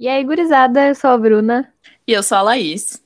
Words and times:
E 0.00 0.06
aí, 0.06 0.22
gurizada, 0.22 0.86
eu 0.86 0.94
sou 0.94 1.10
a 1.10 1.18
Bruna. 1.18 1.74
E 2.06 2.12
eu 2.12 2.22
sou 2.22 2.38
a 2.38 2.42
Laís. 2.42 3.02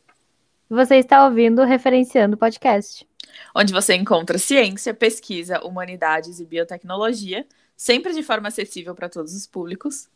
Você 0.69 0.97
está 0.97 1.25
ouvindo 1.25 1.63
o 1.63 1.65
Referenciando 1.65 2.37
Podcast. 2.37 3.09
Onde 3.57 3.73
você 3.73 3.95
encontra 3.95 4.37
ciência, 4.37 4.93
pesquisa, 4.93 5.65
humanidades 5.65 6.39
e 6.39 6.45
biotecnologia, 6.45 7.47
sempre 7.75 8.13
de 8.13 8.23
forma 8.23 8.49
acessível 8.49 8.95
para 8.95 9.09
todos 9.09 9.35
os 9.35 9.47
públicos. 9.47 10.07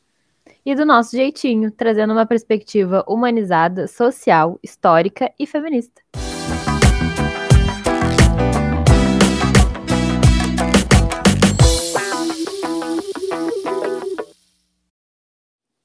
E 0.67 0.75
do 0.75 0.85
nosso 0.85 1.17
jeitinho, 1.17 1.71
trazendo 1.71 2.13
uma 2.13 2.27
perspectiva 2.27 3.03
humanizada, 3.09 3.89
social, 3.89 4.61
histórica 4.63 5.33
e 5.39 5.47
feminista. 5.47 6.03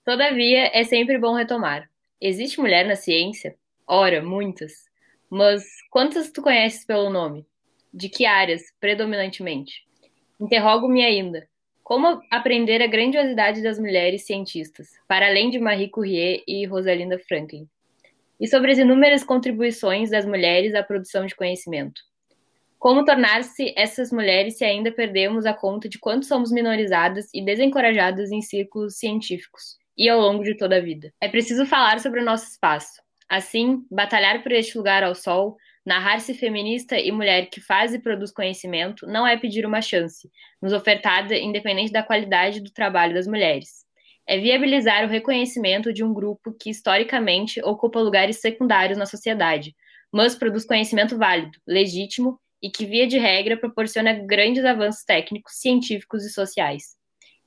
Todavia, 0.03 0.71
é 0.73 0.83
sempre 0.83 1.19
bom 1.19 1.35
retomar. 1.35 1.87
Existe 2.19 2.59
mulher 2.59 2.87
na 2.87 2.95
ciência? 2.95 3.55
Ora, 3.87 4.19
muitas. 4.23 4.89
Mas 5.29 5.63
quantas 5.91 6.31
tu 6.31 6.41
conheces 6.41 6.83
pelo 6.83 7.11
nome? 7.11 7.45
De 7.93 8.09
que 8.09 8.25
áreas, 8.25 8.63
predominantemente? 8.79 9.85
Interrogo-me 10.39 11.03
ainda. 11.03 11.47
Como 11.83 12.19
aprender 12.31 12.81
a 12.81 12.87
grandiosidade 12.87 13.61
das 13.61 13.77
mulheres 13.77 14.25
cientistas, 14.25 14.89
para 15.07 15.27
além 15.27 15.51
de 15.51 15.59
Marie 15.59 15.89
Curie 15.89 16.43
e 16.47 16.65
Rosalinda 16.65 17.19
Franklin? 17.19 17.69
E 18.39 18.47
sobre 18.47 18.71
as 18.71 18.79
inúmeras 18.79 19.23
contribuições 19.23 20.09
das 20.09 20.25
mulheres 20.25 20.73
à 20.73 20.81
produção 20.81 21.27
de 21.27 21.35
conhecimento. 21.35 22.01
Como 22.79 23.05
tornar-se 23.05 23.71
essas 23.77 24.11
mulheres 24.11 24.57
se 24.57 24.65
ainda 24.65 24.91
perdemos 24.91 25.45
a 25.45 25.53
conta 25.53 25.87
de 25.87 25.99
quanto 25.99 26.25
somos 26.25 26.51
minorizadas 26.51 27.29
e 27.31 27.45
desencorajadas 27.45 28.31
em 28.31 28.41
círculos 28.41 28.97
científicos? 28.97 29.79
E 30.01 30.09
ao 30.09 30.19
longo 30.19 30.43
de 30.43 30.57
toda 30.57 30.77
a 30.77 30.81
vida. 30.81 31.13
É 31.21 31.29
preciso 31.29 31.63
falar 31.63 31.99
sobre 31.99 32.21
o 32.21 32.25
nosso 32.25 32.49
espaço. 32.49 32.99
Assim, 33.29 33.85
batalhar 33.91 34.41
por 34.41 34.51
este 34.51 34.75
lugar 34.75 35.03
ao 35.03 35.13
sol, 35.13 35.57
narrar-se 35.85 36.33
feminista 36.33 36.99
e 36.99 37.11
mulher 37.11 37.51
que 37.51 37.61
faz 37.61 37.93
e 37.93 37.99
produz 37.99 38.31
conhecimento 38.31 39.05
não 39.05 39.27
é 39.27 39.37
pedir 39.37 39.63
uma 39.63 39.79
chance, 39.79 40.27
nos 40.59 40.73
ofertada 40.73 41.37
independente 41.37 41.91
da 41.91 42.01
qualidade 42.01 42.61
do 42.61 42.71
trabalho 42.71 43.13
das 43.13 43.27
mulheres. 43.27 43.85
É 44.27 44.39
viabilizar 44.39 45.05
o 45.05 45.07
reconhecimento 45.07 45.93
de 45.93 46.03
um 46.03 46.11
grupo 46.11 46.51
que 46.59 46.71
historicamente 46.71 47.61
ocupa 47.63 47.99
lugares 47.99 48.41
secundários 48.41 48.97
na 48.97 49.05
sociedade, 49.05 49.75
mas 50.11 50.33
produz 50.33 50.65
conhecimento 50.65 51.15
válido, 51.15 51.59
legítimo 51.67 52.39
e 52.59 52.71
que, 52.71 52.87
via 52.87 53.05
de 53.05 53.19
regra, 53.19 53.55
proporciona 53.55 54.13
grandes 54.13 54.65
avanços 54.65 55.03
técnicos, 55.03 55.59
científicos 55.59 56.25
e 56.25 56.31
sociais. 56.31 56.99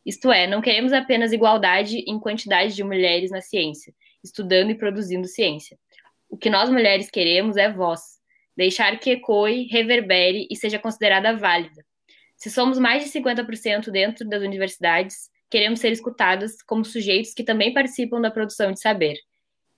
Isto 0.04 0.30
é, 0.30 0.46
não 0.46 0.60
queremos 0.60 0.92
apenas 0.92 1.32
igualdade 1.32 1.98
em 2.06 2.18
quantidade 2.18 2.74
de 2.74 2.84
mulheres 2.84 3.30
na 3.30 3.40
ciência, 3.40 3.94
estudando 4.22 4.70
e 4.70 4.74
produzindo 4.74 5.26
ciência. 5.26 5.78
O 6.28 6.36
que 6.36 6.50
nós 6.50 6.68
mulheres 6.68 7.10
queremos 7.10 7.56
é 7.56 7.70
voz, 7.70 8.00
deixar 8.56 8.98
que 8.98 9.10
ecoe, 9.10 9.66
reverbere 9.70 10.46
e 10.50 10.56
seja 10.56 10.78
considerada 10.78 11.36
válida. 11.36 11.84
Se 12.36 12.50
somos 12.50 12.78
mais 12.78 13.04
de 13.04 13.10
50% 13.10 13.90
dentro 13.90 14.28
das 14.28 14.42
universidades, 14.42 15.30
queremos 15.50 15.80
ser 15.80 15.92
escutadas 15.92 16.60
como 16.66 16.84
sujeitos 16.84 17.32
que 17.32 17.44
também 17.44 17.72
participam 17.72 18.20
da 18.20 18.30
produção 18.30 18.72
de 18.72 18.80
saber. 18.80 19.16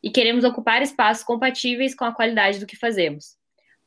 E 0.03 0.11
queremos 0.11 0.45
ocupar 0.45 0.83
espaços 0.83 1.25
compatíveis 1.25 1.95
com 1.95 2.05
a 2.05 2.15
qualidade 2.15 2.59
do 2.59 2.67
que 2.67 2.77
fazemos. 2.77 3.37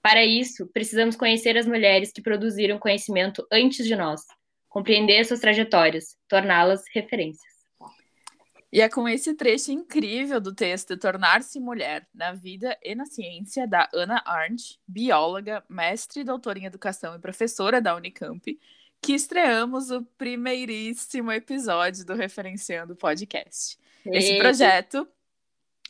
Para 0.02 0.24
isso, 0.24 0.70
precisamos 0.72 1.16
conhecer 1.16 1.58
as 1.58 1.68
mulheres 1.68 2.12
que 2.12 2.22
produziram 2.22 2.80
conhecimento 2.80 3.46
antes 3.52 3.86
de 3.86 3.96
nós, 3.96 4.22
compreender 4.70 5.26
suas 5.26 5.40
trajetórias, 5.40 6.16
torná-las 6.28 6.84
referências. 6.94 7.50
E 8.72 8.82
é 8.82 8.88
com 8.88 9.10
esse 9.10 9.34
trecho 9.34 9.72
incrível 9.72 10.40
do 10.40 10.54
texto 10.54 10.96
Tornar-se 10.96 11.60
Mulher 11.60 12.08
na 12.14 12.34
Vida 12.34 12.78
e 12.84 12.94
na 12.94 13.06
Ciência, 13.08 13.68
da 13.68 13.90
Ana 13.92 14.22
Arndt, 14.24 14.80
bióloga, 14.88 15.64
mestre 15.68 16.22
e 16.22 16.24
doutora 16.24 16.60
em 16.60 16.66
educação 16.66 17.16
e 17.16 17.20
professora 17.20 17.82
da 17.82 17.96
Unicamp, 17.96 18.60
que 19.02 19.14
estreamos 19.14 19.90
o 19.90 20.04
primeiríssimo 20.18 21.32
episódio 21.32 22.06
do 22.06 22.14
Referenciando 22.14 22.96
Podcast. 22.96 23.80
Esse 24.06 24.38
projeto 24.38 25.08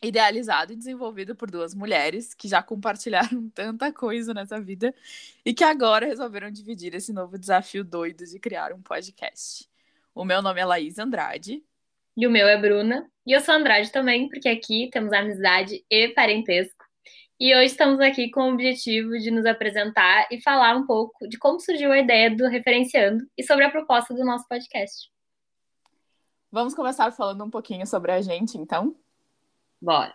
idealizado 0.01 0.73
e 0.73 0.75
desenvolvido 0.75 1.35
por 1.35 1.49
duas 1.49 1.73
mulheres 1.75 2.33
que 2.33 2.47
já 2.47 2.63
compartilharam 2.63 3.49
tanta 3.53 3.91
coisa 3.91 4.33
nessa 4.33 4.59
vida 4.59 4.93
e 5.45 5.53
que 5.53 5.63
agora 5.63 6.05
resolveram 6.05 6.49
dividir 6.51 6.95
esse 6.95 7.11
novo 7.13 7.37
desafio 7.37 7.83
doido 7.83 8.25
de 8.25 8.39
criar 8.39 8.73
um 8.73 8.81
podcast. 8.81 9.69
O 10.13 10.25
meu 10.25 10.41
nome 10.41 10.59
é 10.59 10.65
Laís 10.65 10.97
Andrade. 10.97 11.63
E 12.17 12.27
o 12.27 12.31
meu 12.31 12.47
é 12.47 12.59
Bruna. 12.59 13.09
E 13.25 13.31
eu 13.31 13.39
sou 13.41 13.53
Andrade 13.53 13.91
também, 13.91 14.27
porque 14.27 14.49
aqui 14.49 14.89
temos 14.91 15.13
amizade 15.13 15.83
e 15.89 16.09
parentesco. 16.09 16.83
E 17.39 17.55
hoje 17.55 17.67
estamos 17.67 18.01
aqui 18.01 18.29
com 18.29 18.49
o 18.49 18.53
objetivo 18.53 19.11
de 19.17 19.31
nos 19.31 19.45
apresentar 19.45 20.27
e 20.29 20.41
falar 20.41 20.75
um 20.75 20.85
pouco 20.85 21.25
de 21.27 21.37
como 21.37 21.59
surgiu 21.59 21.91
a 21.91 21.99
ideia 21.99 22.35
do 22.35 22.47
Referenciando 22.47 23.25
e 23.37 23.43
sobre 23.43 23.63
a 23.63 23.69
proposta 23.69 24.13
do 24.13 24.25
nosso 24.25 24.45
podcast. 24.47 25.09
Vamos 26.51 26.73
começar 26.73 27.11
falando 27.11 27.45
um 27.45 27.49
pouquinho 27.49 27.87
sobre 27.87 28.11
a 28.11 28.19
gente, 28.21 28.57
então? 28.57 28.93
Bora. 29.81 30.13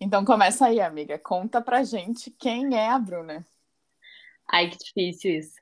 Então 0.00 0.24
começa 0.24 0.66
aí, 0.66 0.80
amiga. 0.80 1.18
Conta 1.18 1.60
pra 1.60 1.84
gente 1.84 2.30
quem 2.30 2.76
é 2.76 2.88
a 2.88 2.98
Bruna. 2.98 3.46
Ai, 4.50 4.68
que 4.68 4.78
difícil 4.78 5.38
isso. 5.38 5.60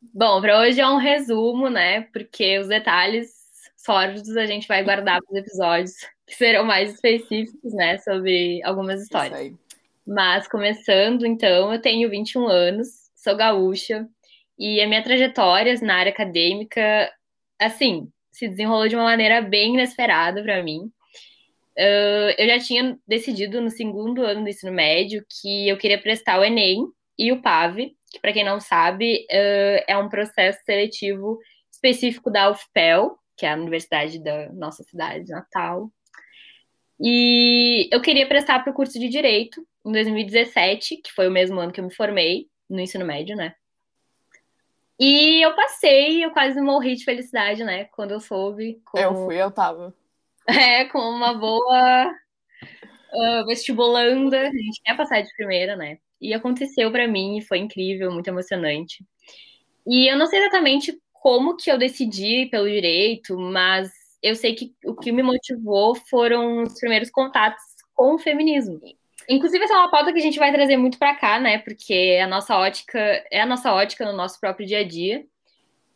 Bom, 0.00 0.40
para 0.40 0.60
hoje 0.60 0.80
é 0.80 0.88
um 0.88 0.96
resumo, 0.96 1.68
né? 1.68 2.02
Porque 2.12 2.58
os 2.58 2.68
detalhes 2.68 3.30
sórdidos 3.76 4.36
a 4.36 4.46
gente 4.46 4.66
vai 4.66 4.82
guardar 4.82 5.20
para 5.20 5.32
os 5.32 5.38
episódios 5.38 5.92
que 6.26 6.34
serão 6.34 6.64
mais 6.64 6.94
específicos, 6.94 7.74
né? 7.74 7.98
Sobre 7.98 8.62
algumas 8.64 9.02
histórias. 9.02 9.52
Mas 10.06 10.48
começando, 10.48 11.26
então, 11.26 11.72
eu 11.72 11.80
tenho 11.80 12.08
21 12.08 12.46
anos, 12.48 13.10
sou 13.14 13.36
gaúcha, 13.36 14.08
e 14.58 14.80
a 14.80 14.86
minha 14.86 15.02
trajetória 15.02 15.74
na 15.82 15.96
área 15.96 16.12
acadêmica, 16.12 17.12
assim, 17.58 18.10
se 18.32 18.48
desenrolou 18.48 18.88
de 18.88 18.96
uma 18.96 19.04
maneira 19.04 19.40
bem 19.40 19.74
inesperada 19.74 20.42
para 20.42 20.62
mim. 20.62 20.90
Uh, 21.78 22.34
eu 22.36 22.46
já 22.48 22.58
tinha 22.58 22.98
decidido 23.06 23.60
no 23.60 23.70
segundo 23.70 24.22
ano 24.22 24.42
do 24.42 24.48
ensino 24.48 24.72
médio 24.72 25.24
que 25.28 25.68
eu 25.68 25.78
queria 25.78 26.00
prestar 26.00 26.38
o 26.38 26.44
Enem 26.44 26.86
e 27.18 27.32
o 27.32 27.40
PAV, 27.40 27.94
que 28.10 28.20
para 28.20 28.32
quem 28.32 28.44
não 28.44 28.60
sabe 28.60 29.26
uh, 29.30 29.84
é 29.86 29.96
um 29.96 30.08
processo 30.08 30.58
seletivo 30.64 31.38
específico 31.70 32.30
da 32.30 32.50
UFPEL, 32.50 33.16
que 33.36 33.46
é 33.46 33.52
a 33.52 33.56
universidade 33.56 34.22
da 34.22 34.52
nossa 34.52 34.82
cidade 34.82 35.30
natal. 35.30 35.90
E 37.00 37.88
eu 37.90 38.02
queria 38.02 38.28
prestar 38.28 38.58
para 38.58 38.70
o 38.70 38.74
curso 38.74 38.98
de 38.98 39.08
Direito 39.08 39.66
em 39.86 39.92
2017, 39.92 40.98
que 40.98 41.12
foi 41.12 41.28
o 41.28 41.30
mesmo 41.30 41.58
ano 41.58 41.72
que 41.72 41.80
eu 41.80 41.84
me 41.84 41.94
formei 41.94 42.48
no 42.68 42.80
ensino 42.80 43.06
médio, 43.06 43.34
né? 43.34 43.54
E 44.98 45.42
eu 45.42 45.54
passei, 45.54 46.22
eu 46.22 46.30
quase 46.30 46.60
morri 46.60 46.94
de 46.94 47.04
felicidade, 47.04 47.64
né? 47.64 47.84
Quando 47.86 48.10
eu 48.10 48.20
soube. 48.20 48.82
Como... 48.84 49.02
Eu 49.02 49.14
fui, 49.14 49.36
eu 49.36 49.50
tava. 49.50 49.94
É, 50.60 50.84
com 50.86 50.98
uma 50.98 51.34
boa 51.34 52.10
uh, 53.12 53.46
vestibulanda. 53.46 54.40
A 54.40 54.50
gente 54.50 54.82
quer 54.84 54.96
passar 54.96 55.20
de 55.20 55.32
primeira, 55.34 55.76
né? 55.76 55.98
E 56.20 56.34
aconteceu 56.34 56.90
para 56.90 57.08
mim, 57.08 57.40
foi 57.40 57.58
incrível, 57.58 58.10
muito 58.10 58.28
emocionante. 58.28 59.04
E 59.86 60.10
eu 60.10 60.18
não 60.18 60.26
sei 60.26 60.40
exatamente 60.40 60.98
como 61.12 61.56
que 61.56 61.70
eu 61.70 61.78
decidi 61.78 62.46
pelo 62.50 62.68
direito, 62.68 63.38
mas 63.38 63.90
eu 64.22 64.34
sei 64.34 64.54
que 64.54 64.74
o 64.84 64.94
que 64.94 65.12
me 65.12 65.22
motivou 65.22 65.94
foram 65.94 66.62
os 66.62 66.78
primeiros 66.78 67.10
contatos 67.10 67.62
com 67.94 68.14
o 68.14 68.18
feminismo. 68.18 68.80
Inclusive, 69.28 69.64
essa 69.64 69.74
é 69.74 69.76
uma 69.76 69.90
pauta 69.90 70.12
que 70.12 70.18
a 70.18 70.22
gente 70.22 70.38
vai 70.38 70.52
trazer 70.52 70.76
muito 70.76 70.98
para 70.98 71.14
cá, 71.14 71.38
né? 71.38 71.58
Porque 71.58 72.18
a 72.22 72.26
nossa 72.26 72.56
ótica 72.56 72.98
é 73.30 73.40
a 73.40 73.46
nossa 73.46 73.72
ótica 73.72 74.04
no 74.04 74.16
nosso 74.16 74.40
próprio 74.40 74.66
dia 74.66 74.80
a 74.80 74.84
dia. 74.84 75.24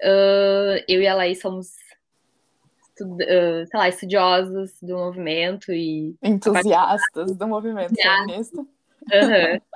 Uh, 0.03 0.85
eu 0.89 1.01
e 1.03 1.07
a 1.07 1.15
Laís 1.15 1.41
somos 1.41 1.84
uh, 3.03 3.67
sei 3.67 3.79
lá, 3.81 3.89
estudiosos 3.89 4.73
do 4.81 4.97
movimento 4.97 5.73
e. 5.73 6.15
Entusiastas 6.23 7.37
do 7.37 7.49
movimento 7.49 7.95
feminista. 7.95 8.61
Uhum. 8.61 9.61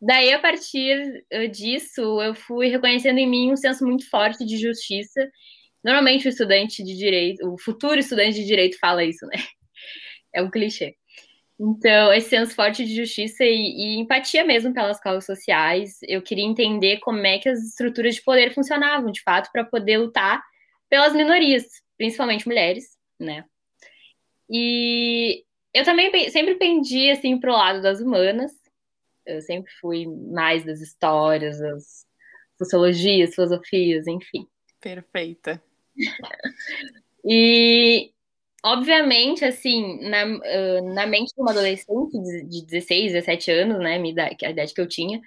Daí, 0.00 0.32
a 0.32 0.38
partir 0.38 1.24
disso, 1.50 2.20
eu 2.20 2.34
fui 2.34 2.68
reconhecendo 2.68 3.18
em 3.18 3.28
mim 3.28 3.52
um 3.52 3.56
senso 3.56 3.84
muito 3.84 4.08
forte 4.08 4.44
de 4.44 4.58
justiça. 4.58 5.28
Normalmente, 5.82 6.26
o 6.26 6.28
estudante 6.28 6.84
de 6.84 6.96
direito, 6.96 7.48
o 7.50 7.58
futuro 7.58 7.98
estudante 7.98 8.34
de 8.34 8.44
direito 8.44 8.78
fala 8.78 9.04
isso, 9.04 9.26
né? 9.26 9.36
É 10.34 10.42
um 10.42 10.50
clichê. 10.50 10.94
Então, 11.58 12.12
esse 12.12 12.28
senso 12.28 12.54
forte 12.54 12.84
de 12.84 12.94
justiça 12.94 13.42
e, 13.42 13.48
e, 13.48 13.98
empatia 13.98 14.44
mesmo 14.44 14.74
pelas 14.74 15.00
causas 15.00 15.24
sociais, 15.24 15.98
eu 16.02 16.20
queria 16.20 16.44
entender 16.44 16.98
como 16.98 17.26
é 17.26 17.38
que 17.38 17.48
as 17.48 17.60
estruturas 17.60 18.16
de 18.16 18.22
poder 18.22 18.52
funcionavam, 18.52 19.10
de 19.10 19.22
fato, 19.22 19.50
para 19.50 19.64
poder 19.64 19.96
lutar 19.96 20.42
pelas 20.90 21.14
minorias, 21.14 21.64
principalmente 21.96 22.46
mulheres, 22.46 22.96
né? 23.18 23.44
E 24.50 25.44
eu 25.74 25.84
também 25.84 26.30
sempre 26.30 26.54
pendi 26.54 27.10
assim 27.10 27.38
pro 27.38 27.52
lado 27.52 27.82
das 27.82 28.00
humanas. 28.00 28.52
Eu 29.24 29.40
sempre 29.42 29.72
fui 29.80 30.06
mais 30.06 30.64
das 30.64 30.80
histórias, 30.80 31.58
das 31.58 32.06
sociologias, 32.56 33.34
filosofias, 33.34 34.06
enfim. 34.06 34.46
Perfeita. 34.80 35.62
e 37.24 38.12
obviamente, 38.64 39.44
assim, 39.44 40.00
na, 40.08 40.24
na 40.94 41.06
mente 41.06 41.34
de 41.34 41.40
uma 41.40 41.50
adolescente 41.50 42.18
de 42.48 42.64
16, 42.64 43.12
17 43.12 43.50
anos, 43.50 43.78
né, 43.78 43.96
a 43.96 44.50
idade 44.50 44.72
que 44.72 44.80
eu 44.80 44.88
tinha, 44.88 45.20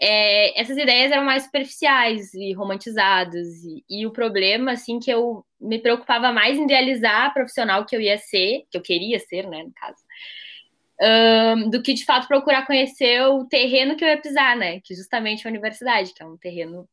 é, 0.00 0.60
essas 0.60 0.76
ideias 0.76 1.10
eram 1.10 1.24
mais 1.24 1.44
superficiais 1.44 2.32
e 2.34 2.52
romantizadas. 2.52 3.64
E, 3.64 3.84
e, 3.88 4.06
o 4.06 4.12
problema, 4.12 4.72
assim, 4.72 5.00
que 5.00 5.10
eu 5.10 5.44
me 5.60 5.78
preocupava 5.78 6.32
mais 6.32 6.56
em 6.56 6.64
idealizar 6.64 7.26
a 7.26 7.30
profissional 7.30 7.84
que 7.84 7.96
eu 7.96 8.00
ia 8.00 8.16
ser, 8.18 8.64
que 8.70 8.78
eu 8.78 8.82
queria 8.82 9.18
ser, 9.18 9.48
né, 9.48 9.64
no 9.64 9.72
caso, 9.72 9.98
um, 11.00 11.70
do 11.70 11.82
que 11.82 11.94
de 11.94 12.04
fato 12.04 12.28
procurar 12.28 12.66
conhecer 12.66 13.22
o 13.22 13.44
terreno 13.44 13.96
que 13.96 14.04
eu 14.04 14.08
ia 14.08 14.20
pisar, 14.20 14.56
né? 14.56 14.80
Que 14.80 14.94
justamente 14.94 15.46
a 15.46 15.50
universidade, 15.50 16.12
que 16.12 16.22
é 16.22 16.26
um 16.26 16.36
terreno 16.36 16.88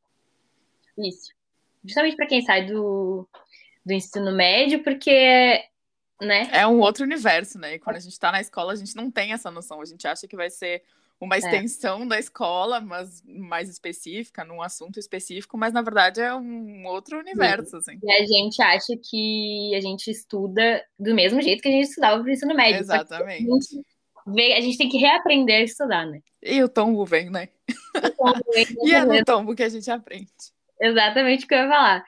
difícil. 0.96 1.34
Justamente 1.84 2.16
para 2.16 2.28
quem 2.28 2.42
sai 2.42 2.66
do, 2.66 3.28
do 3.86 3.94
ensino 3.94 4.32
médio, 4.32 4.84
porque 4.84 5.64
né? 6.22 6.50
É 6.52 6.66
um 6.66 6.80
outro 6.80 7.04
universo, 7.04 7.60
né? 7.60 7.76
E 7.76 7.80
quando 7.80 7.98
a 7.98 8.00
gente 8.00 8.14
está 8.14 8.32
na 8.32 8.42
escola, 8.42 8.74
a 8.74 8.76
gente 8.76 8.96
não 8.96 9.12
tem 9.12 9.34
essa 9.34 9.52
noção. 9.52 9.82
A 9.82 9.86
gente 9.86 10.08
acha 10.08 10.28
que 10.28 10.36
vai 10.36 10.50
ser 10.50 10.84
uma 11.20 11.36
é. 11.36 11.40
extensão 11.40 12.04
é. 12.04 12.06
da 12.08 12.20
escola, 12.20 12.82
mas 12.82 13.24
mais 13.26 13.70
específica, 13.70 14.44
num 14.44 14.62
assunto 14.62 15.00
específico, 15.00 15.58
mas 15.58 15.74
na 15.74 15.82
verdade 15.82 16.22
é 16.22 16.34
um 16.36 16.86
outro 16.86 17.20
universo, 17.20 17.78
assim. 17.78 17.98
E 18.04 18.12
a 18.12 18.26
gente 18.26 18.62
acha 18.62 18.94
que 19.02 19.74
a 19.76 19.82
gente 19.82 20.12
estuda 20.12 20.84
do 21.00 21.14
mesmo 21.14 21.42
jeito 21.42 21.62
que 21.62 21.70
a 21.70 21.72
gente 21.72 21.88
estudava 21.88 22.22
no 22.22 22.30
ensino 22.30 22.54
médio. 22.54 22.82
Exatamente. 22.82 23.50
A 23.50 23.54
gente, 23.54 23.86
vê, 24.28 24.54
a 24.54 24.62
gente 24.62 24.78
tem 24.78 24.90
que 24.90 24.98
reaprender 24.98 25.62
a 25.62 25.64
estudar, 25.64 26.06
né? 26.06 26.20
E 26.44 26.62
o 26.62 26.70
tombo 26.70 27.06
vem, 27.06 27.30
né? 27.30 27.50
Tombo 28.18 28.44
vem, 28.54 28.66
e 28.84 28.94
é 28.94 29.06
no 29.06 29.24
tombo 29.24 29.56
que 29.56 29.64
a 29.64 29.70
gente 29.70 29.90
aprende. 29.90 30.30
Exatamente 30.82 31.46
o 31.46 31.48
que 31.48 31.54
eu 31.54 31.60
ia 31.60 31.70
falar. 31.70 32.06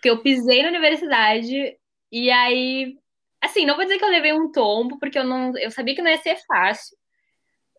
Que 0.00 0.10
eu 0.10 0.22
pisei 0.22 0.62
na 0.62 0.68
universidade 0.68 1.76
e 2.10 2.30
aí 2.30 2.96
Assim, 3.42 3.66
não 3.66 3.74
vou 3.74 3.84
dizer 3.84 3.98
que 3.98 4.04
eu 4.04 4.08
levei 4.08 4.32
um 4.32 4.52
tombo, 4.52 5.00
porque 5.00 5.18
eu 5.18 5.24
não. 5.24 5.52
Eu 5.58 5.68
sabia 5.72 5.96
que 5.96 6.00
não 6.00 6.10
ia 6.10 6.18
ser 6.18 6.36
fácil. 6.46 6.96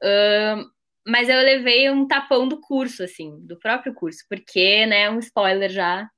Uh, 0.04 0.70
mas 1.06 1.30
eu 1.30 1.38
levei 1.38 1.90
um 1.90 2.08
tapão 2.08 2.48
do 2.48 2.60
curso, 2.60 3.04
assim, 3.04 3.40
do 3.46 3.58
próprio 3.58 3.94
curso, 3.94 4.26
porque, 4.30 4.86
né, 4.86 5.10
um 5.10 5.20
spoiler 5.20 5.70
já, 5.70 6.10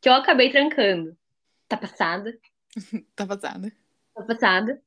que 0.00 0.08
eu 0.08 0.12
acabei 0.12 0.50
trancando. 0.50 1.16
Tá 1.68 1.76
passada. 1.76 2.36
tá 3.16 3.26
passada. 3.26 3.72
Tá 4.14 4.22
passada. 4.22 4.80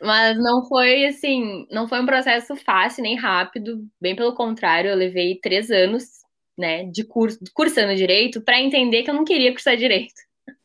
Mas 0.00 0.38
não 0.38 0.66
foi 0.66 1.06
assim, 1.06 1.66
não 1.70 1.86
foi 1.86 2.00
um 2.00 2.06
processo 2.06 2.56
fácil 2.56 3.02
nem 3.02 3.16
rápido, 3.16 3.86
bem 4.00 4.16
pelo 4.16 4.34
contrário, 4.34 4.90
eu 4.90 4.96
levei 4.96 5.38
três 5.38 5.70
anos, 5.70 6.04
né, 6.56 6.84
de 6.84 7.04
curso, 7.04 7.38
cursando 7.54 7.94
direito, 7.94 8.40
para 8.40 8.60
entender 8.60 9.02
que 9.02 9.10
eu 9.10 9.14
não 9.14 9.24
queria 9.24 9.52
cursar 9.52 9.76
direito. 9.76 10.14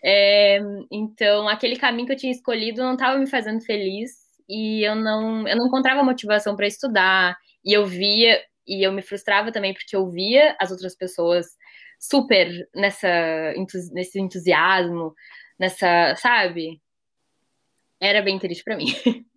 É, 0.00 0.60
então, 0.92 1.48
aquele 1.48 1.74
caminho 1.74 2.06
que 2.06 2.12
eu 2.12 2.16
tinha 2.16 2.30
escolhido 2.30 2.80
não 2.80 2.92
estava 2.92 3.18
me 3.18 3.26
fazendo 3.26 3.60
feliz 3.60 4.27
e 4.48 4.82
eu 4.86 4.94
não, 4.94 5.46
eu 5.46 5.56
não 5.56 5.66
encontrava 5.66 6.02
motivação 6.02 6.56
para 6.56 6.66
estudar. 6.66 7.36
E 7.64 7.72
eu 7.72 7.86
via, 7.86 8.40
e 8.66 8.86
eu 8.86 8.92
me 8.92 9.02
frustrava 9.02 9.52
também 9.52 9.74
porque 9.74 9.94
eu 9.94 10.08
via 10.08 10.56
as 10.60 10.70
outras 10.70 10.96
pessoas 10.96 11.46
super 11.98 12.68
nessa, 12.74 13.08
nesse 13.92 14.20
entusiasmo, 14.20 15.14
nessa, 15.58 16.14
sabe? 16.16 16.80
Era 18.00 18.22
bem 18.22 18.38
triste 18.38 18.64
para 18.64 18.76
mim. 18.76 18.86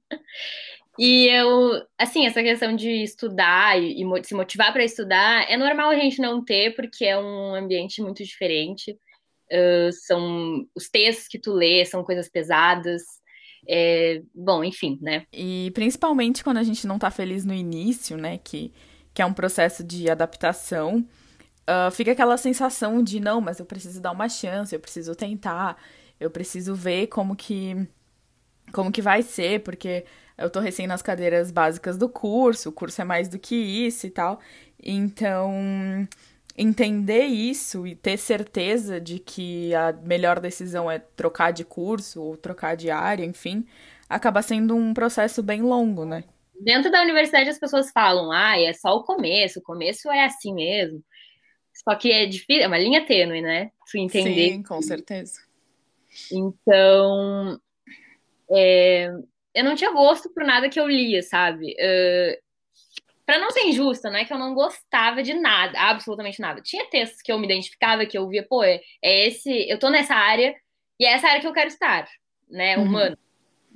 E 0.99 1.27
eu, 1.27 1.81
assim, 1.97 2.25
essa 2.25 2.43
questão 2.43 2.75
de 2.75 2.89
estudar 3.03 3.81
e, 3.81 4.03
e 4.03 4.23
se 4.23 4.35
motivar 4.35 4.73
para 4.73 4.83
estudar, 4.83 5.49
é 5.49 5.55
normal 5.55 5.89
a 5.89 5.95
gente 5.95 6.21
não 6.21 6.43
ter, 6.43 6.75
porque 6.75 7.05
é 7.05 7.17
um 7.17 7.55
ambiente 7.55 8.01
muito 8.01 8.23
diferente. 8.23 8.91
Uh, 9.51 9.91
são 9.91 10.67
os 10.75 10.89
textos 10.89 11.27
que 11.27 11.39
tu 11.39 11.53
lê, 11.53 11.85
são 11.85 12.03
coisas 12.03 12.29
pesadas. 12.29 13.03
É, 13.67 14.21
bom, 14.33 14.63
enfim, 14.63 14.97
né? 15.01 15.25
E 15.31 15.71
principalmente 15.73 16.43
quando 16.43 16.57
a 16.57 16.63
gente 16.63 16.87
não 16.87 16.97
tá 16.99 17.11
feliz 17.11 17.45
no 17.45 17.53
início, 17.53 18.17
né? 18.17 18.37
Que, 18.37 18.73
que 19.13 19.21
é 19.21 19.25
um 19.25 19.33
processo 19.33 19.83
de 19.83 20.09
adaptação, 20.09 21.05
uh, 21.69 21.91
fica 21.91 22.11
aquela 22.11 22.37
sensação 22.37 23.03
de 23.03 23.19
não, 23.19 23.41
mas 23.41 23.59
eu 23.59 23.65
preciso 23.65 24.01
dar 24.01 24.11
uma 24.11 24.29
chance, 24.29 24.73
eu 24.75 24.79
preciso 24.79 25.15
tentar, 25.15 25.77
eu 26.19 26.31
preciso 26.31 26.75
ver 26.75 27.07
como 27.07 27.35
que 27.35 27.87
como 28.73 28.91
que 28.91 29.01
vai 29.01 29.21
ser, 29.23 29.61
porque 29.63 30.05
eu 30.37 30.49
tô 30.49 30.59
recém 30.59 30.87
nas 30.87 31.01
cadeiras 31.01 31.51
básicas 31.51 31.97
do 31.97 32.09
curso, 32.09 32.69
o 32.69 32.71
curso 32.71 33.01
é 33.01 33.05
mais 33.05 33.27
do 33.29 33.37
que 33.39 33.55
isso 33.55 34.07
e 34.07 34.09
tal. 34.09 34.39
Então, 34.81 36.07
entender 36.57 37.25
isso 37.25 37.87
e 37.87 37.95
ter 37.95 38.17
certeza 38.17 38.99
de 38.99 39.19
que 39.19 39.73
a 39.73 39.91
melhor 39.91 40.39
decisão 40.39 40.89
é 40.89 40.99
trocar 40.99 41.51
de 41.51 41.63
curso 41.63 42.21
ou 42.21 42.37
trocar 42.37 42.75
de 42.75 42.89
área, 42.89 43.25
enfim, 43.25 43.65
acaba 44.09 44.41
sendo 44.41 44.75
um 44.75 44.93
processo 44.93 45.41
bem 45.41 45.61
longo, 45.61 46.05
né? 46.05 46.23
Dentro 46.59 46.91
da 46.91 47.01
universidade 47.01 47.49
as 47.49 47.59
pessoas 47.59 47.91
falam, 47.91 48.31
ah, 48.31 48.59
é 48.59 48.73
só 48.73 48.95
o 48.95 49.03
começo, 49.03 49.59
o 49.59 49.63
começo 49.63 50.11
é 50.11 50.25
assim 50.25 50.53
mesmo. 50.53 51.03
Só 51.73 51.95
que 51.95 52.11
é 52.11 52.25
difícil, 52.25 52.63
é 52.63 52.67
uma 52.67 52.77
linha 52.77 53.05
tênue, 53.05 53.41
né? 53.41 53.71
Tu 53.89 53.97
entender. 53.97 54.51
Sim, 54.51 54.63
com 54.63 54.81
certeza. 54.81 55.41
Então, 56.31 57.59
é, 58.51 59.09
eu 59.55 59.63
não 59.63 59.75
tinha 59.75 59.91
gosto 59.91 60.29
por 60.29 60.43
nada 60.43 60.69
que 60.69 60.79
eu 60.79 60.87
lia, 60.87 61.23
sabe? 61.23 61.73
Uh, 61.73 62.37
para 63.31 63.39
não 63.39 63.49
ser 63.49 63.61
injusta, 63.61 64.09
não 64.09 64.17
é 64.17 64.25
que 64.25 64.33
eu 64.33 64.37
não 64.37 64.53
gostava 64.53 65.23
de 65.23 65.33
nada, 65.33 65.79
absolutamente 65.79 66.41
nada. 66.41 66.61
Tinha 66.61 66.89
textos 66.89 67.21
que 67.21 67.31
eu 67.31 67.39
me 67.39 67.45
identificava, 67.45 68.05
que 68.05 68.17
eu 68.17 68.27
via, 68.27 68.45
pô, 68.45 68.61
é, 68.61 68.81
é 69.01 69.27
esse, 69.27 69.49
eu 69.69 69.79
tô 69.79 69.89
nessa 69.89 70.13
área 70.13 70.53
e 70.99 71.05
é 71.05 71.13
essa 71.13 71.29
área 71.29 71.39
que 71.39 71.47
eu 71.47 71.53
quero 71.53 71.69
estar, 71.69 72.09
né? 72.49 72.77
Uhum. 72.77 72.83
Humano, 72.83 73.17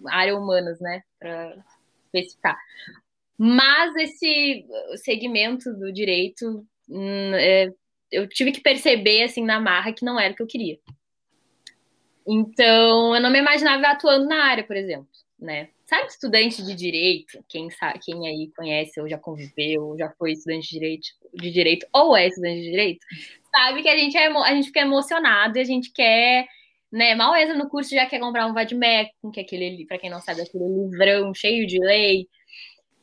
área 0.07 0.38
humanas, 0.38 0.78
né? 0.81 1.04
Para 1.18 1.56
especificar. 2.04 2.57
Mas 3.38 3.96
esse 3.96 4.66
segmento 4.98 5.72
do 5.72 5.90
direito, 5.94 6.68
hum, 6.90 7.34
é, 7.36 7.72
eu 8.12 8.28
tive 8.28 8.52
que 8.52 8.60
perceber, 8.60 9.24
assim, 9.24 9.46
na 9.46 9.62
marra, 9.62 9.94
que 9.94 10.04
não 10.04 10.19
era 10.19 10.34
o 10.34 10.36
que 10.36 10.44
eu 10.44 10.48
queria. 10.48 10.78
Então, 12.28 13.16
eu 13.16 13.22
não 13.22 13.30
me 13.30 13.40
imaginava 13.40 13.88
atuando 13.88 14.28
na 14.28 14.48
área, 14.48 14.66
por 14.66 14.75
exemplo, 14.75 15.07
né? 15.40 15.69
Sabe 15.85 16.07
estudante 16.07 16.63
de 16.63 16.73
direito? 16.73 17.43
Quem 17.47 17.69
sabe, 17.69 17.99
quem 17.99 18.27
aí 18.27 18.51
conhece 18.57 18.99
ou 18.99 19.07
já 19.07 19.19
conviveu, 19.19 19.83
ou 19.83 19.97
já 19.97 20.09
foi 20.17 20.31
estudante 20.31 20.67
de 20.67 20.73
direito, 20.79 21.07
de 21.33 21.51
direito 21.51 21.87
ou 21.93 22.17
é 22.17 22.27
estudante 22.27 22.61
de 22.61 22.71
direito, 22.71 23.05
sabe 23.51 23.83
que 23.83 23.89
a 23.89 23.95
gente 23.95 24.17
é 24.17 24.27
a 24.27 24.55
gente 24.55 24.67
fica 24.67 24.79
emocionado 24.79 25.57
e 25.57 25.61
a 25.61 25.63
gente 25.63 25.91
quer, 25.91 26.47
né, 26.91 27.13
mal 27.13 27.35
entra 27.35 27.55
no 27.55 27.69
curso 27.69 27.91
já 27.91 28.07
quer 28.07 28.19
comprar 28.19 28.47
um 28.47 28.53
vademecum, 28.53 29.29
que 29.31 29.39
é 29.39 29.43
aquele, 29.43 29.85
para 29.85 29.99
quem 29.99 30.09
não 30.09 30.21
sabe, 30.21 30.41
aquele 30.41 30.65
livrão 30.65 31.31
cheio 31.35 31.68
de 31.68 31.80
lei, 31.80 32.27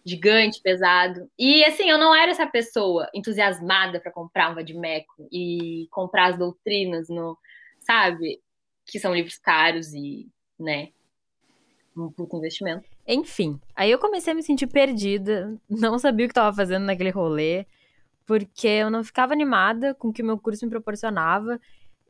gigante, 0.05 0.61
pesado. 0.61 1.31
E 1.39 1.65
assim, 1.65 1.89
eu 1.89 1.99
não 1.99 2.13
era 2.13 2.33
essa 2.33 2.47
pessoa 2.47 3.09
entusiasmada 3.15 4.01
para 4.01 4.11
comprar 4.11 4.51
um 4.51 4.57
vademecum 4.57 5.29
e 5.31 5.87
comprar 5.93 6.33
as 6.33 6.39
doutrinas 6.39 7.09
no, 7.09 7.39
sabe, 7.79 8.41
que 8.87 8.99
são 8.99 9.15
livros 9.15 9.39
caros 9.39 9.95
e, 9.95 10.29
né, 10.59 10.89
um 11.97 12.11
puto 12.11 12.37
investimento. 12.37 12.85
Enfim, 13.07 13.61
aí 13.75 13.91
eu 13.91 13.99
comecei 13.99 14.33
a 14.33 14.37
me 14.37 14.43
sentir 14.43 14.67
perdida, 14.67 15.55
não 15.69 15.99
sabia 15.99 16.27
o 16.27 16.29
que 16.29 16.33
estava 16.33 16.55
fazendo 16.55 16.85
naquele 16.85 17.11
rolê, 17.11 17.67
porque 18.27 18.69
eu 18.69 18.91
não 18.91 19.03
ficava 19.03 19.33
animada 19.33 19.95
com 19.95 20.09
o 20.09 20.13
que 20.13 20.23
o 20.23 20.25
meu 20.25 20.39
curso 20.39 20.65
me 20.65 20.71
proporcionava. 20.71 21.61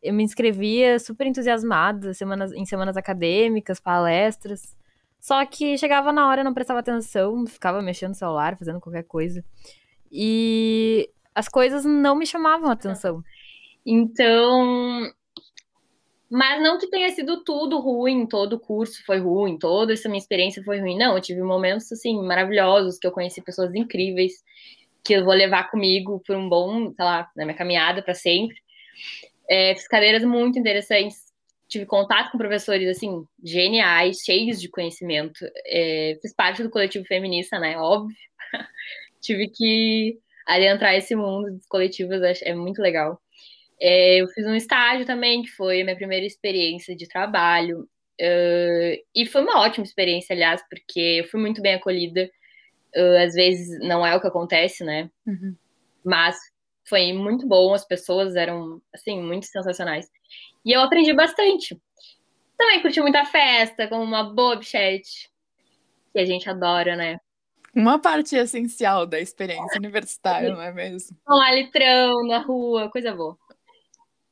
Eu 0.03 0.13
me 0.13 0.23
inscrevia 0.23 0.99
super 0.99 1.27
entusiasmada 1.27 2.13
semanas, 2.13 2.53
em 2.53 2.65
semanas 2.67 2.97
acadêmicas, 2.97 3.81
palestras. 3.81 4.77
Só 5.19 5.45
que 5.47 5.79
chegava 5.79 6.13
na 6.13 6.29
hora, 6.29 6.41
eu 6.41 6.45
não 6.45 6.55
prestava 6.55 6.81
atenção, 6.81 7.47
ficava 7.47 7.81
mexendo 7.81 8.11
no 8.11 8.15
celular, 8.17 8.57
fazendo 8.59 8.81
qualquer 8.81 9.05
coisa. 9.05 9.45
E 10.11 11.09
as 11.35 11.49
coisas 11.49 11.85
não 11.85 12.17
me 12.17 12.27
chamavam 12.27 12.71
atenção. 12.71 13.23
Então, 13.87 15.11
mas 16.33 16.63
não 16.63 16.79
que 16.79 16.89
tenha 16.89 17.11
sido 17.11 17.45
tudo 17.45 17.79
ruim, 17.79 18.27
todo 18.27 18.55
o 18.55 18.59
curso 18.59 19.05
foi 19.05 19.19
ruim, 19.19 19.59
toda 19.59 19.93
essa 19.93 20.09
minha 20.09 20.19
experiência 20.19 20.63
foi 20.65 20.81
ruim. 20.81 20.97
Não, 20.97 21.15
eu 21.15 21.21
tive 21.21 21.43
momentos, 21.43 21.93
assim, 21.93 22.23
maravilhosos, 22.23 22.99
que 22.99 23.07
eu 23.07 23.13
conheci 23.13 23.43
pessoas 23.43 23.75
incríveis, 23.75 24.43
que 25.05 25.13
eu 25.13 25.27
vou 25.27 25.35
levar 25.35 25.71
comigo 25.71 26.23
por 26.27 26.35
um 26.35 26.49
bom, 26.49 26.91
sei 26.95 27.05
lá, 27.05 27.31
na 27.37 27.45
minha 27.45 27.57
caminhada 27.57 28.03
para 28.03 28.15
sempre. 28.15 28.57
É, 29.47 29.75
fiz 29.75 29.87
cadeiras 29.87 30.25
muito 30.25 30.59
interessantes, 30.59 31.19
tive 31.69 31.85
contato 31.85 32.33
com 32.33 32.39
professores, 32.39 32.89
assim, 32.89 33.27
geniais, 33.45 34.21
cheios 34.25 34.59
de 34.59 34.71
conhecimento. 34.71 35.45
É, 35.67 36.19
fiz 36.23 36.35
parte 36.35 36.63
do 36.63 36.71
coletivo 36.71 37.05
feminista, 37.05 37.59
né, 37.59 37.77
óbvio. 37.77 38.17
tive 39.21 39.49
que 39.49 40.19
adentrar 40.47 40.95
esse 40.95 41.15
mundo 41.15 41.53
dos 41.53 41.67
coletivos, 41.67 42.23
é 42.41 42.55
muito 42.55 42.81
legal. 42.81 43.21
É, 43.85 44.23
eu 44.23 44.29
fiz 44.29 44.47
um 44.47 44.55
estágio 44.55 45.05
também, 45.05 45.43
que 45.43 45.51
foi 45.51 45.81
a 45.81 45.85
minha 45.85 45.97
primeira 45.97 46.25
experiência 46.25 46.95
de 46.95 47.09
trabalho. 47.09 47.81
Uh, 48.21 48.95
e 49.13 49.27
foi 49.27 49.43
uma 49.43 49.59
ótima 49.61 49.85
experiência, 49.85 50.35
aliás, 50.35 50.63
porque 50.71 51.01
eu 51.01 51.25
fui 51.25 51.41
muito 51.41 51.61
bem 51.61 51.75
acolhida. 51.75 52.31
Uh, 52.95 53.25
às 53.27 53.35
vezes 53.35 53.81
não 53.81 54.07
é 54.07 54.15
o 54.15 54.21
que 54.21 54.29
acontece, 54.29 54.85
né? 54.85 55.11
Uhum. 55.27 55.57
Mas 56.05 56.39
foi 56.89 57.13
muito 57.13 57.45
bom, 57.45 57.75
as 57.75 57.85
pessoas 57.85 58.37
eram, 58.37 58.81
assim, 58.95 59.21
muito 59.21 59.47
sensacionais. 59.47 60.09
E 60.65 60.71
eu 60.71 60.81
aprendi 60.81 61.13
bastante. 61.13 61.77
Também 62.57 62.83
curti 62.83 63.01
muita 63.01 63.25
festa, 63.25 63.89
como 63.89 64.05
uma 64.05 64.23
boa 64.33 64.55
bichete, 64.55 65.29
que 66.13 66.21
a 66.21 66.25
gente 66.25 66.49
adora, 66.49 66.95
né? 66.95 67.19
Uma 67.75 67.99
parte 67.99 68.37
essencial 68.37 69.07
da 69.07 69.19
experiência 69.19 69.79
universitária, 69.79 70.55
não 70.55 70.63
é 70.63 70.73
mesmo? 70.73 71.17
Um 71.27 71.55
litrão 71.55 72.27
na 72.27 72.39
rua, 72.39 72.91
coisa 72.91 73.13
boa. 73.13 73.37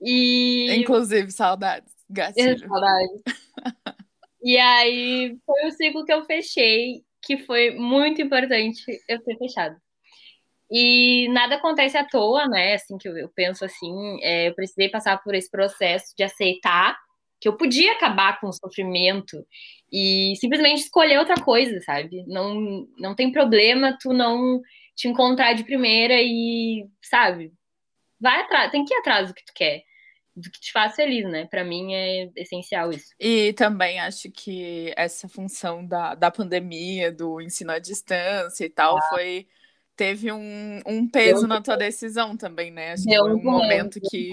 E... 0.01 0.75
Inclusive, 0.77 1.31
saudades, 1.31 1.93
gatilho. 2.09 2.59
Saudades. 2.59 3.23
e 4.43 4.57
aí, 4.57 5.39
foi 5.45 5.67
o 5.67 5.73
ciclo 5.73 6.05
que 6.05 6.13
eu 6.13 6.25
fechei, 6.25 7.03
que 7.23 7.39
foi 7.39 7.73
muito 7.73 8.23
importante 8.23 8.83
eu 9.09 9.23
ter 9.23 9.37
fechado. 9.37 9.77
E 10.71 11.29
nada 11.31 11.57
acontece 11.57 11.97
à 11.97 12.05
toa, 12.05 12.47
né? 12.47 12.75
Assim 12.75 12.97
que 12.97 13.09
eu, 13.09 13.17
eu 13.17 13.29
penso 13.29 13.65
assim, 13.65 14.19
é, 14.23 14.49
eu 14.49 14.55
precisei 14.55 14.89
passar 14.89 15.19
por 15.23 15.35
esse 15.35 15.51
processo 15.51 16.15
de 16.17 16.23
aceitar 16.23 16.97
que 17.41 17.49
eu 17.49 17.57
podia 17.57 17.93
acabar 17.93 18.39
com 18.39 18.49
o 18.49 18.53
sofrimento 18.53 19.45
e 19.91 20.35
simplesmente 20.37 20.83
escolher 20.83 21.19
outra 21.19 21.43
coisa, 21.43 21.81
sabe? 21.81 22.25
Não, 22.27 22.87
não 22.99 23.15
tem 23.15 23.33
problema 23.33 23.97
tu 23.99 24.13
não 24.13 24.61
te 24.95 25.09
encontrar 25.09 25.55
de 25.55 25.65
primeira 25.65 26.15
e, 26.21 26.87
sabe? 27.03 27.53
Vai 28.21 28.43
atrás, 28.43 28.71
tem 28.71 28.85
que 28.85 28.95
ir 28.95 28.99
atrás 28.99 29.29
do 29.29 29.35
que 29.35 29.45
tu 29.45 29.53
quer, 29.55 29.83
do 30.35 30.51
que 30.51 30.61
te 30.61 30.73
faz 30.73 30.95
feliz, 30.95 31.29
né? 31.29 31.47
Para 31.47 31.65
mim 31.65 31.95
é 31.95 32.31
essencial 32.37 32.91
isso. 32.93 33.15
E 33.19 33.53
também 33.55 34.01
acho 34.01 34.31
que 34.31 34.93
essa 34.97 35.29
função 35.29 35.85
da, 35.85 36.15
da 36.15 36.31
pandemia, 36.31 37.13
do 37.13 37.41
ensino 37.41 37.73
à 37.73 37.79
distância 37.79 38.65
e 38.65 38.71
tal, 38.71 38.97
ah. 38.97 39.03
foi 39.11 39.47
teve 39.97 40.33
um, 40.33 40.81
um 40.87 41.07
peso 41.07 41.47
na 41.47 41.61
tua 41.61 41.77
decisão 41.77 42.35
também, 42.35 42.71
né? 42.71 42.93
Acho 42.93 43.05
que 43.05 43.15
foi 43.15 43.35
um 43.35 43.43
momento 43.43 44.01
que, 44.01 44.31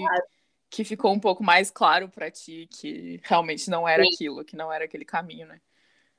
que 0.70 0.82
ficou 0.82 1.12
um 1.12 1.20
pouco 1.20 1.44
mais 1.44 1.70
claro 1.70 2.08
para 2.08 2.30
ti 2.30 2.66
que 2.72 3.20
realmente 3.22 3.68
não 3.68 3.86
era 3.86 4.02
Sim. 4.02 4.08
aquilo, 4.14 4.44
que 4.44 4.56
não 4.56 4.72
era 4.72 4.86
aquele 4.86 5.04
caminho, 5.04 5.46
né? 5.46 5.60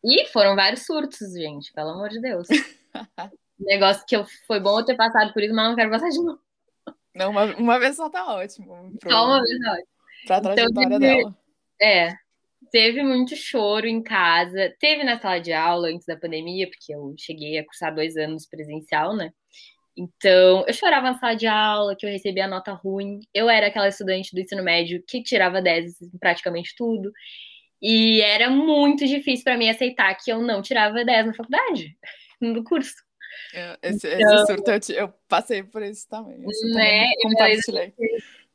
E 0.04 0.28
foram 0.28 0.56
vários 0.56 0.86
surtos, 0.86 1.34
gente, 1.34 1.74
pelo 1.74 1.90
amor 1.90 2.10
de 2.10 2.22
Deus. 2.22 2.48
Negócio 3.60 4.06
que 4.06 4.16
eu, 4.16 4.24
foi 4.46 4.60
bom 4.60 4.80
eu 4.80 4.86
ter 4.86 4.96
passado 4.96 5.34
por 5.34 5.42
isso, 5.42 5.54
mas 5.54 5.68
não 5.68 5.76
quero 5.76 5.90
passar 5.90 6.10
de 6.10 6.24
novo. 6.24 6.40
Não, 7.20 7.32
uma, 7.32 7.46
uma 7.58 7.78
vez 7.78 7.98
só 7.98 8.10
tá 8.10 8.26
ótimo. 8.34 8.98
Pro, 8.98 9.12
só 9.12 9.26
uma 9.26 9.42
vez 9.44 9.60
ótimo. 9.68 9.88
Pra 10.26 10.38
então, 10.38 10.56
trajetória 10.56 10.86
então, 10.86 11.00
dela. 11.00 11.38
É, 11.82 12.14
teve 12.72 13.04
muito 13.04 13.36
choro 13.36 13.86
em 13.86 14.02
casa. 14.02 14.74
Teve 14.80 15.04
na 15.04 15.20
sala 15.20 15.40
de 15.40 15.52
aula 15.52 15.90
antes 15.90 16.06
da 16.06 16.16
pandemia, 16.16 16.70
porque 16.70 16.96
eu 16.96 17.14
cheguei 17.18 17.58
a 17.58 17.66
cursar 17.66 17.94
dois 17.94 18.16
anos 18.16 18.48
presencial, 18.48 19.14
né? 19.14 19.34
Então, 19.98 20.64
eu 20.66 20.74
chorava 20.74 21.12
na 21.12 21.20
sala 21.20 21.36
de 21.36 21.46
aula, 21.46 21.94
que 21.94 22.06
eu 22.06 22.10
recebia 22.10 22.48
nota 22.48 22.72
ruim. 22.72 23.20
Eu 23.34 23.50
era 23.50 23.68
aquela 23.68 23.90
estudante 23.90 24.34
do 24.34 24.40
ensino 24.40 24.64
médio 24.64 25.04
que 25.06 25.22
tirava 25.22 25.62
10 25.62 26.02
em 26.02 26.18
praticamente 26.18 26.74
tudo. 26.78 27.12
E 27.82 28.22
era 28.22 28.50
muito 28.50 29.06
difícil 29.06 29.44
para 29.44 29.58
mim 29.58 29.70
aceitar 29.70 30.16
que 30.16 30.32
eu 30.32 30.42
não 30.42 30.62
tirava 30.62 31.04
10 31.04 31.28
na 31.28 31.34
faculdade, 31.34 31.98
no 32.40 32.64
curso. 32.64 32.94
Esse, 33.82 34.08
então, 34.08 34.36
esse 34.36 34.46
surto 34.46 34.72
eu, 34.72 34.98
eu, 34.98 35.14
passei 35.28 35.64
por 35.64 35.82
isso 35.82 36.08
também. 36.08 36.44
Isso 36.50 36.68
né? 36.68 37.10
também 37.22 37.94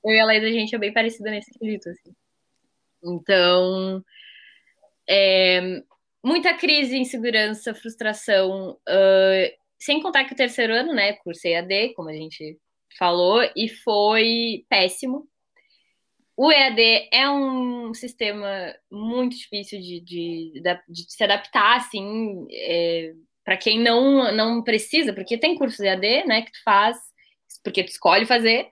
eu 0.05 0.13
e 0.13 0.21
a 0.21 0.25
Laís, 0.27 0.45
a 0.45 0.49
gente 0.49 0.75
é 0.75 0.79
bem 0.79 0.93
parecida 0.93 1.31
nesse 1.31 1.51
quesito, 1.59 1.89
assim. 1.89 2.15
Então, 3.03 4.05
é, 5.09 5.83
muita 6.23 6.55
crise, 6.55 6.97
insegurança, 6.97 7.75
frustração, 7.75 8.73
uh, 8.73 9.57
sem 9.79 10.03
contar 10.03 10.25
que 10.25 10.35
o 10.35 10.37
terceiro 10.37 10.75
ano, 10.75 10.93
né, 10.95 11.15
cursei 11.15 11.57
AD, 11.57 11.95
como 11.95 12.11
a 12.11 12.15
gente 12.15 12.59
falou, 12.99 13.43
e 13.57 13.69
foi 13.69 14.65
péssimo. 14.69 15.27
O 16.37 16.51
EAD 16.51 17.09
é 17.13 17.31
um 17.31 17.95
sistema 17.95 18.75
muito 18.91 19.37
difícil 19.37 19.81
de, 19.81 20.01
de, 20.01 20.63
de 20.89 21.13
se 21.13 21.23
adaptar, 21.23 21.77
assim, 21.77 22.47
é, 22.51 23.15
para 23.45 23.57
quem 23.57 23.79
não, 23.79 24.33
não 24.33 24.63
precisa, 24.63 25.13
porque 25.13 25.39
tem 25.39 25.57
cursos 25.57 25.81
EAD, 25.81 26.25
né, 26.27 26.43
que 26.43 26.53
tu 26.53 26.63
faz, 26.65 26.97
porque 27.63 27.85
tu 27.85 27.89
escolhe 27.89 28.27
fazer, 28.27 28.69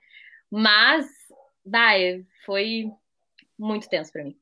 mas, 0.50 1.06
vai, 1.64 2.24
foi 2.44 2.90
muito 3.58 3.88
tenso 3.88 4.12
para 4.12 4.24
mim. 4.24 4.36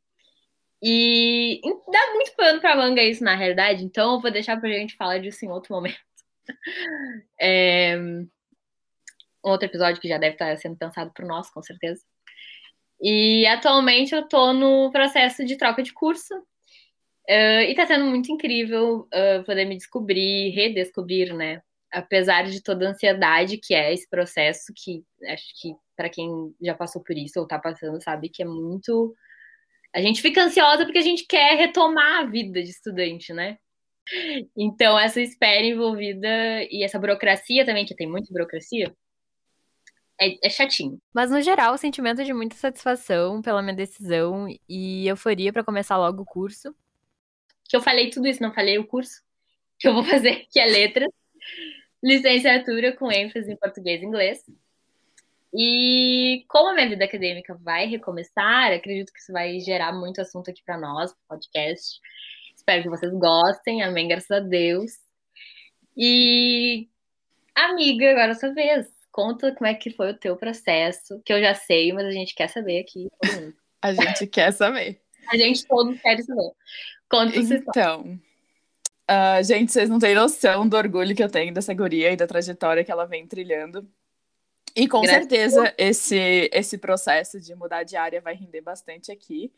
E 0.82 1.60
dá 1.92 2.14
muito 2.14 2.34
pano 2.36 2.60
pra 2.60 2.76
manga 2.76 3.02
isso, 3.02 3.22
na 3.22 3.34
realidade, 3.34 3.84
então 3.84 4.14
eu 4.14 4.20
vou 4.20 4.30
deixar 4.30 4.58
pra 4.58 4.70
gente 4.70 4.96
falar 4.96 5.18
disso 5.18 5.44
em 5.44 5.50
outro 5.50 5.74
momento. 5.74 5.98
É... 7.40 7.96
Outro 9.42 9.66
episódio 9.66 10.00
que 10.00 10.08
já 10.08 10.18
deve 10.18 10.34
estar 10.34 10.54
sendo 10.58 10.76
pensado 10.76 11.10
pro 11.12 11.26
nosso, 11.26 11.52
com 11.52 11.62
certeza. 11.62 12.04
E 13.00 13.46
atualmente 13.46 14.14
eu 14.14 14.28
tô 14.28 14.52
no 14.52 14.90
processo 14.90 15.44
de 15.44 15.56
troca 15.56 15.82
de 15.82 15.92
curso. 15.92 16.34
Uh, 17.30 17.62
e 17.62 17.74
tá 17.76 17.86
sendo 17.86 18.06
muito 18.06 18.32
incrível 18.32 19.06
uh, 19.14 19.44
poder 19.44 19.64
me 19.64 19.76
descobrir, 19.76 20.50
redescobrir, 20.50 21.32
né? 21.32 21.62
Apesar 21.92 22.42
de 22.42 22.60
toda 22.60 22.84
a 22.84 22.90
ansiedade 22.90 23.56
que 23.56 23.72
é 23.72 23.94
esse 23.94 24.08
processo, 24.10 24.72
que 24.74 25.04
acho 25.28 25.44
que 25.60 25.72
para 25.96 26.08
quem 26.08 26.28
já 26.60 26.74
passou 26.74 27.00
por 27.00 27.16
isso 27.16 27.38
ou 27.38 27.46
tá 27.46 27.56
passando, 27.56 28.02
sabe 28.02 28.28
que 28.28 28.42
é 28.42 28.46
muito. 28.46 29.14
A 29.94 30.00
gente 30.00 30.20
fica 30.20 30.42
ansiosa 30.42 30.84
porque 30.84 30.98
a 30.98 31.02
gente 31.02 31.24
quer 31.24 31.56
retomar 31.56 32.22
a 32.22 32.26
vida 32.26 32.60
de 32.60 32.70
estudante, 32.70 33.32
né? 33.32 33.58
Então, 34.56 34.98
essa 34.98 35.20
espera 35.20 35.64
envolvida 35.64 36.28
e 36.68 36.82
essa 36.82 36.98
burocracia 36.98 37.64
também, 37.64 37.86
que 37.86 37.94
tem 37.94 38.08
muita 38.08 38.32
burocracia, 38.32 38.92
é, 40.20 40.46
é, 40.46 40.50
chatinho. 40.50 41.00
Mas, 41.14 41.30
no 41.30 41.40
geral, 41.40 41.74
o 41.74 41.78
sentimento 41.78 42.24
de 42.24 42.32
muita 42.32 42.56
satisfação 42.56 43.40
pela 43.40 43.62
minha 43.62 43.76
decisão 43.76 44.48
e 44.68 45.06
euforia 45.06 45.52
para 45.52 45.62
começar 45.62 45.96
logo 45.96 46.22
o 46.22 46.26
curso. 46.26 46.74
Que 47.70 47.76
eu 47.76 47.80
falei 47.80 48.10
tudo 48.10 48.26
isso, 48.26 48.42
não 48.42 48.52
falei 48.52 48.78
o 48.78 48.86
curso 48.86 49.22
que 49.78 49.86
eu 49.86 49.94
vou 49.94 50.02
fazer, 50.02 50.46
que 50.50 50.58
é 50.58 50.66
letras, 50.66 51.08
licenciatura 52.02 52.92
com 52.96 53.12
ênfase 53.12 53.50
em 53.52 53.56
português 53.56 54.02
e 54.02 54.04
inglês. 54.04 54.44
E 55.54 56.44
como 56.48 56.68
a 56.68 56.74
minha 56.74 56.88
vida 56.88 57.04
acadêmica 57.04 57.54
vai 57.54 57.86
recomeçar, 57.86 58.72
acredito 58.72 59.12
que 59.12 59.20
isso 59.20 59.32
vai 59.32 59.60
gerar 59.60 59.92
muito 59.92 60.20
assunto 60.20 60.50
aqui 60.50 60.62
para 60.64 60.78
nós, 60.78 61.14
podcast. 61.28 62.00
Espero 62.56 62.82
que 62.82 62.88
vocês 62.88 63.12
gostem, 63.12 63.82
amém, 63.82 64.08
graças 64.08 64.30
a 64.30 64.40
Deus. 64.40 64.92
E, 65.96 66.88
amiga, 67.54 68.10
agora 68.10 68.28
é 68.28 68.30
a 68.30 68.34
sua 68.34 68.52
vez. 68.52 68.86
Conta 69.12 69.52
como 69.54 69.66
é 69.66 69.74
que 69.74 69.90
foi 69.90 70.10
o 70.10 70.18
teu 70.18 70.36
processo, 70.36 71.20
que 71.24 71.32
eu 71.32 71.40
já 71.40 71.54
sei, 71.54 71.92
mas 71.92 72.06
a 72.06 72.12
gente 72.12 72.34
quer 72.34 72.48
saber 72.48 72.80
aqui, 72.80 73.08
todo 73.20 73.54
a 73.82 73.92
gente 73.92 74.26
quer 74.26 74.52
saber. 74.52 75.00
A 75.32 75.36
gente 75.36 75.66
todos 75.66 76.00
quer 76.00 76.20
saber. 76.20 76.52
Conta 77.10 77.36
Então, 77.36 78.20
uh, 79.10 79.42
gente, 79.42 79.72
vocês 79.72 79.88
não 79.88 79.98
têm 79.98 80.14
noção 80.14 80.66
do 80.68 80.76
orgulho 80.76 81.14
que 81.14 81.22
eu 81.22 81.28
tenho 81.28 81.52
dessa 81.52 81.74
guria 81.74 82.12
e 82.12 82.16
da 82.16 82.26
trajetória 82.26 82.84
que 82.84 82.92
ela 82.92 83.04
vem 83.04 83.26
trilhando. 83.26 83.86
E 84.76 84.86
com 84.86 85.04
certeza 85.04 85.74
esse, 85.76 86.48
esse 86.52 86.78
processo 86.78 87.40
de 87.40 87.52
mudar 87.56 87.82
de 87.82 87.96
área 87.96 88.20
vai 88.20 88.36
render 88.36 88.60
bastante 88.60 89.10
aqui. 89.10 89.52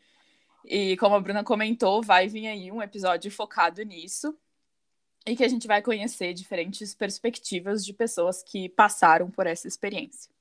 E 0.65 0.97
como 0.97 1.13
a 1.13 1.19
Bruna 1.19 1.43
comentou, 1.43 2.01
vai 2.01 2.27
vir 2.27 2.47
aí 2.47 2.71
um 2.71 2.81
episódio 2.81 3.29
focado 3.29 3.83
nisso. 3.83 4.35
E 5.25 5.35
que 5.35 5.43
a 5.43 5.47
gente 5.47 5.67
vai 5.67 5.81
conhecer 5.81 6.33
diferentes 6.33 6.95
perspectivas 6.95 7.85
de 7.85 7.93
pessoas 7.93 8.41
que 8.41 8.67
passaram 8.69 9.29
por 9.29 9.45
essa 9.45 9.67
experiência. 9.67 10.31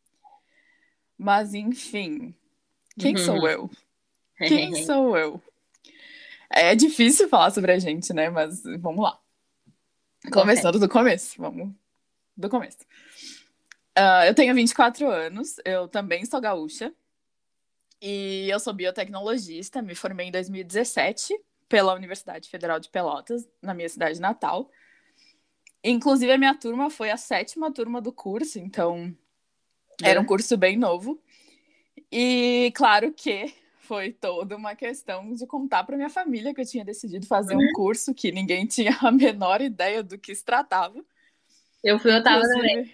Mas, 1.18 1.52
enfim, 1.52 2.34
quem 2.98 3.14
uhum. 3.14 3.24
sou 3.24 3.36
eu? 3.46 3.70
Quem 4.38 4.84
sou 4.86 5.16
eu? 5.16 5.42
É 6.54 6.74
difícil 6.74 7.28
falar 7.28 7.50
sobre 7.50 7.72
a 7.72 7.78
gente, 7.78 8.12
né? 8.12 8.28
Mas 8.28 8.62
vamos 8.78 9.02
lá. 9.02 9.18
Começando 10.30 10.78
do 10.78 10.88
começo. 10.88 11.40
Vamos 11.40 11.72
do 12.36 12.48
começo. 12.48 12.78
Uh, 13.98 14.24
eu 14.26 14.34
tenho 14.34 14.54
24 14.54 15.08
anos, 15.08 15.56
eu 15.64 15.88
também 15.88 16.24
sou 16.24 16.40
gaúcha. 16.40 16.92
E 18.00 18.48
eu 18.50 18.58
sou 18.58 18.72
biotecnologista, 18.72 19.80
me 19.80 19.94
formei 19.94 20.26
em 20.26 20.32
2017 20.32 21.38
pela 21.68 21.94
Universidade 21.94 22.48
Federal 22.48 22.80
de 22.80 22.90
Pelotas, 22.90 23.48
na 23.62 23.72
minha 23.72 23.88
cidade 23.88 24.20
natal. 24.20 24.68
Inclusive, 25.84 26.32
a 26.32 26.38
minha 26.38 26.54
turma 26.54 26.90
foi 26.90 27.10
a 27.10 27.16
sétima 27.16 27.72
turma 27.72 28.00
do 28.00 28.12
curso, 28.12 28.58
então 28.58 29.16
é. 30.02 30.10
era 30.10 30.20
um 30.20 30.24
curso 30.24 30.56
bem 30.56 30.76
novo. 30.76 31.22
E 32.10 32.72
claro 32.74 33.12
que 33.12 33.54
foi 33.92 34.10
toda 34.10 34.56
uma 34.56 34.74
questão 34.74 35.34
de 35.34 35.46
contar 35.46 35.84
para 35.84 35.98
minha 35.98 36.08
família 36.08 36.54
que 36.54 36.62
eu 36.62 36.66
tinha 36.66 36.82
decidido 36.82 37.26
fazer 37.26 37.54
um 37.54 37.72
curso 37.74 38.14
que 38.14 38.32
ninguém 38.32 38.64
tinha 38.66 38.96
a 39.02 39.12
menor 39.12 39.60
ideia 39.60 40.02
do 40.02 40.16
que 40.16 40.34
se 40.34 40.42
tratava. 40.42 41.04
Eu 41.84 41.98
fui, 41.98 42.10
eu 42.10 42.22
tava 42.22 42.40
também. 42.40 42.90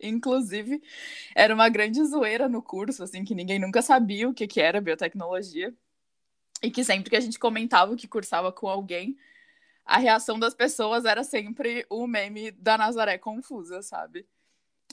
Inclusive, 0.00 0.80
era 1.34 1.52
uma 1.52 1.68
grande 1.68 2.04
zoeira 2.04 2.48
no 2.48 2.62
curso, 2.62 3.02
assim, 3.02 3.24
que 3.24 3.34
ninguém 3.34 3.58
nunca 3.58 3.82
sabia 3.82 4.28
o 4.28 4.32
que, 4.32 4.46
que 4.46 4.60
era 4.60 4.80
biotecnologia. 4.80 5.74
E 6.62 6.70
que 6.70 6.84
sempre 6.84 7.10
que 7.10 7.16
a 7.16 7.20
gente 7.20 7.36
comentava 7.36 7.96
que 7.96 8.06
cursava 8.06 8.52
com 8.52 8.68
alguém, 8.68 9.18
a 9.84 9.98
reação 9.98 10.38
das 10.38 10.54
pessoas 10.54 11.04
era 11.04 11.24
sempre 11.24 11.84
o 11.90 12.06
meme 12.06 12.52
da 12.52 12.78
Nazaré 12.78 13.18
confusa, 13.18 13.82
sabe? 13.82 14.24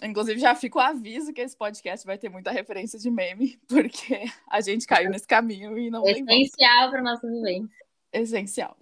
Inclusive, 0.03 0.39
já 0.39 0.55
fica 0.55 0.79
o 0.79 0.81
aviso 0.81 1.31
que 1.31 1.41
esse 1.41 1.55
podcast 1.55 2.05
vai 2.05 2.17
ter 2.17 2.29
muita 2.29 2.51
referência 2.51 2.97
de 2.97 3.09
meme, 3.11 3.59
porque 3.67 4.25
a 4.49 4.59
gente 4.61 4.87
caiu 4.87 5.09
nesse 5.09 5.27
caminho 5.27 5.77
e 5.77 5.89
não 5.89 6.03
tem 6.03 6.23
Essencial 6.23 6.89
para 6.89 7.01
nossa 7.01 7.27
vivência. 7.27 7.85
Essencial. 8.11 8.77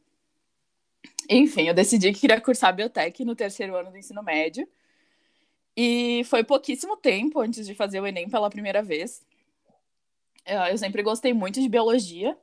Enfim, 1.29 1.67
eu 1.67 1.73
decidi 1.73 2.11
que 2.11 2.21
queria 2.21 2.41
cursar 2.41 2.73
biotech 2.73 3.23
no 3.23 3.35
terceiro 3.35 3.75
ano 3.75 3.91
do 3.91 3.97
ensino 3.97 4.23
médio. 4.23 4.67
E 5.75 6.23
foi 6.25 6.43
pouquíssimo 6.43 6.97
tempo 6.97 7.39
antes 7.39 7.65
de 7.65 7.75
fazer 7.75 7.99
o 7.99 8.07
Enem 8.07 8.29
pela 8.29 8.49
primeira 8.49 8.81
vez. 8.81 9.23
Eu 10.69 10.77
sempre 10.77 11.03
gostei 11.03 11.33
muito 11.33 11.61
de 11.61 11.69
biologia. 11.69 12.37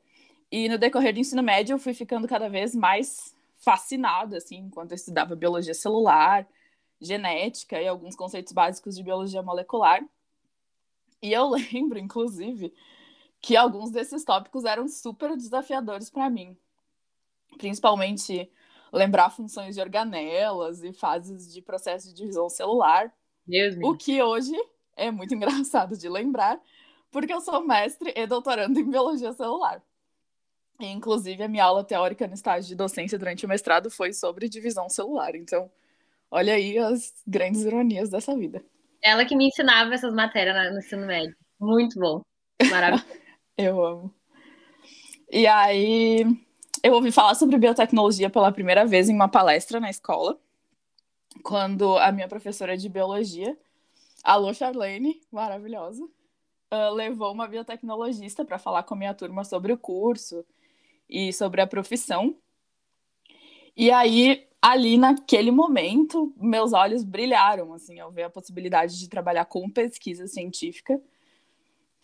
E 0.50 0.68
no 0.68 0.78
decorrer 0.78 1.12
do 1.12 1.18
ensino 1.18 1.42
médio, 1.42 1.74
eu 1.74 1.78
fui 1.78 1.92
ficando 1.92 2.28
cada 2.28 2.48
vez 2.48 2.74
mais 2.74 3.34
fascinada, 3.56 4.36
assim, 4.36 4.56
enquanto 4.58 4.92
eu 4.92 4.94
estudava 4.94 5.34
biologia 5.34 5.74
celular, 5.74 6.46
genética 7.00 7.80
e 7.80 7.86
alguns 7.86 8.16
conceitos 8.16 8.52
básicos 8.52 8.96
de 8.96 9.02
biologia 9.02 9.42
molecular. 9.42 10.04
E 11.22 11.32
eu 11.32 11.48
lembro, 11.72 11.98
inclusive, 11.98 12.72
que 13.40 13.56
alguns 13.56 13.90
desses 13.90 14.24
tópicos 14.24 14.64
eram 14.64 14.88
super 14.88 15.36
desafiadores 15.36 16.10
para 16.10 16.28
mim. 16.30 16.56
Principalmente 17.58 18.50
lembrar 18.92 19.30
funções 19.30 19.74
de 19.74 19.80
organelas 19.80 20.82
e 20.82 20.92
fases 20.92 21.52
de 21.52 21.60
processo 21.60 22.08
de 22.08 22.14
divisão 22.14 22.48
celular. 22.48 23.12
Deus 23.46 23.76
o 23.82 23.96
que 23.96 24.22
hoje 24.22 24.54
é 24.96 25.10
muito 25.10 25.34
engraçado 25.34 25.96
de 25.96 26.08
lembrar, 26.08 26.60
porque 27.10 27.32
eu 27.32 27.40
sou 27.40 27.64
mestre 27.64 28.12
e 28.16 28.26
doutorando 28.26 28.78
em 28.78 28.90
biologia 28.90 29.32
celular. 29.32 29.82
E, 30.78 30.86
inclusive, 30.86 31.42
a 31.42 31.48
minha 31.48 31.64
aula 31.64 31.84
teórica 31.84 32.26
no 32.26 32.34
estágio 32.34 32.68
de 32.68 32.74
docência 32.74 33.18
durante 33.18 33.46
o 33.46 33.48
mestrado 33.48 33.90
foi 33.90 34.12
sobre 34.12 34.48
divisão 34.48 34.88
celular. 34.88 35.34
Então, 35.34 35.70
olha 36.30 36.54
aí 36.54 36.78
as 36.78 37.12
grandes 37.26 37.62
ironias 37.62 38.10
dessa 38.10 38.36
vida. 38.36 38.64
Ela 39.02 39.24
que 39.24 39.36
me 39.36 39.46
ensinava 39.46 39.94
essas 39.94 40.14
matérias 40.14 40.72
no 40.72 40.78
ensino 40.78 41.06
médio. 41.06 41.36
Muito 41.60 41.98
bom. 41.98 42.22
Maravilhoso. 42.70 43.06
eu 43.56 43.84
amo. 43.84 44.14
E 45.30 45.46
aí, 45.46 46.24
eu 46.82 46.94
ouvi 46.94 47.10
falar 47.10 47.34
sobre 47.34 47.58
biotecnologia 47.58 48.30
pela 48.30 48.52
primeira 48.52 48.86
vez 48.86 49.08
em 49.08 49.14
uma 49.14 49.28
palestra 49.28 49.80
na 49.80 49.90
escola, 49.90 50.38
quando 51.42 51.98
a 51.98 52.12
minha 52.12 52.28
professora 52.28 52.76
de 52.76 52.88
biologia, 52.88 53.56
alô 54.22 54.54
Charlene, 54.54 55.20
maravilhosa, 55.30 56.04
uh, 56.72 56.94
levou 56.94 57.32
uma 57.32 57.48
biotecnologista 57.48 58.44
para 58.44 58.58
falar 58.58 58.82
com 58.84 58.94
a 58.94 58.98
minha 58.98 59.14
turma 59.14 59.44
sobre 59.44 59.72
o 59.72 59.78
curso 59.78 60.44
e 61.08 61.32
sobre 61.32 61.60
a 61.60 61.66
profissão. 61.66 62.36
E 63.76 63.90
aí, 63.90 64.46
ali 64.66 64.98
naquele 64.98 65.52
momento, 65.52 66.34
meus 66.36 66.72
olhos 66.72 67.04
brilharam, 67.04 67.72
assim, 67.72 68.00
ao 68.00 68.10
ver 68.10 68.24
a 68.24 68.30
possibilidade 68.30 68.98
de 68.98 69.08
trabalhar 69.08 69.44
com 69.44 69.70
pesquisa 69.70 70.26
científica. 70.26 71.00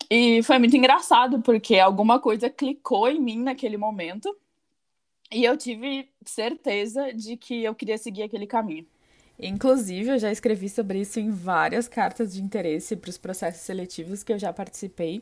E 0.09 0.41
foi 0.43 0.57
muito 0.59 0.77
engraçado, 0.77 1.41
porque 1.41 1.77
alguma 1.77 2.21
coisa 2.21 2.49
clicou 2.49 3.09
em 3.09 3.19
mim 3.19 3.43
naquele 3.43 3.75
momento. 3.75 4.33
E 5.29 5.43
eu 5.43 5.57
tive 5.57 6.09
certeza 6.25 7.11
de 7.11 7.35
que 7.35 7.65
eu 7.65 7.75
queria 7.75 7.97
seguir 7.97 8.23
aquele 8.23 8.47
caminho. 8.47 8.87
Inclusive, 9.37 10.11
eu 10.11 10.19
já 10.19 10.31
escrevi 10.31 10.69
sobre 10.69 11.01
isso 11.01 11.19
em 11.19 11.31
várias 11.31 11.89
cartas 11.89 12.31
de 12.33 12.41
interesse 12.41 12.95
para 12.95 13.09
os 13.09 13.17
processos 13.17 13.63
seletivos 13.63 14.23
que 14.23 14.31
eu 14.31 14.39
já 14.39 14.53
participei. 14.53 15.21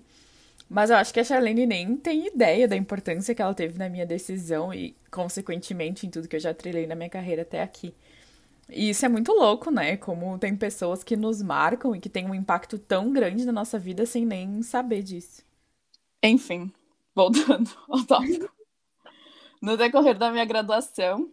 Mas 0.74 0.90
eu 0.90 0.96
acho 0.96 1.14
que 1.14 1.20
a 1.20 1.24
Charlene 1.26 1.66
nem 1.66 1.98
tem 1.98 2.28
ideia 2.28 2.66
da 2.66 2.78
importância 2.78 3.36
que 3.36 3.42
ela 3.42 3.54
teve 3.54 3.78
na 3.78 3.90
minha 3.90 4.06
decisão 4.06 4.74
e, 4.74 4.96
consequentemente, 5.12 6.08
em 6.08 6.10
tudo 6.10 6.30
que 6.30 6.36
eu 6.38 6.40
já 6.40 6.54
trilhei 6.54 6.88
na 6.88 6.96
minha 6.96 7.10
carreira 7.10 7.42
até 7.42 7.62
aqui. 7.62 7.94
E 8.70 8.90
isso 8.90 9.06
é 9.06 9.10
muito 9.10 9.34
louco, 9.34 9.70
né? 9.70 9.98
Como 9.98 10.40
tem 10.40 10.56
pessoas 10.56 11.04
que 11.04 11.18
nos 11.18 11.42
marcam 11.42 11.94
e 11.94 12.00
que 12.00 12.08
têm 12.08 12.26
um 12.26 12.34
impacto 12.34 12.80
tão 12.80 13.12
grande 13.12 13.44
na 13.44 13.52
nossa 13.52 13.78
vida 13.78 14.06
sem 14.06 14.26
nem 14.26 14.62
saber 14.62 15.04
disso. 15.04 15.44
Enfim, 16.24 16.72
voltando 17.14 17.70
ao 17.92 18.06
tópico. 18.06 18.50
No 19.62 19.76
decorrer 19.76 20.18
da 20.18 20.32
minha 20.32 20.46
graduação, 20.46 21.30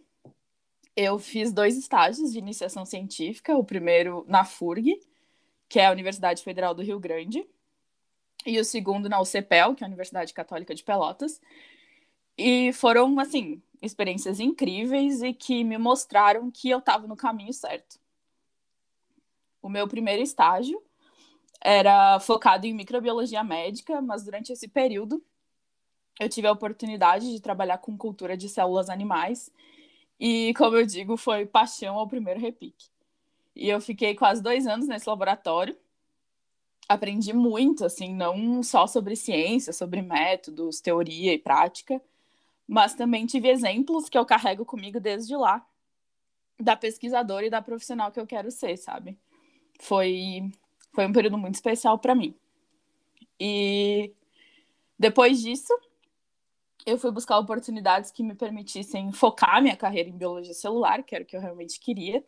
eu 0.97 1.17
fiz 1.17 1.53
dois 1.53 1.77
estágios 1.77 2.33
de 2.33 2.39
iniciação 2.39 2.83
científica. 2.83 3.55
O 3.55 3.63
primeiro 3.63 4.25
na 4.27 4.43
FURG, 4.43 4.99
que 5.69 5.79
é 5.79 5.85
a 5.85 5.93
Universidade 5.93 6.43
Federal 6.43 6.75
do 6.75 6.83
Rio 6.83 6.99
Grande, 6.99 7.47
e 8.45 8.59
o 8.59 8.65
segundo 8.65 9.09
na 9.09 9.21
UCPEL, 9.21 9.75
que 9.75 9.83
é 9.83 9.85
a 9.85 9.87
Universidade 9.87 10.33
Católica 10.33 10.73
de 10.73 10.83
Pelotas. 10.83 11.41
E 12.37 12.71
foram, 12.73 13.19
assim, 13.19 13.61
experiências 13.81 14.39
incríveis 14.39 15.21
e 15.21 15.33
que 15.33 15.63
me 15.63 15.77
mostraram 15.77 16.49
que 16.51 16.69
eu 16.69 16.79
estava 16.79 17.07
no 17.07 17.15
caminho 17.15 17.53
certo. 17.53 17.99
O 19.61 19.69
meu 19.69 19.87
primeiro 19.87 20.21
estágio 20.21 20.81
era 21.61 22.19
focado 22.21 22.65
em 22.65 22.73
microbiologia 22.73 23.43
médica, 23.43 24.01
mas 24.01 24.23
durante 24.23 24.53
esse 24.53 24.67
período 24.67 25.21
eu 26.19 26.29
tive 26.29 26.47
a 26.47 26.51
oportunidade 26.51 27.31
de 27.31 27.41
trabalhar 27.41 27.77
com 27.77 27.97
cultura 27.97 28.35
de 28.35 28.49
células 28.49 28.89
animais 28.89 29.51
e, 30.19 30.53
como 30.55 30.75
eu 30.75 30.85
digo, 30.85 31.15
foi 31.15 31.45
paixão 31.45 31.95
ao 31.95 32.07
primeiro 32.07 32.39
repique. 32.39 32.87
E 33.55 33.69
eu 33.69 33.79
fiquei 33.79 34.15
quase 34.15 34.41
dois 34.41 34.67
anos 34.67 34.87
nesse 34.87 35.07
laboratório 35.09 35.77
aprendi 36.89 37.31
muito, 37.33 37.85
assim, 37.85 38.15
não 38.15 38.63
só 38.63 38.87
sobre 38.87 39.15
ciência, 39.15 39.71
sobre 39.71 40.01
métodos, 40.01 40.81
teoria 40.81 41.31
e 41.31 41.37
prática, 41.37 42.01
mas 42.67 42.95
também 42.95 43.27
tive 43.27 43.47
exemplos 43.47 44.09
que 44.09 44.17
eu 44.17 44.25
carrego 44.25 44.65
comigo 44.65 44.99
desde 44.99 45.35
lá, 45.35 45.63
da 46.59 46.75
pesquisadora 46.75 47.45
e 47.45 47.49
da 47.49 47.61
profissional 47.61 48.11
que 48.11 48.19
eu 48.19 48.25
quero 48.25 48.49
ser, 48.49 48.75
sabe? 48.75 49.15
Foi, 49.79 50.51
foi 50.91 51.05
um 51.05 51.13
período 51.13 51.37
muito 51.37 51.55
especial 51.55 51.99
para 51.99 52.15
mim. 52.15 52.35
E 53.39 54.11
depois 54.97 55.39
disso, 55.41 55.73
eu 56.85 56.97
fui 56.97 57.11
buscar 57.11 57.37
oportunidades 57.37 58.09
que 58.09 58.23
me 58.23 58.33
permitissem 58.33 59.11
focar 59.11 59.61
minha 59.61 59.77
carreira 59.77 60.09
em 60.09 60.17
biologia 60.17 60.55
celular, 60.55 61.03
que 61.03 61.13
era 61.13 61.23
o 61.23 61.27
que 61.27 61.37
eu 61.37 61.41
realmente 61.41 61.79
queria 61.79 62.23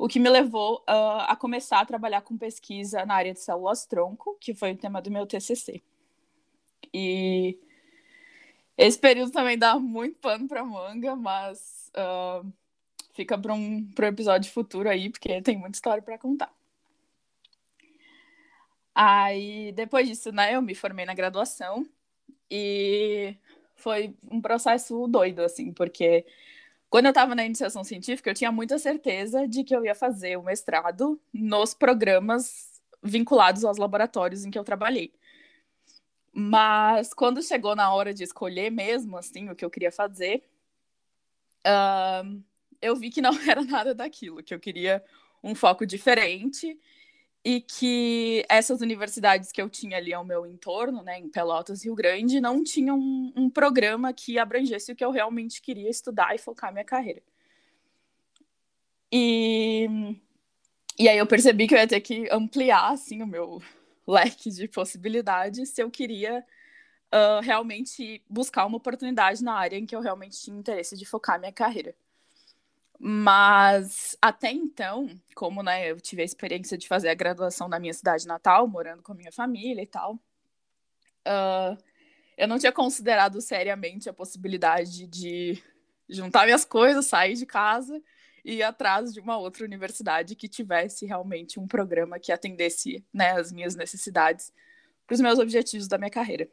o 0.00 0.08
que 0.08 0.18
me 0.18 0.30
levou 0.30 0.78
uh, 0.88 1.28
a 1.28 1.36
começar 1.36 1.78
a 1.78 1.84
trabalhar 1.84 2.22
com 2.22 2.34
pesquisa 2.38 3.04
na 3.04 3.14
área 3.14 3.34
de 3.34 3.40
células-tronco, 3.40 4.34
que 4.40 4.54
foi 4.54 4.72
o 4.72 4.76
tema 4.76 5.02
do 5.02 5.10
meu 5.10 5.26
TCC. 5.26 5.82
E 6.90 7.58
esse 8.78 8.98
período 8.98 9.30
também 9.30 9.58
dá 9.58 9.78
muito 9.78 10.18
pano 10.18 10.48
para 10.48 10.64
manga, 10.64 11.14
mas 11.14 11.92
uh, 11.94 12.50
fica 13.12 13.36
para 13.36 13.52
um, 13.52 13.86
um 14.00 14.04
episódio 14.04 14.50
futuro 14.50 14.88
aí, 14.88 15.10
porque 15.10 15.42
tem 15.42 15.58
muita 15.58 15.76
história 15.76 16.02
para 16.02 16.16
contar. 16.16 16.50
Aí, 18.94 19.70
depois 19.72 20.08
disso, 20.08 20.32
né, 20.32 20.54
eu 20.54 20.62
me 20.62 20.74
formei 20.74 21.04
na 21.04 21.12
graduação 21.12 21.86
e 22.50 23.36
foi 23.76 24.14
um 24.30 24.40
processo 24.40 25.06
doido, 25.08 25.40
assim, 25.42 25.74
porque 25.74 26.24
quando 26.90 27.06
eu 27.06 27.10
estava 27.10 27.36
na 27.36 27.46
iniciação 27.46 27.84
científica, 27.84 28.28
eu 28.28 28.34
tinha 28.34 28.50
muita 28.50 28.76
certeza 28.76 29.46
de 29.46 29.62
que 29.62 29.74
eu 29.74 29.84
ia 29.84 29.94
fazer 29.94 30.36
o 30.36 30.42
mestrado 30.42 31.20
nos 31.32 31.72
programas 31.72 32.82
vinculados 33.00 33.64
aos 33.64 33.78
laboratórios 33.78 34.44
em 34.44 34.50
que 34.50 34.58
eu 34.58 34.64
trabalhei. 34.64 35.14
Mas 36.32 37.14
quando 37.14 37.42
chegou 37.42 37.76
na 37.76 37.94
hora 37.94 38.12
de 38.12 38.24
escolher 38.24 38.70
mesmo, 38.70 39.16
assim, 39.16 39.48
o 39.48 39.54
que 39.54 39.64
eu 39.64 39.70
queria 39.70 39.92
fazer, 39.92 40.42
uh, 41.64 42.42
eu 42.82 42.96
vi 42.96 43.08
que 43.08 43.22
não 43.22 43.32
era 43.48 43.62
nada 43.62 43.94
daquilo, 43.94 44.42
que 44.42 44.52
eu 44.52 44.58
queria 44.58 45.02
um 45.42 45.54
foco 45.54 45.86
diferente 45.86 46.76
e 47.44 47.60
que 47.60 48.44
essas 48.48 48.80
universidades 48.80 49.50
que 49.50 49.60
eu 49.60 49.68
tinha 49.70 49.96
ali 49.96 50.12
ao 50.12 50.24
meu 50.24 50.46
entorno, 50.46 51.02
né, 51.02 51.18
em 51.18 51.28
Pelotas, 51.28 51.84
Rio 51.84 51.94
Grande, 51.94 52.40
não 52.40 52.62
tinham 52.62 52.98
um, 52.98 53.32
um 53.34 53.50
programa 53.50 54.12
que 54.12 54.38
abrangesse 54.38 54.92
o 54.92 54.96
que 54.96 55.04
eu 55.04 55.10
realmente 55.10 55.62
queria 55.62 55.88
estudar 55.88 56.34
e 56.34 56.38
focar 56.38 56.72
minha 56.72 56.84
carreira. 56.84 57.22
E, 59.12 59.88
e 60.98 61.08
aí 61.08 61.18
eu 61.18 61.26
percebi 61.26 61.66
que 61.66 61.74
eu 61.74 61.78
ia 61.78 61.88
ter 61.88 62.00
que 62.00 62.28
ampliar, 62.30 62.92
assim, 62.92 63.22
o 63.22 63.26
meu 63.26 63.62
leque 64.06 64.50
de 64.50 64.68
possibilidades 64.68 65.70
se 65.70 65.82
eu 65.82 65.90
queria 65.90 66.44
uh, 67.12 67.40
realmente 67.42 68.22
buscar 68.28 68.66
uma 68.66 68.76
oportunidade 68.76 69.42
na 69.42 69.54
área 69.54 69.76
em 69.76 69.86
que 69.86 69.96
eu 69.96 70.00
realmente 70.00 70.40
tinha 70.40 70.58
interesse 70.58 70.96
de 70.96 71.06
focar 71.06 71.38
minha 71.40 71.52
carreira. 71.52 71.94
Mas 73.02 74.14
até 74.20 74.52
então, 74.52 75.08
como 75.34 75.62
né, 75.62 75.90
eu 75.90 75.98
tive 75.98 76.20
a 76.20 76.24
experiência 76.24 76.76
de 76.76 76.86
fazer 76.86 77.08
a 77.08 77.14
graduação 77.14 77.66
na 77.66 77.80
minha 77.80 77.94
cidade 77.94 78.26
natal, 78.26 78.68
morando 78.68 79.02
com 79.02 79.12
a 79.12 79.14
minha 79.14 79.32
família 79.32 79.82
e 79.82 79.86
tal, 79.86 80.16
uh, 81.26 81.82
eu 82.36 82.46
não 82.46 82.58
tinha 82.58 82.70
considerado 82.70 83.40
seriamente 83.40 84.10
a 84.10 84.12
possibilidade 84.12 85.06
de 85.06 85.62
juntar 86.10 86.44
minhas 86.44 86.66
coisas, 86.66 87.06
sair 87.06 87.36
de 87.36 87.46
casa 87.46 88.02
e 88.44 88.56
ir 88.56 88.62
atrás 88.62 89.14
de 89.14 89.20
uma 89.20 89.38
outra 89.38 89.64
universidade 89.64 90.36
que 90.36 90.46
tivesse 90.46 91.06
realmente 91.06 91.58
um 91.58 91.66
programa 91.66 92.18
que 92.18 92.30
atendesse 92.30 93.02
né, 93.14 93.30
as 93.30 93.50
minhas 93.50 93.74
necessidades 93.74 94.52
para 95.06 95.14
os 95.14 95.20
meus 95.22 95.38
objetivos 95.38 95.88
da 95.88 95.96
minha 95.96 96.10
carreira. 96.10 96.46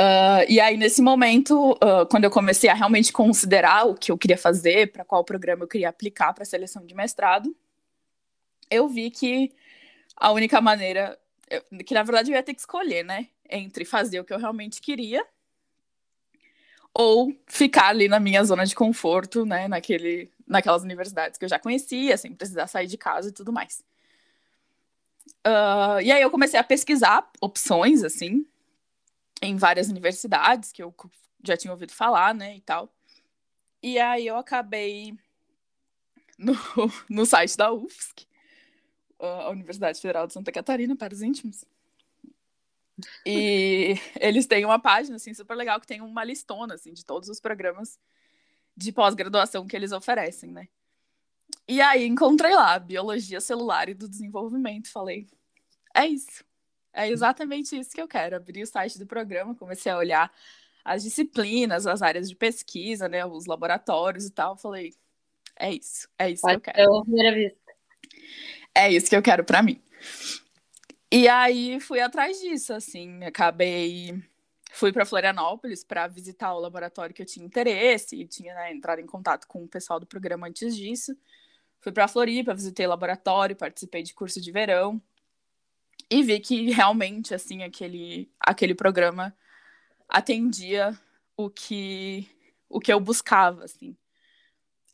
Uh, 0.00 0.44
e 0.48 0.60
aí, 0.60 0.76
nesse 0.76 1.00
momento, 1.00 1.72
uh, 1.72 2.06
quando 2.10 2.24
eu 2.24 2.30
comecei 2.30 2.68
a 2.68 2.74
realmente 2.74 3.12
considerar 3.12 3.86
o 3.86 3.94
que 3.94 4.12
eu 4.12 4.18
queria 4.18 4.36
fazer, 4.36 4.92
para 4.92 5.04
qual 5.04 5.24
programa 5.24 5.64
eu 5.64 5.68
queria 5.68 5.88
aplicar 5.88 6.34
para 6.34 6.42
a 6.42 6.46
seleção 6.46 6.84
de 6.84 6.94
mestrado, 6.94 7.56
eu 8.70 8.88
vi 8.88 9.10
que 9.10 9.52
a 10.16 10.32
única 10.32 10.60
maneira, 10.60 11.18
que 11.86 11.94
na 11.94 12.02
verdade 12.02 12.30
eu 12.30 12.36
ia 12.36 12.42
ter 12.42 12.54
que 12.54 12.60
escolher, 12.60 13.04
né? 13.04 13.28
Entre 13.48 13.84
fazer 13.84 14.20
o 14.20 14.24
que 14.24 14.34
eu 14.34 14.38
realmente 14.38 14.80
queria 14.80 15.24
ou 16.98 17.30
ficar 17.46 17.88
ali 17.88 18.08
na 18.08 18.18
minha 18.18 18.42
zona 18.42 18.64
de 18.64 18.74
conforto, 18.74 19.44
né? 19.44 19.68
Naquele, 19.68 20.30
naquelas 20.46 20.82
universidades 20.82 21.38
que 21.38 21.44
eu 21.44 21.48
já 21.48 21.58
conhecia, 21.58 22.16
sem 22.16 22.34
precisar 22.34 22.66
sair 22.66 22.86
de 22.86 22.96
casa 22.96 23.28
e 23.28 23.32
tudo 23.32 23.52
mais. 23.52 23.84
Uh, 25.46 26.00
e 26.02 26.10
aí 26.10 26.22
eu 26.22 26.30
comecei 26.30 26.58
a 26.58 26.64
pesquisar 26.64 27.30
opções, 27.38 28.02
assim, 28.02 28.46
em 29.42 29.56
várias 29.56 29.88
universidades 29.88 30.72
que 30.72 30.82
eu 30.82 30.94
já 31.44 31.56
tinha 31.56 31.72
ouvido 31.72 31.92
falar, 31.92 32.34
né, 32.34 32.56
e 32.56 32.60
tal. 32.60 32.92
E 33.82 33.98
aí 33.98 34.26
eu 34.26 34.36
acabei 34.36 35.16
no, 36.38 36.54
no 37.08 37.26
site 37.26 37.56
da 37.56 37.72
UFSC, 37.72 38.26
a 39.18 39.50
Universidade 39.50 40.00
Federal 40.00 40.26
de 40.26 40.32
Santa 40.32 40.52
Catarina, 40.52 40.96
para 40.96 41.14
os 41.14 41.22
íntimos. 41.22 41.64
E 43.24 43.94
eles 44.18 44.46
têm 44.46 44.64
uma 44.64 44.78
página, 44.78 45.16
assim, 45.16 45.34
super 45.34 45.54
legal, 45.54 45.80
que 45.80 45.86
tem 45.86 46.00
uma 46.00 46.24
listona, 46.24 46.74
assim, 46.74 46.92
de 46.92 47.04
todos 47.04 47.28
os 47.28 47.40
programas 47.40 47.98
de 48.76 48.92
pós-graduação 48.92 49.66
que 49.66 49.76
eles 49.76 49.92
oferecem, 49.92 50.50
né? 50.50 50.68
E 51.68 51.80
aí 51.80 52.06
encontrei 52.06 52.54
lá 52.54 52.78
biologia 52.78 53.40
celular 53.40 53.88
e 53.88 53.94
do 53.94 54.08
desenvolvimento. 54.08 54.90
Falei, 54.90 55.26
é 55.94 56.06
isso. 56.06 56.44
É 56.96 57.10
exatamente 57.10 57.78
isso 57.78 57.90
que 57.90 58.00
eu 58.00 58.08
quero. 58.08 58.36
Abri 58.36 58.62
o 58.62 58.66
site 58.66 58.98
do 58.98 59.06
programa, 59.06 59.54
comecei 59.54 59.92
a 59.92 59.98
olhar 59.98 60.32
as 60.82 61.02
disciplinas, 61.02 61.86
as 61.86 62.00
áreas 62.00 62.26
de 62.26 62.34
pesquisa, 62.34 63.06
né, 63.06 63.26
os 63.26 63.44
laboratórios 63.44 64.24
e 64.24 64.30
tal. 64.30 64.56
Falei, 64.56 64.94
é 65.58 65.74
isso, 65.74 66.08
é 66.18 66.30
isso 66.30 66.40
Pode 66.40 66.62
que 66.62 66.70
eu 66.70 66.74
quero. 66.74 67.02
Primeira 67.02 67.34
vista. 67.34 67.72
É 68.74 68.90
isso 68.90 69.10
que 69.10 69.16
eu 69.16 69.22
quero 69.22 69.44
para 69.44 69.62
mim. 69.62 69.78
E 71.12 71.28
aí 71.28 71.78
fui 71.80 72.00
atrás 72.00 72.40
disso, 72.40 72.72
assim, 72.72 73.22
acabei 73.24 74.18
fui 74.72 74.92
para 74.92 75.04
Florianópolis 75.04 75.84
para 75.84 76.06
visitar 76.06 76.54
o 76.54 76.60
laboratório 76.60 77.14
que 77.14 77.22
eu 77.22 77.26
tinha 77.26 77.44
interesse 77.44 78.16
e 78.16 78.26
tinha 78.26 78.54
né, 78.54 78.72
entrado 78.72 79.00
em 79.00 79.06
contato 79.06 79.46
com 79.46 79.64
o 79.64 79.68
pessoal 79.68 80.00
do 80.00 80.06
programa 80.06 80.46
antes 80.46 80.74
disso. 80.74 81.14
Fui 81.78 81.92
para 81.92 82.08
Floripa, 82.08 82.54
visitei 82.54 82.86
o 82.86 82.90
laboratório, 82.90 83.54
participei 83.54 84.02
de 84.02 84.14
curso 84.14 84.40
de 84.40 84.50
verão 84.50 85.00
e 86.10 86.22
vi 86.22 86.40
que 86.40 86.70
realmente 86.70 87.34
assim 87.34 87.62
aquele 87.62 88.30
aquele 88.40 88.74
programa 88.74 89.36
atendia 90.08 90.98
o 91.36 91.50
que 91.50 92.28
o 92.68 92.80
que 92.80 92.92
eu 92.92 93.00
buscava 93.00 93.64
assim. 93.64 93.96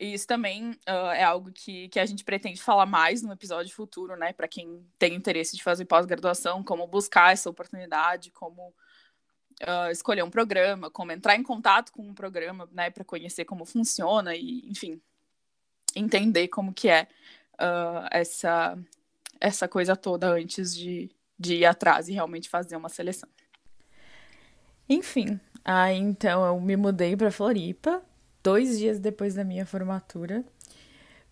E 0.01 0.15
isso 0.15 0.27
também 0.27 0.73
uh, 0.73 1.13
é 1.15 1.23
algo 1.23 1.53
que, 1.53 1.89
que 1.89 2.01
a 2.01 2.05
gente 2.05 2.25
pretende 2.25 2.61
falar 2.61 2.87
mais 2.87 3.23
no 3.23 3.33
episódio 3.33 3.73
futuro, 3.73 4.17
né? 4.17 4.33
Para 4.33 4.49
quem 4.49 4.85
tem 4.99 5.15
interesse 5.15 5.57
de 5.57 5.63
fazer 5.63 5.85
pós-graduação, 5.85 6.63
como 6.65 6.87
buscar 6.89 7.33
essa 7.33 7.49
oportunidade, 7.49 8.33
como 8.33 8.75
uh, 9.63 9.91
escolher 9.93 10.25
um 10.25 10.31
programa, 10.31 10.91
como 10.91 11.13
entrar 11.13 11.37
em 11.37 11.43
contato 11.43 11.93
com 11.93 12.03
um 12.03 12.15
programa, 12.15 12.69
né, 12.73 12.91
para 12.91 13.05
conhecer 13.05 13.45
como 13.45 13.65
funciona 13.65 14.35
e, 14.35 14.69
enfim, 14.69 15.01
entender 15.95 16.49
como 16.49 16.75
que 16.75 16.89
é 16.89 17.07
uh, 17.55 18.09
essa 18.11 18.77
essa 19.43 19.67
coisa 19.67 19.97
toda 19.97 20.31
antes 20.31 20.73
de, 20.75 21.11
de 21.37 21.57
ir 21.57 21.65
atrás 21.65 22.09
e 22.09 22.13
realmente 22.13 22.49
fazer 22.49 22.77
uma 22.77 22.89
seleção. 22.89 23.29
Enfim, 24.89 25.41
aí 25.65 25.99
então 25.99 26.47
eu 26.47 26.61
me 26.61 26.77
mudei 26.77 27.17
para 27.17 27.31
Floripa 27.31 28.01
dois 28.41 28.79
dias 28.79 29.01
depois 29.01 29.35
da 29.35 29.43
minha 29.43 29.67
formatura. 29.67 30.45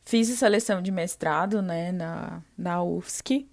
Fiz 0.02 0.28
a 0.28 0.34
seleção 0.34 0.82
de 0.82 0.90
mestrado, 0.90 1.62
né, 1.62 1.92
na, 1.92 2.42
na 2.58 2.82
UFSC. 2.82 3.46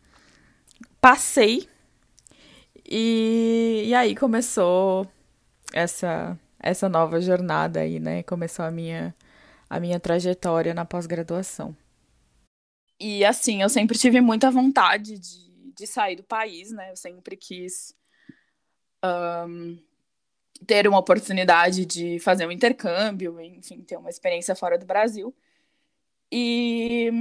Passei 0.99 1.69
e, 2.83 3.83
e 3.85 3.93
aí 3.93 4.15
começou 4.15 5.07
essa 5.71 6.37
essa 6.59 6.89
nova 6.89 7.21
jornada 7.21 7.81
aí, 7.81 7.99
né? 7.99 8.23
Começou 8.23 8.65
a 8.65 8.71
minha 8.71 9.13
a 9.69 9.79
minha 9.79 9.99
trajetória 9.99 10.73
na 10.73 10.83
pós-graduação. 10.85 11.75
E 12.99 13.23
assim, 13.23 13.61
eu 13.61 13.69
sempre 13.69 13.97
tive 13.97 14.21
muita 14.21 14.49
vontade 14.49 15.19
de, 15.19 15.73
de 15.75 15.87
sair 15.87 16.15
do 16.15 16.23
país, 16.23 16.71
né? 16.71 16.91
Eu 16.91 16.95
sempre 16.95 17.37
quis 17.37 17.95
um, 19.47 19.77
ter 20.65 20.87
uma 20.87 20.97
oportunidade 20.99 21.85
de 21.85 22.19
fazer 22.19 22.47
um 22.47 22.51
intercâmbio, 22.51 23.39
enfim, 23.39 23.81
ter 23.81 23.97
uma 23.97 24.09
experiência 24.09 24.55
fora 24.55 24.77
do 24.77 24.85
Brasil. 24.85 25.35
E 26.31 27.11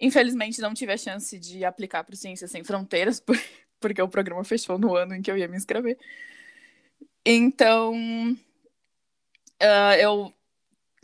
infelizmente 0.00 0.60
não 0.60 0.74
tive 0.74 0.92
a 0.92 0.96
chance 0.96 1.38
de 1.38 1.64
aplicar 1.64 2.02
para 2.02 2.14
o 2.14 2.16
Ciências 2.16 2.50
Sem 2.50 2.64
Fronteiras, 2.64 3.20
por, 3.20 3.38
porque 3.80 4.02
o 4.02 4.08
programa 4.08 4.42
fechou 4.44 4.78
no 4.78 4.96
ano 4.96 5.14
em 5.14 5.22
que 5.22 5.30
eu 5.30 5.38
ia 5.38 5.48
me 5.48 5.56
inscrever. 5.56 5.96
Então, 7.24 7.94
uh, 9.62 9.94
eu 10.00 10.34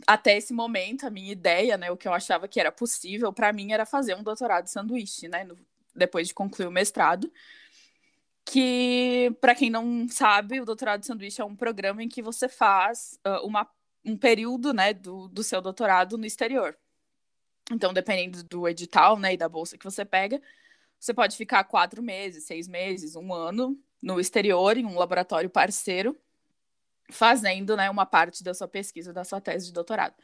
até 0.09 0.35
esse 0.35 0.51
momento 0.51 1.05
a 1.05 1.09
minha 1.11 1.31
ideia, 1.31 1.77
né, 1.77 1.91
o 1.91 1.95
que 1.95 2.07
eu 2.07 2.13
achava 2.13 2.47
que 2.47 2.59
era 2.59 2.71
possível 2.71 3.31
para 3.31 3.53
mim 3.53 3.73
era 3.73 3.85
fazer 3.85 4.15
um 4.15 4.23
doutorado 4.23 4.63
de 4.63 4.71
sanduíche, 4.71 5.27
né, 5.27 5.43
no, 5.43 5.55
depois 5.95 6.27
de 6.27 6.33
concluir 6.33 6.65
o 6.65 6.71
mestrado. 6.71 7.31
Que, 8.43 9.31
para 9.39 9.53
quem 9.53 9.69
não 9.69 10.07
sabe, 10.09 10.59
o 10.59 10.65
doutorado 10.65 11.01
de 11.01 11.05
sanduíche 11.05 11.39
é 11.39 11.45
um 11.45 11.55
programa 11.55 12.01
em 12.01 12.09
que 12.09 12.23
você 12.23 12.49
faz 12.49 13.19
uh, 13.23 13.45
uma, 13.45 13.69
um 14.03 14.17
período, 14.17 14.73
né, 14.73 14.95
do, 14.95 15.27
do 15.27 15.43
seu 15.43 15.61
doutorado 15.61 16.17
no 16.17 16.25
exterior. 16.25 16.75
Então, 17.71 17.93
dependendo 17.93 18.43
do 18.43 18.67
edital, 18.67 19.15
né, 19.15 19.35
e 19.35 19.37
da 19.37 19.47
bolsa 19.47 19.77
que 19.77 19.85
você 19.85 20.03
pega, 20.03 20.41
você 20.99 21.13
pode 21.13 21.37
ficar 21.37 21.63
quatro 21.65 22.01
meses, 22.01 22.45
seis 22.45 22.67
meses, 22.67 23.15
um 23.15 23.31
ano 23.31 23.79
no 24.01 24.19
exterior, 24.19 24.75
em 24.75 24.87
um 24.87 24.97
laboratório 24.97 25.51
parceiro, 25.51 26.17
fazendo 27.11 27.75
né, 27.75 27.89
uma 27.89 28.05
parte 28.05 28.43
da 28.43 28.53
sua 28.53 28.67
pesquisa, 28.67 29.13
da 29.13 29.23
sua 29.23 29.41
tese 29.41 29.67
de 29.67 29.73
doutorado. 29.73 30.15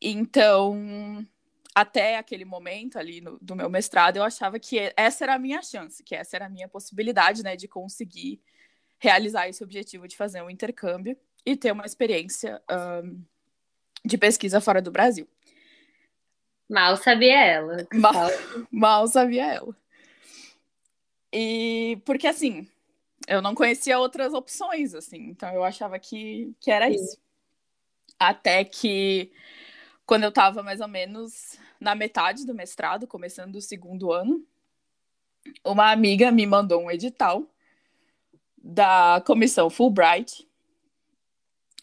Então, 0.00 1.26
até 1.74 2.16
aquele 2.16 2.44
momento 2.44 2.98
ali 2.98 3.20
no, 3.20 3.38
do 3.40 3.56
meu 3.56 3.68
mestrado, 3.68 4.16
eu 4.16 4.22
achava 4.22 4.58
que 4.58 4.92
essa 4.96 5.24
era 5.24 5.34
a 5.34 5.38
minha 5.38 5.62
chance, 5.62 6.02
que 6.02 6.14
essa 6.14 6.36
era 6.36 6.46
a 6.46 6.50
minha 6.50 6.68
possibilidade 6.68 7.42
né, 7.42 7.56
de 7.56 7.68
conseguir 7.68 8.40
realizar 8.98 9.48
esse 9.48 9.62
objetivo 9.62 10.08
de 10.08 10.16
fazer 10.16 10.42
um 10.42 10.50
intercâmbio 10.50 11.16
e 11.44 11.56
ter 11.56 11.72
uma 11.72 11.84
experiência 11.84 12.62
um, 13.04 13.22
de 14.04 14.16
pesquisa 14.16 14.60
fora 14.60 14.80
do 14.80 14.90
Brasil. 14.90 15.28
Mal 16.68 16.96
sabia 16.96 17.44
ela. 17.44 17.86
Mal, 17.92 18.28
mal 18.72 19.06
sabia 19.06 19.54
ela. 19.54 19.76
E 21.32 22.00
porque 22.04 22.26
assim, 22.26 22.66
eu 23.26 23.42
não 23.42 23.54
conhecia 23.54 23.98
outras 23.98 24.32
opções, 24.32 24.94
assim, 24.94 25.18
então 25.28 25.52
eu 25.52 25.64
achava 25.64 25.98
que, 25.98 26.54
que 26.60 26.70
era 26.70 26.86
Sim. 26.88 26.94
isso. 26.94 27.18
Até 28.18 28.64
que 28.64 29.32
quando 30.06 30.22
eu 30.22 30.28
estava 30.28 30.62
mais 30.62 30.80
ou 30.80 30.88
menos 30.88 31.58
na 31.80 31.94
metade 31.94 32.46
do 32.46 32.54
mestrado, 32.54 33.06
começando 33.06 33.56
o 33.56 33.60
segundo 33.60 34.12
ano, 34.12 34.46
uma 35.64 35.90
amiga 35.90 36.30
me 36.30 36.46
mandou 36.46 36.82
um 36.82 36.90
edital 36.90 37.44
da 38.56 39.22
comissão 39.26 39.68
Fulbright 39.68 40.46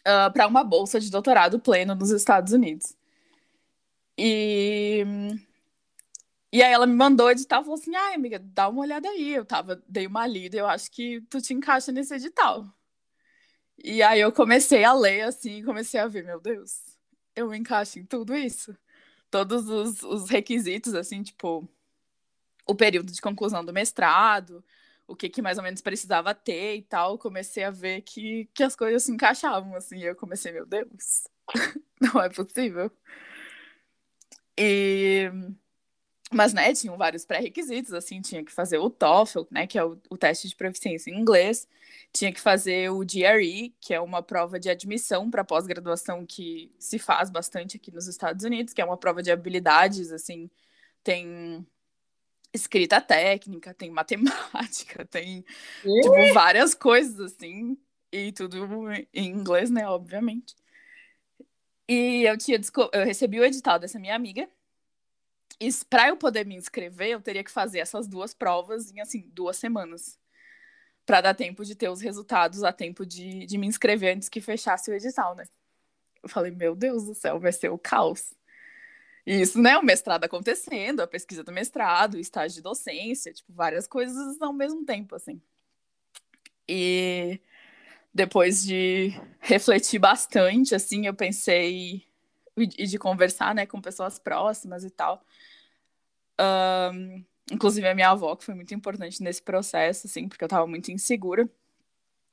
uh, 0.00 0.32
para 0.32 0.46
uma 0.46 0.64
bolsa 0.64 0.98
de 0.98 1.10
doutorado 1.10 1.58
pleno 1.58 1.94
nos 1.94 2.10
Estados 2.10 2.52
Unidos. 2.52 2.96
E 4.16 5.04
e 6.54 6.62
aí 6.62 6.72
ela 6.72 6.86
me 6.86 6.94
mandou 6.94 7.28
edital 7.28 7.62
e 7.62 7.64
falou 7.64 7.80
assim: 7.80 7.96
ai, 7.96 8.14
amiga, 8.14 8.38
dá 8.38 8.68
uma 8.68 8.82
olhada 8.82 9.08
aí. 9.08 9.34
Eu 9.34 9.44
tava, 9.44 9.82
dei 9.88 10.06
uma 10.06 10.24
lida, 10.24 10.56
eu 10.56 10.68
acho 10.68 10.88
que 10.88 11.20
tu 11.22 11.42
te 11.42 11.52
encaixa 11.52 11.90
nesse 11.90 12.14
edital. 12.14 12.64
E 13.76 14.00
aí 14.04 14.20
eu 14.20 14.30
comecei 14.30 14.84
a 14.84 14.92
ler 14.92 15.22
assim, 15.22 15.64
comecei 15.64 15.98
a 15.98 16.06
ver, 16.06 16.24
meu 16.24 16.40
Deus, 16.40 16.96
eu 17.34 17.48
me 17.48 17.58
encaixo 17.58 17.98
em 17.98 18.06
tudo 18.06 18.36
isso. 18.36 18.72
Todos 19.32 19.68
os, 19.68 20.04
os 20.04 20.30
requisitos, 20.30 20.94
assim, 20.94 21.24
tipo, 21.24 21.68
o 22.64 22.74
período 22.76 23.12
de 23.12 23.20
conclusão 23.20 23.64
do 23.64 23.72
mestrado, 23.72 24.64
o 25.08 25.16
que, 25.16 25.28
que 25.28 25.42
mais 25.42 25.58
ou 25.58 25.64
menos 25.64 25.80
precisava 25.80 26.32
ter 26.36 26.76
e 26.76 26.82
tal, 26.82 27.18
comecei 27.18 27.64
a 27.64 27.70
ver 27.72 28.02
que, 28.02 28.48
que 28.54 28.62
as 28.62 28.76
coisas 28.76 29.02
se 29.02 29.10
encaixavam, 29.10 29.74
assim, 29.74 29.98
eu 30.00 30.14
comecei, 30.14 30.52
meu 30.52 30.66
Deus, 30.66 31.24
não 32.00 32.22
é 32.22 32.28
possível. 32.30 32.92
E 34.56 35.32
mas, 36.34 36.52
né, 36.52 36.72
tinham 36.74 36.96
vários 36.96 37.24
pré-requisitos, 37.24 37.92
assim, 37.92 38.20
tinha 38.20 38.44
que 38.44 38.52
fazer 38.52 38.78
o 38.78 38.90
TOEFL, 38.90 39.42
né, 39.50 39.66
que 39.66 39.78
é 39.78 39.84
o, 39.84 39.98
o, 40.10 40.16
teste 40.16 40.48
de 40.48 40.56
proficiência 40.56 41.10
em 41.10 41.18
inglês, 41.18 41.68
tinha 42.12 42.32
que 42.32 42.40
fazer 42.40 42.90
o 42.90 43.00
GRE, 43.00 43.74
que 43.80 43.94
é 43.94 44.00
uma 44.00 44.22
prova 44.22 44.58
de 44.58 44.68
admissão 44.68 45.30
para 45.30 45.44
pós-graduação 45.44 46.26
que 46.26 46.72
se 46.78 46.98
faz 46.98 47.30
bastante 47.30 47.76
aqui 47.76 47.90
nos 47.90 48.06
Estados 48.06 48.44
Unidos, 48.44 48.74
que 48.74 48.80
é 48.82 48.84
uma 48.84 48.96
prova 48.96 49.22
de 49.22 49.30
habilidades, 49.30 50.12
assim, 50.12 50.50
tem 51.02 51.66
escrita 52.52 53.00
técnica, 53.00 53.74
tem 53.74 53.90
matemática, 53.90 55.04
tem, 55.10 55.44
tipo, 55.82 56.32
várias 56.32 56.74
coisas, 56.74 57.20
assim, 57.20 57.76
e 58.12 58.32
tudo 58.32 58.90
em 59.12 59.26
inglês, 59.26 59.70
né, 59.70 59.86
obviamente. 59.88 60.54
E 61.88 62.24
eu 62.24 62.38
tinha 62.38 62.58
eu 62.92 63.04
recebi 63.04 63.38
o 63.38 63.44
edital 63.44 63.78
dessa 63.78 63.98
minha 63.98 64.14
amiga, 64.14 64.48
para 65.88 66.08
eu 66.08 66.16
poder 66.16 66.46
me 66.46 66.56
inscrever, 66.56 67.10
eu 67.10 67.20
teria 67.20 67.44
que 67.44 67.50
fazer 67.50 67.78
essas 67.78 68.06
duas 68.06 68.34
provas 68.34 68.90
em 68.90 69.00
assim 69.00 69.28
duas 69.32 69.56
semanas. 69.56 70.18
Para 71.06 71.20
dar 71.20 71.34
tempo 71.34 71.64
de 71.64 71.74
ter 71.74 71.88
os 71.88 72.00
resultados, 72.00 72.64
a 72.64 72.72
tempo 72.72 73.04
de, 73.04 73.44
de 73.46 73.58
me 73.58 73.66
inscrever 73.66 74.16
antes 74.16 74.28
que 74.28 74.40
fechasse 74.40 74.90
o 74.90 74.94
edital, 74.94 75.34
né? 75.34 75.44
Eu 76.22 76.28
falei, 76.28 76.50
meu 76.50 76.74
Deus 76.74 77.04
do 77.04 77.14
céu, 77.14 77.38
vai 77.38 77.52
ser 77.52 77.68
o 77.68 77.78
caos. 77.78 78.34
E 79.26 79.40
isso, 79.40 79.60
né? 79.60 79.76
O 79.76 79.82
mestrado 79.82 80.24
acontecendo, 80.24 81.00
a 81.00 81.06
pesquisa 81.06 81.44
do 81.44 81.52
mestrado, 81.52 82.14
o 82.14 82.20
estágio 82.20 82.56
de 82.56 82.62
docência, 82.62 83.32
tipo, 83.32 83.52
várias 83.52 83.86
coisas 83.86 84.40
ao 84.40 84.52
mesmo 84.52 84.84
tempo, 84.84 85.14
assim. 85.14 85.40
E 86.66 87.40
depois 88.12 88.64
de 88.64 89.12
refletir 89.40 89.98
bastante, 89.98 90.74
assim, 90.74 91.06
eu 91.06 91.14
pensei 91.14 92.06
e 92.56 92.86
de 92.86 92.98
conversar, 92.98 93.54
né, 93.54 93.66
com 93.66 93.80
pessoas 93.80 94.18
próximas 94.18 94.84
e 94.84 94.90
tal. 94.90 95.24
Um, 96.40 97.24
inclusive 97.50 97.86
a 97.86 97.94
minha 97.94 98.10
avó, 98.10 98.34
que 98.36 98.44
foi 98.44 98.54
muito 98.54 98.74
importante 98.74 99.22
nesse 99.22 99.42
processo, 99.42 100.06
assim, 100.06 100.28
porque 100.28 100.44
eu 100.44 100.48
tava 100.48 100.66
muito 100.66 100.90
insegura, 100.90 101.48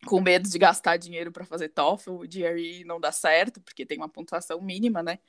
com 0.06 0.20
medo 0.20 0.50
de 0.50 0.58
gastar 0.58 0.98
dinheiro 0.98 1.32
para 1.32 1.46
fazer 1.46 1.70
TOEFL, 1.70 2.12
o 2.12 2.28
GRE 2.28 2.84
não 2.86 3.00
dá 3.00 3.12
certo, 3.12 3.62
porque 3.62 3.86
tem 3.86 3.98
uma 3.98 4.10
pontuação 4.10 4.60
mínima, 4.62 5.04
né? 5.04 5.20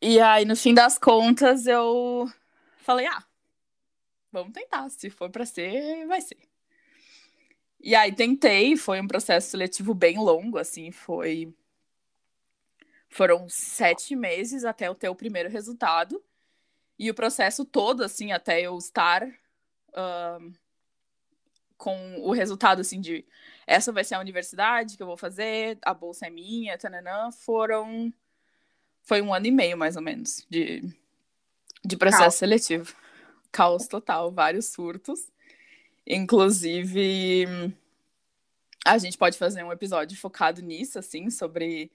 E 0.00 0.18
aí, 0.20 0.44
no 0.46 0.56
fim 0.56 0.72
das 0.72 0.96
contas, 0.98 1.66
eu 1.66 2.30
falei, 2.78 3.06
ah, 3.06 3.22
vamos 4.32 4.52
tentar, 4.52 4.88
se 4.88 5.10
for 5.10 5.30
para 5.30 5.44
ser, 5.44 6.06
vai 6.06 6.20
ser. 6.20 6.38
E 7.82 7.94
aí 7.94 8.12
tentei, 8.12 8.76
foi 8.76 9.00
um 9.00 9.06
processo 9.06 9.50
seletivo 9.50 9.94
bem 9.94 10.18
longo, 10.18 10.58
assim, 10.58 10.90
foi 10.90 11.54
foram 13.10 13.48
sete 13.48 14.14
meses 14.14 14.64
até 14.64 14.86
eu 14.86 14.94
ter 14.94 15.08
o 15.08 15.14
primeiro 15.14 15.50
resultado. 15.50 16.22
E 16.98 17.10
o 17.10 17.14
processo 17.14 17.64
todo, 17.64 18.04
assim, 18.04 18.30
até 18.30 18.60
eu 18.60 18.76
estar 18.78 19.26
uh, 19.26 20.52
com 21.76 22.20
o 22.20 22.30
resultado, 22.32 22.80
assim, 22.80 23.00
de 23.00 23.24
essa 23.66 23.90
vai 23.90 24.04
ser 24.04 24.14
a 24.14 24.20
universidade 24.20 24.96
que 24.96 25.02
eu 25.02 25.06
vou 25.06 25.16
fazer, 25.16 25.78
a 25.82 25.92
bolsa 25.92 26.26
é 26.26 26.30
minha, 26.30 26.78
tananã, 26.78 27.30
foram... 27.32 28.12
Foi 29.02 29.20
um 29.22 29.32
ano 29.32 29.46
e 29.46 29.50
meio, 29.50 29.76
mais 29.78 29.96
ou 29.96 30.02
menos, 30.02 30.46
de, 30.48 30.82
de 31.84 31.96
processo 31.96 32.22
Caos. 32.22 32.34
seletivo. 32.34 32.94
Caos 33.50 33.88
total, 33.88 34.30
vários 34.30 34.66
surtos. 34.66 35.26
Inclusive, 36.06 37.46
a 38.84 38.98
gente 38.98 39.16
pode 39.16 39.38
fazer 39.38 39.64
um 39.64 39.72
episódio 39.72 40.18
focado 40.18 40.60
nisso, 40.60 40.98
assim, 40.98 41.30
sobre 41.30 41.90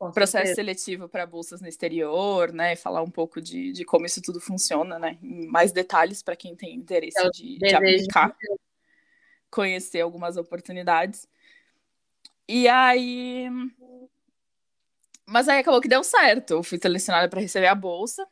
com 0.00 0.10
processo 0.10 0.46
certeza. 0.46 0.54
seletivo 0.54 1.10
para 1.10 1.26
bolsas 1.26 1.60
no 1.60 1.68
exterior, 1.68 2.54
né? 2.54 2.74
Falar 2.74 3.02
um 3.02 3.10
pouco 3.10 3.38
de, 3.38 3.70
de 3.70 3.84
como 3.84 4.06
isso 4.06 4.22
tudo 4.22 4.40
funciona, 4.40 4.98
né? 4.98 5.18
Em 5.22 5.46
mais 5.46 5.72
detalhes 5.72 6.22
para 6.22 6.34
quem 6.34 6.56
tem 6.56 6.74
interesse 6.74 7.20
de, 7.32 7.58
de 7.58 7.74
aplicar, 7.74 8.34
conhecer 9.50 10.00
algumas 10.00 10.38
oportunidades. 10.38 11.28
E 12.48 12.66
aí. 12.66 13.50
Mas 15.26 15.50
aí 15.50 15.58
acabou 15.58 15.82
que 15.82 15.88
deu 15.88 16.02
certo. 16.02 16.54
Eu 16.54 16.62
fui 16.62 16.78
selecionada 16.78 17.28
para 17.28 17.42
receber 17.42 17.66
a 17.66 17.74
bolsa. 17.74 18.26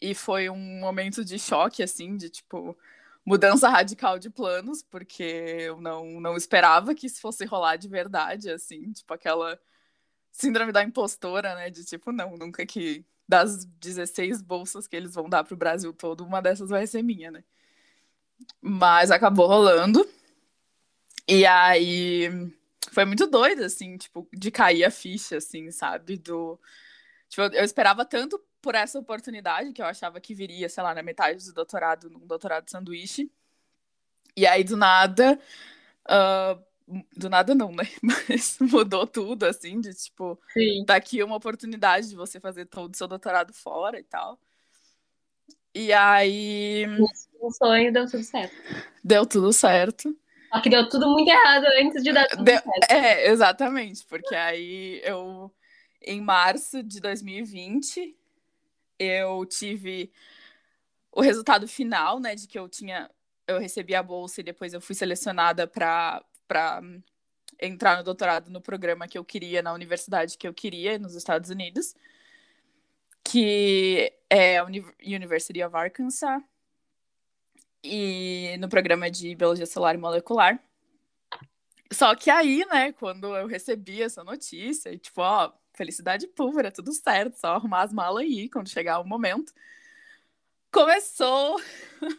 E 0.00 0.14
foi 0.14 0.48
um 0.48 0.80
momento 0.80 1.22
de 1.22 1.38
choque, 1.38 1.82
assim, 1.82 2.16
de 2.16 2.30
tipo, 2.30 2.74
mudança 3.22 3.68
radical 3.68 4.18
de 4.18 4.30
planos, 4.30 4.82
porque 4.82 5.22
eu 5.22 5.78
não, 5.78 6.18
não 6.22 6.36
esperava 6.38 6.94
que 6.94 7.06
isso 7.06 7.20
fosse 7.20 7.44
rolar 7.44 7.76
de 7.76 7.86
verdade, 7.86 8.50
assim, 8.50 8.90
tipo, 8.92 9.12
aquela 9.12 9.60
síndrome 10.32 10.72
da 10.72 10.82
impostora, 10.82 11.54
né? 11.54 11.70
De 11.70 11.84
tipo, 11.84 12.10
não, 12.10 12.36
nunca 12.36 12.66
que 12.66 13.04
das 13.28 13.64
16 13.64 14.42
bolsas 14.42 14.86
que 14.86 14.96
eles 14.96 15.14
vão 15.14 15.28
dar 15.28 15.44
pro 15.44 15.56
Brasil 15.56 15.92
todo, 15.92 16.24
uma 16.24 16.42
dessas 16.42 16.70
vai 16.70 16.86
ser 16.86 17.02
minha, 17.02 17.30
né? 17.30 17.44
Mas 18.60 19.10
acabou 19.10 19.46
rolando. 19.46 20.06
E 21.28 21.46
aí 21.46 22.28
foi 22.90 23.04
muito 23.04 23.26
doido, 23.26 23.62
assim, 23.64 23.96
tipo, 23.96 24.28
de 24.32 24.50
cair 24.50 24.84
a 24.84 24.90
ficha, 24.90 25.36
assim, 25.36 25.70
sabe? 25.70 26.16
Do. 26.18 26.60
Tipo, 27.28 27.42
eu 27.54 27.64
esperava 27.64 28.04
tanto 28.04 28.42
por 28.60 28.74
essa 28.74 28.98
oportunidade 28.98 29.72
que 29.72 29.80
eu 29.82 29.86
achava 29.86 30.20
que 30.20 30.34
viria, 30.34 30.68
sei 30.68 30.82
lá, 30.82 30.94
na 30.94 31.02
metade 31.02 31.44
do 31.44 31.52
doutorado, 31.52 32.10
num 32.10 32.26
doutorado 32.26 32.64
de 32.64 32.70
sanduíche. 32.70 33.30
E 34.36 34.46
aí, 34.46 34.64
do 34.64 34.76
nada, 34.76 35.38
uh, 36.06 36.62
do 37.16 37.28
nada 37.28 37.54
não, 37.54 37.72
né? 37.72 37.84
Mas 38.02 38.58
mudou 38.60 39.06
tudo, 39.06 39.44
assim, 39.44 39.80
de 39.80 39.94
tipo, 39.94 40.38
Sim. 40.52 40.84
daqui 40.86 41.22
uma 41.22 41.36
oportunidade 41.36 42.08
de 42.08 42.16
você 42.16 42.40
fazer 42.40 42.66
todo 42.66 42.92
o 42.92 42.96
seu 42.96 43.08
doutorado 43.08 43.52
fora 43.52 43.98
e 43.98 44.04
tal. 44.04 44.38
E 45.74 45.92
aí. 45.92 46.86
O 47.40 47.50
sonho 47.50 47.92
deu 47.92 48.06
tudo 48.06 48.22
certo. 48.22 48.54
Deu 49.02 49.26
tudo 49.26 49.52
certo. 49.52 50.16
Só 50.52 50.60
que 50.60 50.68
deu 50.68 50.88
tudo 50.88 51.08
muito 51.08 51.30
errado 51.30 51.64
antes 51.80 52.02
de 52.02 52.12
dar 52.12 52.26
tudo 52.28 52.44
deu... 52.44 52.58
certo. 52.58 52.90
É, 52.90 53.28
exatamente, 53.28 54.04
porque 54.06 54.34
aí 54.34 55.00
eu, 55.02 55.50
em 56.02 56.20
março 56.20 56.82
de 56.82 57.00
2020, 57.00 58.14
eu 58.98 59.46
tive 59.46 60.12
o 61.10 61.20
resultado 61.20 61.66
final, 61.66 62.20
né, 62.20 62.34
de 62.34 62.46
que 62.46 62.58
eu 62.58 62.68
tinha. 62.68 63.10
Eu 63.46 63.58
recebi 63.58 63.94
a 63.94 64.02
bolsa 64.02 64.40
e 64.40 64.44
depois 64.44 64.72
eu 64.72 64.80
fui 64.80 64.94
selecionada 64.94 65.66
para 65.66 66.22
para 66.52 66.82
entrar 67.58 67.96
no 67.96 68.04
doutorado 68.04 68.50
no 68.50 68.60
programa 68.60 69.08
que 69.08 69.16
eu 69.16 69.24
queria, 69.24 69.62
na 69.62 69.72
universidade 69.72 70.36
que 70.36 70.46
eu 70.46 70.52
queria, 70.52 70.98
nos 70.98 71.14
Estados 71.14 71.48
Unidos, 71.48 71.94
que 73.24 74.12
é 74.28 74.58
a 74.58 74.64
University 74.64 75.62
of 75.64 75.74
Arkansas, 75.74 76.42
e 77.82 78.54
no 78.60 78.68
programa 78.68 79.10
de 79.10 79.34
Biologia 79.34 79.64
Celular 79.64 79.94
e 79.94 79.98
Molecular. 79.98 80.62
Só 81.90 82.14
que 82.14 82.28
aí, 82.28 82.66
né, 82.66 82.92
quando 82.92 83.34
eu 83.34 83.46
recebi 83.46 84.02
essa 84.02 84.22
notícia, 84.22 84.94
tipo, 84.98 85.22
ó, 85.22 85.54
felicidade 85.72 86.26
pública, 86.26 86.70
tudo 86.70 86.92
certo, 86.92 87.38
só 87.38 87.54
arrumar 87.54 87.84
as 87.84 87.94
malas 87.94 88.24
aí 88.24 88.50
quando 88.50 88.68
chegar 88.68 89.00
o 89.00 89.06
momento 89.06 89.54
começou. 90.72 91.60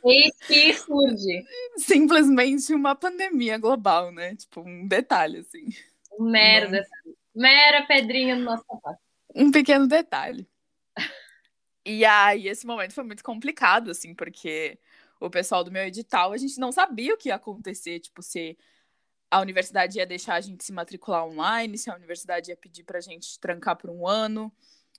Eis 0.06 0.38
que 0.48 0.74
surge. 0.76 1.44
Simplesmente 1.78 2.74
uma 2.74 2.96
pandemia 2.96 3.58
global, 3.58 4.12
né? 4.12 4.36
Tipo, 4.36 4.62
um 4.62 4.88
detalhe, 4.88 5.40
assim. 5.40 5.68
Detalhe. 6.18 7.18
Mera 7.36 7.86
pedrinha 7.86 8.36
no 8.36 8.44
nosso 8.44 8.64
sapato. 8.66 9.00
Um 9.36 9.52
pequeno 9.52 9.88
detalhe. 9.88 10.48
E 11.86 12.06
aí, 12.06 12.48
esse 12.48 12.66
momento 12.66 12.94
foi 12.94 13.04
muito 13.04 13.24
complicado, 13.24 13.92
assim, 13.92 14.14
porque 14.14 14.80
o 15.20 15.30
pessoal 15.30 15.64
do 15.64 15.72
meu 15.72 15.84
edital, 15.84 16.32
a 16.32 16.38
gente 16.38 16.60
não 16.60 16.72
sabia 16.72 17.14
o 17.14 17.18
que 17.18 17.30
ia 17.30 17.36
acontecer, 17.36 18.00
tipo, 18.00 18.22
se 18.22 18.58
a 19.30 19.42
universidade 19.42 19.98
ia 19.98 20.06
deixar 20.06 20.36
a 20.36 20.42
gente 20.42 20.64
se 20.64 20.72
matricular 20.72 21.26
online, 21.26 21.78
se 21.78 21.90
a 21.90 21.96
universidade 21.96 22.52
ia 22.52 22.56
pedir 22.56 22.84
pra 22.84 23.02
gente 23.02 23.40
trancar 23.40 23.76
por 23.76 23.90
um 23.90 24.08
ano, 24.08 24.54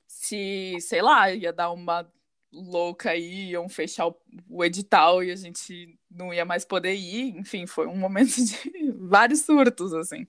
se, 0.06 0.76
sei 0.80 1.00
lá, 1.00 1.30
ia 1.30 1.52
dar 1.52 1.70
uma 1.70 2.10
louca 2.54 3.10
aí, 3.10 3.50
iam 3.50 3.68
fechar 3.68 4.06
o, 4.48 4.64
edital 4.64 5.22
e 5.22 5.30
a 5.30 5.36
gente 5.36 5.98
não 6.10 6.32
ia 6.32 6.44
mais 6.44 6.64
poder 6.64 6.94
ir. 6.94 7.36
Enfim, 7.36 7.66
foi 7.66 7.86
um 7.86 7.96
momento 7.96 8.34
de 8.44 8.92
vários 8.92 9.40
surtos, 9.40 9.92
assim. 9.92 10.26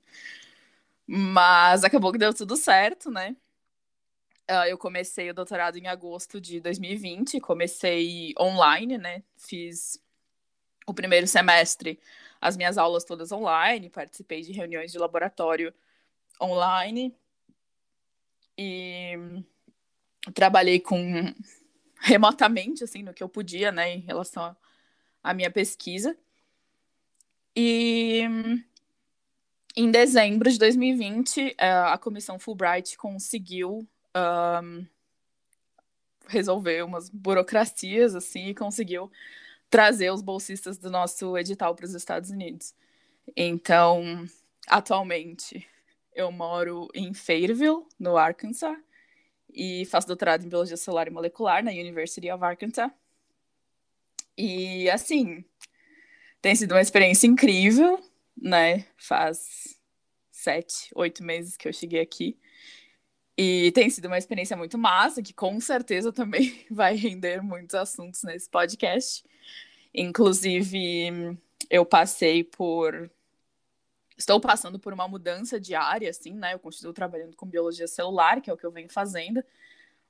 Mas 1.08 1.84
acabou 1.84 2.12
que 2.12 2.18
deu 2.18 2.34
tudo 2.34 2.58
certo, 2.58 3.12
né? 3.12 3.36
Uh, 4.50 4.66
eu 4.68 4.78
comecei 4.78 5.30
o 5.30 5.34
doutorado 5.34 5.78
em 5.78 5.88
agosto 5.88 6.40
de 6.40 6.60
2020, 6.60 7.40
comecei 7.40 8.34
online, 8.40 8.98
né? 8.98 9.24
Fiz 9.38 10.00
o 10.86 10.94
primeiro 10.94 11.28
semestre, 11.28 12.00
as 12.40 12.56
minhas 12.56 12.78
aulas 12.78 13.04
todas 13.04 13.32
online, 13.32 13.90
participei 13.90 14.42
de 14.42 14.52
reuniões 14.52 14.92
de 14.92 15.00
laboratório 15.00 15.74
online 16.40 17.16
e 18.58 19.14
trabalhei 20.34 20.80
com 20.80 21.34
remotamente, 22.08 22.84
assim, 22.84 23.02
no 23.02 23.14
que 23.14 23.24
eu 23.24 23.28
podia, 23.28 23.72
né, 23.72 23.96
em 23.96 24.00
relação 24.00 24.56
à 25.24 25.34
minha 25.34 25.50
pesquisa. 25.50 26.16
E 27.56 28.22
em 29.76 29.90
dezembro 29.90 30.50
de 30.50 30.60
2020, 30.60 31.56
eh, 31.58 31.72
a 31.72 31.98
comissão 31.98 32.38
Fulbright 32.38 32.96
conseguiu 32.96 33.88
um, 34.16 34.86
resolver 36.28 36.84
umas 36.84 37.10
burocracias, 37.10 38.14
assim, 38.14 38.50
e 38.50 38.56
conseguiu 38.56 39.12
trazer 39.68 40.12
os 40.12 40.22
bolsistas 40.22 40.78
do 40.78 40.92
nosso 40.92 41.36
edital 41.38 41.74
para 41.76 41.86
os 41.86 41.96
Estados 41.96 42.30
Unidos. 42.30 42.76
Então, 43.36 44.28
atualmente, 44.68 45.68
eu 46.14 46.32
moro 46.32 46.88
em 46.94 47.14
Fayetteville, 47.16 47.84
no 48.00 48.16
Arkansas, 48.16 48.78
e 49.54 49.86
faço 49.86 50.08
doutorado 50.08 50.46
em 50.46 50.50
Biologia 50.50 50.78
Celular 50.78 51.08
e 51.08 51.12
Molecular 51.12 51.64
na 51.64 51.72
University 51.72 52.30
of 52.32 52.44
Arkansas. 52.44 52.92
E, 54.38 54.90
assim, 54.90 55.46
tem 56.42 56.56
sido 56.56 56.74
uma 56.74 56.82
experiência 56.82 57.26
incrível, 57.28 58.00
né? 58.36 58.86
Faz 58.98 59.80
sete, 60.32 60.90
oito 60.96 61.24
meses 61.24 61.58
que 61.58 61.68
eu 61.68 61.74
cheguei 61.74 62.02
aqui. 62.02 62.38
E 63.38 63.72
tem 63.74 63.90
sido 63.90 64.06
uma 64.06 64.18
experiência 64.18 64.56
muito 64.56 64.78
massa, 64.78 65.22
que 65.22 65.34
com 65.34 65.60
certeza 65.60 66.12
também 66.12 66.66
vai 66.72 66.96
render 66.96 67.42
muitos 67.42 67.76
assuntos 67.76 68.24
nesse 68.24 68.50
podcast. 68.50 69.24
Inclusive, 69.94 71.38
eu 71.70 71.86
passei 71.86 72.44
por. 72.44 73.10
Estou 74.18 74.40
passando 74.40 74.80
por 74.80 74.94
uma 74.94 75.08
mudança 75.08 75.60
de 75.60 75.76
área, 75.76 76.10
assim, 76.10 76.34
né? 76.34 76.54
Eu 76.54 76.60
continuo 76.60 76.94
trabalhando 76.94 77.36
com 77.36 77.46
biologia 77.46 77.88
celular, 77.88 78.42
que 78.42 78.50
é 78.50 78.54
o 78.54 78.58
que 78.58 78.66
eu 78.66 78.72
venho 78.72 78.90
fazendo, 78.90 79.44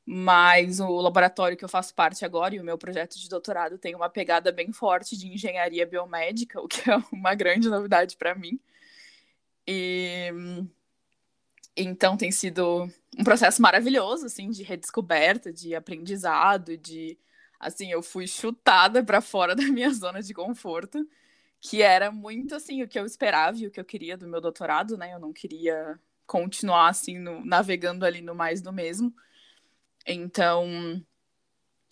mas 0.05 0.79
o 0.79 1.01
laboratório 1.01 1.57
que 1.57 1.65
eu 1.65 1.69
faço 1.69 1.93
parte 1.95 2.23
agora 2.23 2.55
e 2.55 2.59
o 2.59 2.63
meu 2.63 2.77
projeto 2.77 3.17
de 3.17 3.27
doutorado 3.27 3.77
tem 3.79 3.95
uma 3.95 4.09
pegada 4.09 4.51
bem 4.51 4.71
forte 4.71 5.17
de 5.17 5.27
engenharia 5.27 5.85
biomédica, 5.85 6.61
o 6.61 6.67
que 6.67 6.89
é 6.89 6.97
uma 7.11 7.33
grande 7.35 7.69
novidade 7.69 8.15
para 8.17 8.35
mim. 8.35 8.59
E 9.67 10.31
então 11.75 12.15
tem 12.15 12.31
sido 12.31 12.89
um 13.17 13.23
processo 13.23 13.61
maravilhoso, 13.61 14.25
assim, 14.27 14.49
de 14.49 14.63
redescoberta, 14.63 15.51
de 15.51 15.75
aprendizado, 15.75 16.77
de 16.77 17.17
assim, 17.59 17.91
eu 17.91 18.01
fui 18.01 18.27
chutada 18.27 19.03
para 19.03 19.21
fora 19.21 19.55
da 19.55 19.63
minha 19.63 19.89
zona 19.91 20.21
de 20.21 20.33
conforto, 20.33 21.07
que 21.67 21.81
era 21.81 22.11
muito 22.11 22.53
assim 22.53 22.83
o 22.83 22.87
que 22.87 22.99
eu 22.99 23.07
esperava 23.07 23.57
e 23.57 23.65
o 23.65 23.71
que 23.71 23.79
eu 23.79 23.85
queria 23.85 24.15
do 24.15 24.27
meu 24.27 24.39
doutorado, 24.39 24.95
né? 24.95 25.15
Eu 25.15 25.19
não 25.19 25.33
queria 25.33 25.99
continuar 26.27 26.89
assim 26.89 27.17
no, 27.17 27.43
navegando 27.43 28.05
ali 28.05 28.21
no 28.21 28.35
mais 28.35 28.61
do 28.61 28.71
mesmo. 28.71 29.11
Então, 30.05 31.03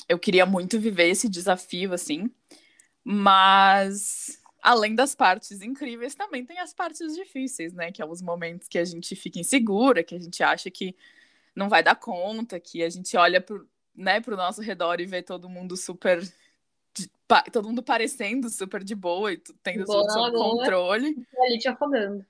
eu 0.07 0.19
queria 0.19 0.45
muito 0.45 0.79
viver 0.79 1.09
esse 1.09 1.27
desafio 1.27 1.91
assim, 1.91 2.29
mas 3.03 4.39
além 4.61 4.93
das 4.93 5.15
partes 5.15 5.59
incríveis, 5.61 6.13
também 6.13 6.45
tem 6.45 6.59
as 6.59 6.71
partes 6.71 7.15
difíceis, 7.15 7.73
né? 7.73 7.91
Que 7.91 8.03
é 8.03 8.05
os 8.05 8.21
momentos 8.21 8.67
que 8.67 8.77
a 8.77 8.85
gente 8.85 9.15
fica 9.15 9.39
insegura, 9.39 10.03
que 10.03 10.13
a 10.13 10.19
gente 10.19 10.43
acha 10.43 10.69
que 10.69 10.95
não 11.55 11.67
vai 11.67 11.81
dar 11.81 11.95
conta, 11.95 12.59
que 12.59 12.83
a 12.83 12.89
gente 12.91 13.17
olha 13.17 13.41
pro, 13.41 13.67
né, 13.95 14.21
pro 14.21 14.37
nosso 14.37 14.61
redor 14.61 15.01
e 15.01 15.07
vê 15.07 15.23
todo 15.23 15.49
mundo 15.49 15.75
super. 15.75 16.21
Todo 17.51 17.67
mundo 17.67 17.81
parecendo 17.81 18.49
super 18.49 18.83
de 18.83 18.93
boa 18.93 19.33
e 19.33 19.37
tendo 19.63 19.85
boa, 19.85 20.01
tudo 20.01 20.13
sob 20.13 20.37
controle. 20.37 21.27
Ali 21.39 21.57
te 21.57 21.67
afogando. 21.67 22.25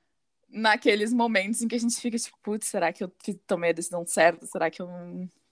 Naqueles 0.49 1.11
momentos 1.11 1.61
em 1.61 1.67
que 1.67 1.75
a 1.75 1.79
gente 1.79 1.99
fica 1.99 2.17
tipo, 2.17 2.37
putz, 2.41 2.67
será 2.67 2.93
que 2.93 3.03
eu 3.03 3.11
tomei 3.45 3.71
a 3.71 3.73
decisão 3.73 4.05
certa? 4.05 4.45
Será 4.45 4.69
que 4.69 4.81
eu 4.81 4.89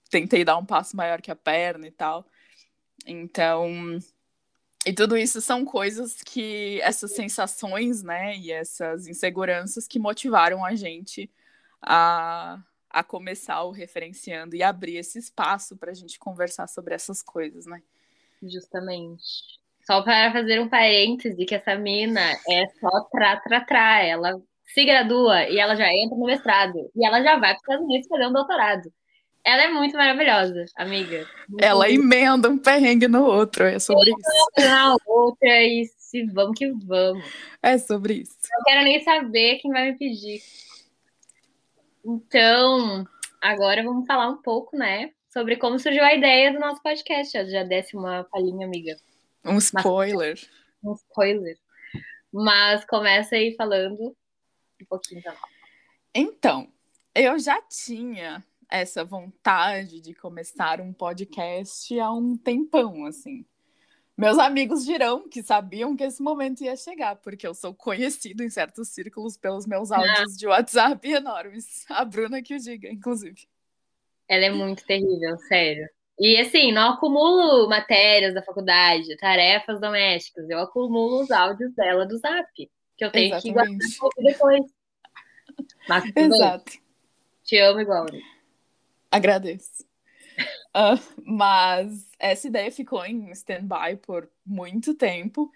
tentei 0.10 0.46
dar 0.46 0.58
um 0.58 0.66
passo 0.66 0.96
maior 0.96 1.22
que 1.22 1.32
a 1.32 1.36
perna 1.36 1.88
e 1.88 1.92
tal? 1.92 2.26
Então, 3.06 4.00
e 4.86 4.94
tudo 4.94 5.18
isso 5.18 5.42
são 5.42 5.66
coisas 5.66 6.22
que, 6.24 6.80
essas 6.82 7.14
sensações, 7.14 8.02
né, 8.02 8.38
e 8.38 8.52
essas 8.52 9.08
inseguranças 9.08 9.88
que 9.88 10.00
motivaram 10.00 10.66
a 10.66 10.76
gente 10.76 11.30
a, 11.82 12.60
a 12.90 13.04
começar 13.04 13.62
o 13.64 13.72
referenciando 13.72 14.56
e 14.56 14.64
abrir 14.64 14.98
esse 14.98 15.20
espaço 15.20 15.76
para 15.78 15.92
a 15.92 15.94
gente 15.96 16.18
conversar 16.18 16.68
sobre 16.68 16.94
essas 16.94 17.22
coisas, 17.22 17.66
né? 17.66 17.82
Justamente. 18.42 19.24
Só 19.86 20.02
para 20.02 20.32
fazer 20.32 20.60
um 20.60 20.70
parêntese, 20.70 21.46
que 21.46 21.56
essa 21.56 21.76
mina 21.76 22.22
é 22.50 22.68
só 22.80 23.02
tra, 23.12 23.38
tra, 23.38 23.62
tra. 23.62 24.04
Ela 24.04 24.40
se 24.66 24.86
gradua 24.86 25.50
e 25.50 25.60
ela 25.60 25.76
já 25.76 25.92
entra 25.92 26.18
no 26.18 26.26
mestrado. 26.26 26.92
E 26.96 27.06
ela 27.06 27.22
já 27.22 27.38
vai 27.38 27.54
para 27.54 27.56
os 27.56 27.62
Estados 27.62 27.86
Unidos 27.86 28.08
fazer 28.08 28.28
um 28.28 28.34
doutorado. 28.34 28.92
Ela 29.44 29.64
é 29.64 29.68
muito 29.70 29.98
maravilhosa, 29.98 30.66
amiga. 30.78 31.28
Muito 31.50 31.64
ela 31.64 31.90
emenda 31.90 32.48
um 32.48 32.60
perrengue 32.60 33.08
no 33.08 33.24
outro, 33.24 33.64
é 33.64 33.80
sobre 33.80 34.12
isso. 34.12 34.20
Na 34.70 34.96
outra 35.08 35.64
e 35.64 35.86
se 35.98 36.24
vamos 36.26 36.58
que 36.58 36.72
vamos. 36.86 37.26
É 37.62 37.78
sobre 37.78 38.14
isso. 38.22 38.38
Não 38.52 38.64
quero 38.64 38.84
nem 38.84 39.04
saber 39.04 39.58
quem 39.58 39.72
vai 39.72 39.92
me 39.92 39.98
pedir. 39.98 40.42
Então, 42.06 43.08
agora 43.42 43.84
vamos 43.84 44.06
falar 44.06 44.30
um 44.30 44.42
pouco, 44.42 44.78
né, 44.78 45.12
sobre 45.32 45.56
como 45.56 45.80
surgiu 45.80 46.04
a 46.04 46.14
ideia 46.14 46.52
do 46.52 46.60
nosso 46.60 46.82
podcast. 46.82 47.36
Eu 47.36 47.50
já 47.50 47.64
desse 47.64 47.96
uma 47.96 48.24
palhinha, 48.26 48.68
amiga. 48.68 48.98
Um 49.44 49.58
spoiler. 49.58 50.38
Mas, 50.38 50.50
um 50.84 50.94
spoiler. 50.94 51.58
Mas 52.32 52.86
começa 52.86 53.36
aí 53.36 53.56
falando 53.56 54.16
um 54.82 54.86
pouquinho 54.88 55.20
então. 55.20 55.36
Então, 56.14 56.68
eu 57.16 57.40
já 57.40 57.62
tinha 57.62 58.44
essa 58.70 59.04
vontade 59.04 60.02
de 60.02 60.14
começar 60.14 60.80
um 60.80 60.94
podcast 60.94 61.98
há 62.00 62.12
um 62.12 62.38
tempão, 62.38 63.06
assim. 63.06 63.46
Meus 64.18 64.38
amigos 64.38 64.86
dirão 64.86 65.28
que 65.28 65.42
sabiam 65.42 65.96
que 65.96 66.04
esse 66.04 66.22
momento 66.22 66.64
ia 66.64 66.76
chegar, 66.76 67.16
porque 67.16 67.48
eu 67.48 67.54
sou 67.54 67.74
conhecido 67.74 68.44
em 68.44 68.50
certos 68.50 68.90
círculos 68.90 69.36
pelos 69.36 69.66
meus 69.66 69.92
áudios 69.92 70.38
de 70.38 70.48
WhatsApp 70.48 71.10
enormes. 71.10 71.86
A 71.90 72.06
Bruna 72.06 72.42
que 72.42 72.56
o 72.56 72.60
diga, 72.60 72.90
inclusive. 72.90 73.48
Ela 74.32 74.46
é 74.46 74.50
muito 74.50 74.86
terrível, 74.86 75.38
sério. 75.40 75.90
E 76.18 76.40
assim, 76.40 76.72
não 76.72 76.94
acumulo 76.94 77.68
matérias 77.68 78.34
da 78.34 78.42
faculdade, 78.42 79.18
tarefas 79.18 79.82
domésticas, 79.82 80.50
eu 80.50 80.60
acumulo 80.60 81.22
os 81.22 81.30
áudios 81.32 81.74
dela 81.76 82.06
do 82.06 82.18
Zap, 82.18 82.48
que 82.56 83.04
eu 83.04 83.12
tenho 83.12 83.36
Exatamente. 83.36 83.44
que 83.44 84.00
guardar 84.00 84.24
depois. 84.24 84.62
Mas, 85.86 86.06
Exato. 86.16 86.72
Te 87.44 87.58
amo 87.58 87.82
igual. 87.82 88.06
Né? 88.06 88.22
Agradeço. 89.12 89.84
Uh, 90.70 90.96
mas 91.26 92.10
essa 92.18 92.48
ideia 92.48 92.72
ficou 92.72 93.06
em 93.06 93.30
stand-by 93.32 93.98
por 94.02 94.32
muito 94.46 94.94
tempo, 94.94 95.52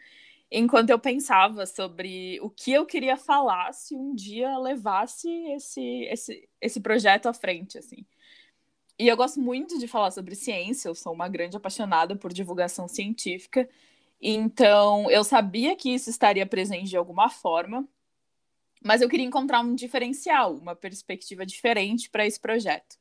enquanto 0.51 0.89
eu 0.89 0.99
pensava 0.99 1.65
sobre 1.65 2.41
o 2.41 2.49
que 2.49 2.73
eu 2.73 2.85
queria 2.85 3.15
falar 3.15 3.71
se 3.71 3.95
um 3.95 4.13
dia 4.13 4.57
levasse 4.57 5.29
esse, 5.53 6.03
esse, 6.11 6.49
esse 6.59 6.81
projeto 6.81 7.27
à 7.27 7.33
frente, 7.33 7.77
assim. 7.77 8.05
E 8.97 9.07
eu 9.07 9.17
gosto 9.17 9.41
muito 9.41 9.77
de 9.77 9.87
falar 9.87 10.11
sobre 10.11 10.35
ciência, 10.35 10.87
eu 10.87 10.95
sou 10.95 11.13
uma 11.13 11.27
grande 11.27 11.57
apaixonada 11.57 12.15
por 12.15 12.31
divulgação 12.31 12.87
científica, 12.87 13.67
então 14.21 15.11
eu 15.11 15.23
sabia 15.23 15.75
que 15.75 15.89
isso 15.93 16.09
estaria 16.09 16.45
presente 16.45 16.89
de 16.89 16.97
alguma 16.97 17.29
forma, 17.29 17.87
mas 18.83 19.01
eu 19.01 19.09
queria 19.09 19.25
encontrar 19.25 19.61
um 19.61 19.75
diferencial, 19.75 20.55
uma 20.55 20.75
perspectiva 20.75 21.45
diferente 21.45 22.09
para 22.09 22.25
esse 22.25 22.39
projeto. 22.39 22.97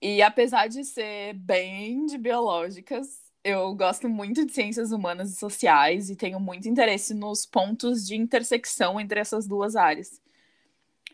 E 0.00 0.22
apesar 0.22 0.68
de 0.68 0.84
ser 0.84 1.34
bem 1.34 2.06
de 2.06 2.16
biológicas, 2.16 3.20
eu 3.42 3.74
gosto 3.74 4.08
muito 4.08 4.46
de 4.46 4.52
ciências 4.52 4.92
humanas 4.92 5.32
e 5.32 5.36
sociais 5.36 6.08
e 6.10 6.16
tenho 6.16 6.38
muito 6.40 6.68
interesse 6.68 7.14
nos 7.14 7.44
pontos 7.44 8.06
de 8.06 8.16
intersecção 8.16 9.00
entre 9.00 9.20
essas 9.20 9.46
duas 9.46 9.74
áreas. 9.76 10.20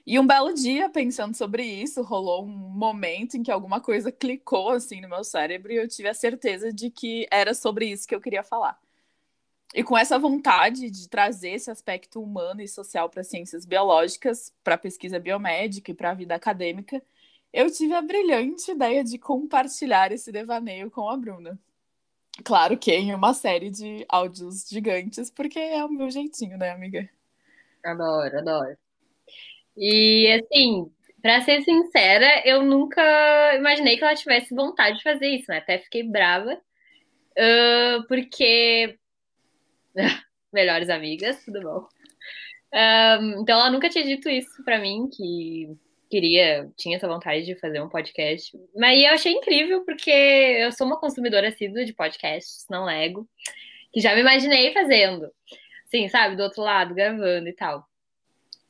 E 0.06 0.18
um 0.18 0.26
belo 0.26 0.52
dia, 0.52 0.90
pensando 0.90 1.34
sobre 1.34 1.64
isso, 1.64 2.02
rolou 2.02 2.44
um 2.44 2.48
momento 2.48 3.36
em 3.36 3.42
que 3.42 3.50
alguma 3.50 3.80
coisa 3.80 4.12
clicou 4.12 4.70
assim 4.70 5.00
no 5.00 5.08
meu 5.08 5.24
cérebro 5.24 5.72
e 5.72 5.76
eu 5.76 5.88
tive 5.88 6.08
a 6.08 6.14
certeza 6.14 6.70
de 6.70 6.90
que 6.90 7.26
era 7.30 7.54
sobre 7.54 7.86
isso 7.86 8.06
que 8.06 8.14
eu 8.14 8.20
queria 8.20 8.42
falar. 8.42 8.78
E 9.74 9.82
com 9.82 9.96
essa 9.96 10.18
vontade 10.18 10.90
de 10.90 11.08
trazer 11.08 11.50
esse 11.52 11.70
aspecto 11.70 12.22
humano 12.22 12.60
e 12.60 12.68
social 12.68 13.08
para 13.08 13.24
ciências 13.24 13.64
biológicas, 13.64 14.52
para 14.62 14.74
a 14.74 14.78
pesquisa 14.78 15.18
biomédica 15.18 15.90
e 15.90 15.94
para 15.94 16.10
a 16.10 16.14
vida 16.14 16.34
acadêmica, 16.34 17.02
eu 17.52 17.70
tive 17.70 17.94
a 17.94 18.02
brilhante 18.02 18.70
ideia 18.70 19.02
de 19.02 19.18
compartilhar 19.18 20.12
esse 20.12 20.30
devaneio 20.30 20.90
com 20.90 21.08
a 21.08 21.16
Bruna. 21.16 21.58
Claro 22.44 22.76
que 22.76 22.92
em 22.92 23.14
uma 23.14 23.32
série 23.32 23.70
de 23.70 24.04
áudios 24.08 24.68
gigantes, 24.68 25.30
porque 25.30 25.58
é 25.58 25.84
o 25.84 25.88
meu 25.88 26.10
jeitinho, 26.10 26.58
né, 26.58 26.70
amiga? 26.70 27.08
Adoro, 27.84 28.38
adoro. 28.38 28.83
E 29.76 30.30
assim, 30.32 30.90
para 31.22 31.40
ser 31.40 31.62
sincera, 31.62 32.42
eu 32.44 32.62
nunca 32.62 33.02
imaginei 33.56 33.96
que 33.96 34.04
ela 34.04 34.14
tivesse 34.14 34.54
vontade 34.54 34.98
de 34.98 35.02
fazer 35.02 35.28
isso, 35.28 35.46
né? 35.48 35.58
Até 35.58 35.78
fiquei 35.78 36.02
brava, 36.02 36.52
uh, 36.54 38.06
porque. 38.06 38.98
Melhores 40.52 40.88
amigas, 40.88 41.44
tudo 41.44 41.60
bom. 41.62 41.88
Um, 42.72 43.40
então 43.40 43.58
ela 43.58 43.70
nunca 43.70 43.88
tinha 43.88 44.04
dito 44.04 44.28
isso 44.28 44.62
para 44.64 44.78
mim, 44.78 45.08
que 45.08 45.68
queria, 46.10 46.70
tinha 46.76 46.96
essa 46.96 47.08
vontade 47.08 47.44
de 47.44 47.56
fazer 47.56 47.80
um 47.80 47.88
podcast. 47.88 48.56
Mas 48.76 49.02
eu 49.02 49.10
achei 49.12 49.32
incrível, 49.32 49.84
porque 49.84 50.10
eu 50.10 50.70
sou 50.72 50.86
uma 50.86 51.00
consumidora 51.00 51.48
assídua 51.48 51.84
de 51.84 51.92
podcasts, 51.92 52.66
não 52.70 52.88
ego, 52.88 53.28
que 53.92 54.00
já 54.00 54.14
me 54.14 54.20
imaginei 54.20 54.72
fazendo. 54.72 55.30
Assim, 55.86 56.08
sabe, 56.08 56.36
do 56.36 56.42
outro 56.42 56.62
lado, 56.62 56.94
gravando 56.94 57.48
e 57.48 57.52
tal. 57.52 57.84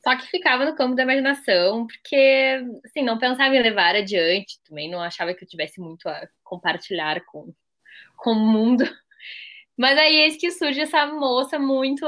Só 0.05 0.15
que 0.15 0.27
ficava 0.27 0.65
no 0.65 0.75
campo 0.75 0.95
da 0.95 1.01
imaginação, 1.01 1.87
porque, 1.87 2.63
assim, 2.85 3.03
não 3.03 3.17
pensava 3.17 3.55
em 3.55 3.61
levar 3.61 3.95
adiante, 3.95 4.59
também 4.63 4.87
não 4.89 5.01
achava 5.01 5.33
que 5.33 5.43
eu 5.43 5.47
tivesse 5.47 5.81
muito 5.81 6.07
a 6.07 6.27
compartilhar 6.43 7.25
com, 7.25 7.51
com 8.15 8.31
o 8.33 8.35
mundo. 8.35 8.83
Mas 9.75 9.97
aí 9.97 10.15
eis 10.17 10.37
que 10.37 10.51
surge 10.51 10.81
essa 10.81 11.07
moça 11.07 11.57
muito 11.57 12.05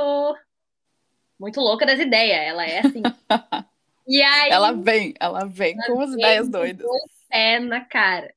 muito 1.39 1.59
louca 1.59 1.85
das 1.85 1.99
ideias. 1.99 2.39
Ela 2.39 2.65
é 2.65 2.79
assim, 2.79 3.01
E 4.07 4.21
aí, 4.21 4.51
ela 4.51 4.71
vem, 4.71 5.13
ela 5.19 5.45
vem 5.45 5.73
ela 5.73 5.87
com 5.87 6.01
as 6.01 6.11
ideias 6.11 6.47
doidas. 6.47 6.87
É 7.29 7.59
na 7.59 7.83
cara. 7.83 8.33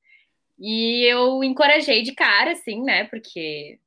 E 0.58 1.04
eu 1.04 1.44
encorajei 1.44 2.02
de 2.02 2.12
cara, 2.12 2.52
assim, 2.52 2.82
né? 2.82 3.04
Porque, 3.04 3.78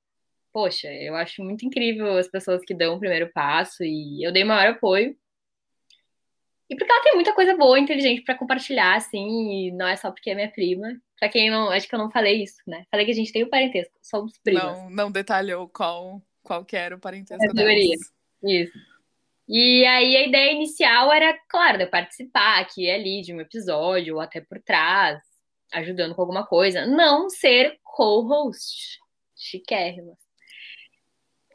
poxa, 0.53 0.88
eu 0.93 1.15
acho 1.15 1.43
muito 1.43 1.65
incrível 1.65 2.17
as 2.17 2.28
pessoas 2.28 2.63
que 2.63 2.74
dão 2.74 2.95
o 2.95 2.99
primeiro 2.99 3.30
passo 3.34 3.84
e 3.84 4.26
eu 4.26 4.32
dei 4.32 4.43
maior 4.43 4.74
apoio. 4.74 5.15
E 6.70 6.76
porque 6.76 6.91
ela 6.91 7.03
tem 7.03 7.16
muita 7.16 7.34
coisa 7.34 7.55
boa, 7.55 7.80
inteligente 7.80 8.24
para 8.24 8.38
compartilhar, 8.38 8.95
assim, 8.95 9.68
e 9.68 9.72
não 9.72 9.88
é 9.88 9.95
só 9.95 10.11
porque 10.11 10.30
é 10.30 10.36
minha 10.36 10.51
prima. 10.51 10.88
Pra 11.20 11.30
quem 11.30 11.49
não. 11.49 11.70
Acho 11.70 11.88
que 11.88 11.95
eu 11.95 11.99
não 11.99 12.09
falei 12.09 12.43
isso, 12.43 12.57
né? 12.66 12.86
Falei 12.89 13.05
que 13.05 13.11
a 13.11 13.16
gente 13.16 13.32
tem 13.32 13.43
o 13.43 13.49
parentesco, 13.49 13.93
somos 14.01 14.38
primas. 14.38 14.64
Não, 14.64 14.89
não 14.89 15.11
detalhou 15.11 15.68
qual, 15.70 16.22
qual 16.41 16.66
que 16.66 16.76
era 16.76 16.95
o 16.95 16.99
parentesco 16.99 17.43
É, 17.43 17.53
delas. 17.53 18.11
Isso. 18.43 18.78
E 19.47 19.86
aí 19.86 20.16
a 20.16 20.28
ideia 20.28 20.53
inicial 20.53 21.11
era, 21.11 21.38
claro, 21.49 21.78
de 21.78 21.84
eu 21.84 21.89
participar 21.89 22.59
aqui 22.59 22.86
e 22.86 22.91
ali 22.91 23.22
de 23.22 23.34
um 23.34 23.41
episódio, 23.41 24.16
ou 24.16 24.22
até 24.22 24.39
por 24.39 24.61
trás, 24.61 25.20
ajudando 25.74 26.16
com 26.16 26.22
alguma 26.22 26.45
coisa. 26.45 26.86
Não 26.86 27.30
ser 27.30 27.78
co-host. 27.84 28.99
Chiquérrima. 29.36 30.18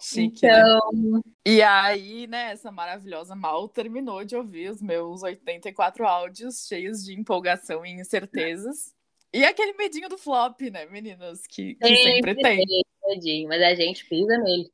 Chique, 0.00 0.46
né? 0.46 0.60
Então, 0.60 1.22
E 1.44 1.62
aí, 1.62 2.26
né, 2.26 2.52
essa 2.52 2.70
maravilhosa 2.70 3.34
mal 3.34 3.68
terminou 3.68 4.24
de 4.24 4.36
ouvir 4.36 4.70
os 4.70 4.80
meus 4.80 5.22
84 5.22 6.06
áudios 6.06 6.66
cheios 6.66 7.04
de 7.04 7.18
empolgação 7.18 7.84
e 7.84 7.90
incertezas. 7.90 8.94
E 9.32 9.44
aquele 9.44 9.72
medinho 9.74 10.08
do 10.08 10.16
flop, 10.16 10.60
né, 10.70 10.86
meninas? 10.86 11.46
Que, 11.46 11.74
que 11.74 11.96
sempre 11.96 12.34
tem. 12.34 12.64
tadinho, 13.02 13.48
mas 13.48 13.62
a 13.62 13.74
gente 13.74 14.04
pisa 14.06 14.38
nele. 14.38 14.70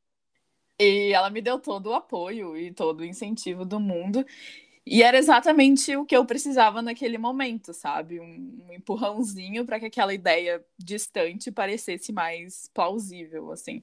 E 0.78 1.12
ela 1.12 1.30
me 1.30 1.40
deu 1.40 1.58
todo 1.58 1.90
o 1.90 1.94
apoio 1.94 2.56
e 2.56 2.72
todo 2.72 3.00
o 3.00 3.04
incentivo 3.04 3.64
do 3.64 3.80
mundo. 3.80 4.24
E 4.86 5.02
era 5.02 5.16
exatamente 5.16 5.96
o 5.96 6.04
que 6.04 6.14
eu 6.14 6.26
precisava 6.26 6.82
naquele 6.82 7.16
momento, 7.16 7.72
sabe? 7.72 8.20
Um, 8.20 8.66
um 8.68 8.72
empurrãozinho 8.72 9.64
para 9.64 9.80
que 9.80 9.86
aquela 9.86 10.12
ideia 10.12 10.62
distante 10.78 11.50
parecesse 11.50 12.12
mais 12.12 12.68
plausível, 12.74 13.50
assim. 13.50 13.82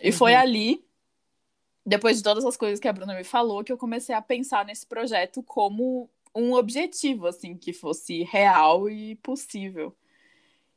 E 0.00 0.12
foi 0.12 0.32
Uhum. 0.32 0.38
ali, 0.38 0.84
depois 1.84 2.16
de 2.16 2.22
todas 2.22 2.44
as 2.44 2.56
coisas 2.56 2.80
que 2.80 2.88
a 2.88 2.92
Bruna 2.92 3.14
me 3.14 3.24
falou, 3.24 3.64
que 3.64 3.72
eu 3.72 3.78
comecei 3.78 4.14
a 4.14 4.22
pensar 4.22 4.64
nesse 4.64 4.86
projeto 4.86 5.42
como 5.42 6.10
um 6.34 6.52
objetivo, 6.52 7.26
assim, 7.26 7.56
que 7.56 7.72
fosse 7.72 8.22
real 8.24 8.90
e 8.90 9.16
possível. 9.16 9.96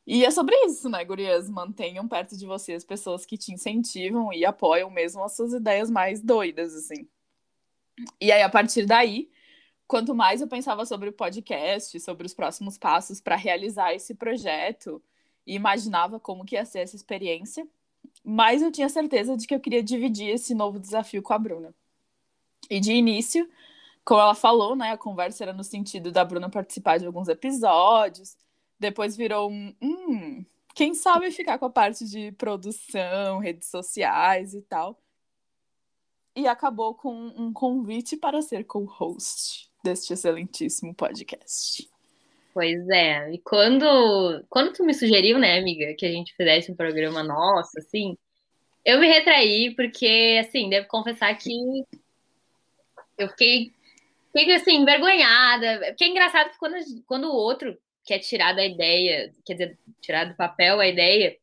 E 0.07 0.25
é 0.25 0.31
sobre 0.31 0.55
isso, 0.65 0.89
né, 0.89 1.03
gurias? 1.03 1.49
Mantenham 1.49 2.07
perto 2.07 2.35
de 2.35 2.45
você 2.45 2.73
as 2.73 2.83
pessoas 2.83 3.25
que 3.25 3.37
te 3.37 3.53
incentivam 3.53 4.33
e 4.33 4.45
apoiam 4.45 4.89
mesmo 4.89 5.23
as 5.23 5.35
suas 5.35 5.53
ideias 5.53 5.89
mais 5.89 6.21
doidas, 6.21 6.73
assim. 6.73 7.07
E 8.19 8.31
aí, 8.31 8.41
a 8.41 8.49
partir 8.49 8.85
daí, 8.85 9.29
quanto 9.87 10.15
mais 10.15 10.41
eu 10.41 10.47
pensava 10.47 10.85
sobre 10.85 11.09
o 11.09 11.13
podcast, 11.13 11.99
sobre 11.99 12.25
os 12.25 12.33
próximos 12.33 12.77
passos 12.77 13.19
para 13.19 13.35
realizar 13.35 13.93
esse 13.93 14.15
projeto, 14.15 15.03
e 15.45 15.55
imaginava 15.55 16.19
como 16.19 16.45
que 16.45 16.55
ia 16.55 16.65
ser 16.65 16.79
essa 16.79 16.95
experiência, 16.95 17.67
mais 18.23 18.61
eu 18.61 18.71
tinha 18.71 18.89
certeza 18.89 19.35
de 19.35 19.47
que 19.47 19.55
eu 19.55 19.59
queria 19.59 19.83
dividir 19.83 20.29
esse 20.29 20.53
novo 20.53 20.79
desafio 20.79 21.21
com 21.21 21.33
a 21.33 21.39
Bruna. 21.39 21.73
E 22.69 22.79
de 22.79 22.93
início, 22.93 23.49
como 24.05 24.21
ela 24.21 24.35
falou, 24.35 24.75
né, 24.75 24.91
a 24.91 24.97
conversa 24.97 25.43
era 25.43 25.53
no 25.53 25.63
sentido 25.63 26.11
da 26.11 26.23
Bruna 26.23 26.49
participar 26.49 26.99
de 26.99 27.05
alguns 27.05 27.27
episódios, 27.27 28.37
depois 28.79 29.17
virou 29.17 29.51
um, 29.51 29.75
hum, 29.81 30.45
quem 30.73 30.93
sabe 30.93 31.31
ficar 31.31 31.57
com 31.57 31.65
a 31.65 31.69
parte 31.69 32.05
de 32.05 32.31
produção, 32.33 33.39
redes 33.39 33.67
sociais 33.67 34.53
e 34.53 34.61
tal. 34.61 34.97
E 36.35 36.47
acabou 36.47 36.95
com 36.95 37.13
um 37.13 37.51
convite 37.51 38.15
para 38.15 38.41
ser 38.41 38.63
co-host 38.63 39.69
deste 39.83 40.13
excelentíssimo 40.13 40.93
podcast. 40.93 41.88
Pois 42.59 42.89
é. 42.89 43.31
E 43.31 43.37
quando, 43.37 44.45
quando 44.49 44.73
tu 44.73 44.83
me 44.83 44.93
sugeriu, 44.93 45.39
né, 45.39 45.57
amiga, 45.57 45.93
que 45.95 46.05
a 46.05 46.11
gente 46.11 46.35
fizesse 46.35 46.69
um 46.69 46.75
programa 46.75 47.23
nosso, 47.23 47.79
assim, 47.79 48.17
eu 48.83 48.99
me 48.99 49.07
retraí, 49.07 49.73
porque, 49.77 50.37
assim, 50.41 50.69
devo 50.69 50.85
confessar 50.89 51.33
que 51.37 51.49
eu 53.17 53.29
fiquei, 53.29 53.71
fiquei 54.35 54.55
assim, 54.55 54.75
envergonhada. 54.75 55.85
Porque 55.87 56.03
é 56.03 56.07
engraçado 56.09 56.51
que 56.51 56.57
quando, 56.57 56.75
quando 57.07 57.29
o 57.29 57.33
outro 57.33 57.77
quer 58.05 58.19
tirar 58.19 58.51
da 58.51 58.65
ideia, 58.65 59.33
quer 59.45 59.53
dizer, 59.53 59.79
tirar 60.01 60.25
do 60.25 60.35
papel 60.35 60.81
a 60.81 60.87
ideia, 60.87 61.37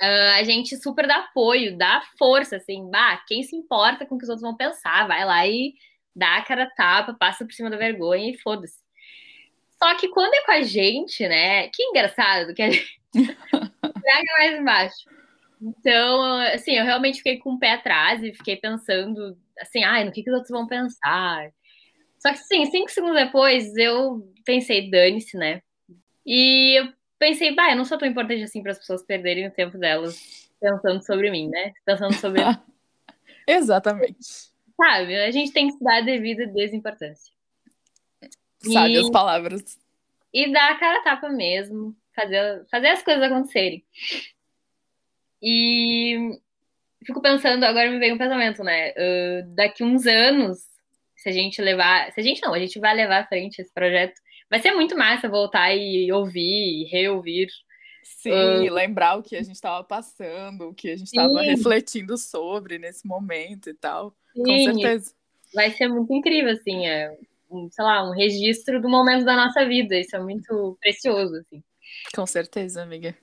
ah, 0.00 0.36
a 0.36 0.44
gente 0.44 0.76
super 0.76 1.08
dá 1.08 1.16
apoio, 1.16 1.76
dá 1.76 2.02
força, 2.16 2.54
assim, 2.58 2.88
bah, 2.88 3.16
quem 3.26 3.42
se 3.42 3.56
importa 3.56 4.06
com 4.06 4.14
o 4.14 4.18
que 4.18 4.24
os 4.24 4.30
outros 4.30 4.48
vão 4.48 4.56
pensar, 4.56 5.08
vai 5.08 5.24
lá 5.24 5.44
e 5.44 5.74
dá 6.14 6.36
a 6.36 6.44
cara 6.44 6.70
tapa, 6.76 7.14
passa 7.14 7.44
por 7.44 7.52
cima 7.52 7.68
da 7.68 7.76
vergonha 7.76 8.30
e 8.30 8.38
foda-se. 8.38 8.86
Só 9.78 9.94
que 9.96 10.08
quando 10.08 10.34
é 10.34 10.44
com 10.44 10.52
a 10.52 10.62
gente, 10.62 11.26
né? 11.28 11.68
Que 11.68 11.82
engraçado, 11.84 12.54
que 12.54 12.62
a 12.62 12.70
gente 12.70 13.00
pega 13.14 14.32
mais 14.38 14.60
embaixo. 14.60 15.04
Então, 15.60 16.38
assim, 16.52 16.76
eu 16.76 16.84
realmente 16.84 17.18
fiquei 17.18 17.38
com 17.38 17.54
o 17.54 17.58
pé 17.58 17.72
atrás 17.72 18.22
e 18.22 18.32
fiquei 18.32 18.56
pensando, 18.56 19.36
assim, 19.60 19.82
ai, 19.84 20.04
no 20.04 20.12
que, 20.12 20.22
que 20.22 20.30
os 20.30 20.34
outros 20.34 20.50
vão 20.50 20.66
pensar. 20.66 21.50
Só 22.18 22.30
que, 22.30 22.38
sim, 22.38 22.64
cinco 22.66 22.90
segundos 22.90 23.16
depois, 23.16 23.76
eu 23.76 24.32
pensei, 24.44 24.90
dane-se, 24.90 25.36
né? 25.36 25.62
E 26.26 26.78
eu 26.78 26.92
pensei, 27.18 27.54
bah, 27.54 27.70
eu 27.70 27.76
não 27.76 27.84
sou 27.84 27.98
tão 27.98 28.08
importante 28.08 28.42
assim 28.42 28.62
para 28.62 28.72
as 28.72 28.78
pessoas 28.78 29.02
perderem 29.02 29.46
o 29.46 29.52
tempo 29.52 29.78
delas 29.78 30.48
pensando 30.60 31.04
sobre 31.04 31.30
mim, 31.30 31.48
né? 31.48 31.72
Pensando 31.84 32.14
sobre. 32.14 32.42
Exatamente. 33.46 34.48
Sabe, 34.76 35.16
a 35.16 35.30
gente 35.30 35.52
tem 35.52 35.68
que 35.68 35.72
se 35.72 35.82
dar 35.82 35.98
a 35.98 36.00
devida 36.02 36.46
desimportância. 36.46 37.32
Sabe 38.60 38.94
E- 38.94 38.98
as 38.98 39.10
palavras. 39.10 39.78
e 40.32 40.52
dar 40.52 40.72
a 40.72 40.78
cara 40.78 40.98
a 40.98 41.02
tapa 41.02 41.28
mesmo, 41.30 41.96
fazer, 42.14 42.66
fazer 42.70 42.88
as 42.88 43.02
coisas 43.02 43.22
acontecerem. 43.22 43.84
E 45.42 46.38
fico 47.04 47.22
pensando, 47.22 47.64
agora 47.64 47.90
me 47.90 47.98
veio 47.98 48.14
um 48.14 48.18
pensamento, 48.18 48.62
né? 48.64 48.90
Ah, 48.90 49.42
daqui 49.48 49.84
uns 49.84 50.06
anos, 50.06 50.58
se 51.16 51.28
a 51.28 51.32
gente 51.32 51.60
levar. 51.62 52.12
Se 52.12 52.20
a 52.20 52.22
gente 52.22 52.42
não, 52.42 52.52
a 52.54 52.58
gente 52.58 52.78
vai 52.78 52.94
levar 52.94 53.22
à 53.22 53.26
frente 53.26 53.60
esse 53.60 53.72
projeto. 53.72 54.20
Vai 54.50 54.60
ser 54.60 54.72
muito 54.72 54.96
massa 54.96 55.28
voltar 55.28 55.74
e 55.74 56.10
ouvir 56.12 56.82
e 56.82 56.84
reouvir. 56.90 57.48
Sim, 58.02 58.70
lembrar 58.70 59.16
o 59.18 59.22
que 59.22 59.36
a 59.36 59.42
gente 59.42 59.54
estava 59.54 59.84
passando, 59.84 60.68
o 60.68 60.74
que 60.74 60.90
a 60.90 60.96
gente 60.96 61.08
estava 61.08 61.42
refletindo 61.42 62.16
sobre 62.16 62.78
nesse 62.78 63.06
momento 63.06 63.68
e 63.68 63.74
tal. 63.74 64.14
Com 64.34 64.44
Sim, 64.46 64.64
certeza. 64.64 65.14
vai 65.54 65.70
ser 65.72 65.88
muito 65.88 66.12
incrível, 66.12 66.52
assim, 66.52 66.86
é 66.86 67.16
um, 67.50 67.70
sei 67.70 67.84
lá, 67.84 68.08
um 68.08 68.12
registro 68.12 68.80
do 68.80 68.88
momento 68.88 69.24
da 69.24 69.36
nossa 69.36 69.66
vida. 69.66 69.96
Isso 69.98 70.16
é 70.16 70.20
muito 70.20 70.76
precioso, 70.80 71.36
assim. 71.36 71.62
Com 72.14 72.26
certeza, 72.26 72.82
amiga. 72.82 73.16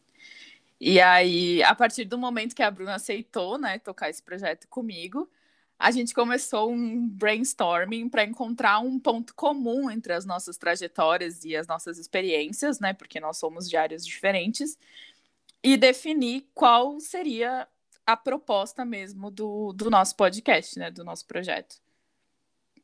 E 0.80 1.00
aí, 1.00 1.64
a 1.64 1.74
partir 1.74 2.06
do 2.06 2.18
momento 2.18 2.56
que 2.56 2.64
a 2.64 2.70
Bruna 2.70 2.96
aceitou, 2.96 3.58
né, 3.58 3.80
tocar 3.80 4.10
esse 4.10 4.22
projeto 4.22 4.68
comigo, 4.68 5.30
a 5.80 5.92
gente 5.92 6.14
começou 6.14 6.72
um 6.72 7.08
brainstorming 7.08 8.10
para 8.10 8.24
encontrar 8.24 8.80
um 8.80 9.00
ponto 9.00 9.34
comum 9.36 9.90
entre 9.90 10.14
as 10.14 10.26
nossas 10.26 10.58
trajetórias 10.58 11.44
e 11.44 11.56
as 11.56 11.68
nossas 11.68 11.98
experiências, 11.98 12.80
né, 12.80 12.94
porque 12.94 13.20
nós 13.20 13.38
somos 13.38 13.70
de 13.70 13.78
áreas 13.78 14.06
diferentes, 14.06 14.78
e 15.64 15.78
definir 15.78 16.48
qual 16.54 17.00
seria 17.00 17.68
a 18.06 18.16
proposta 18.16 18.86
mesmo 18.86 19.32
do, 19.32 19.74
do 19.74 19.90
nosso 19.90 20.16
podcast, 20.16 20.78
né, 20.78 20.92
do 20.92 21.04
nosso 21.04 21.26
projeto. 21.26 21.78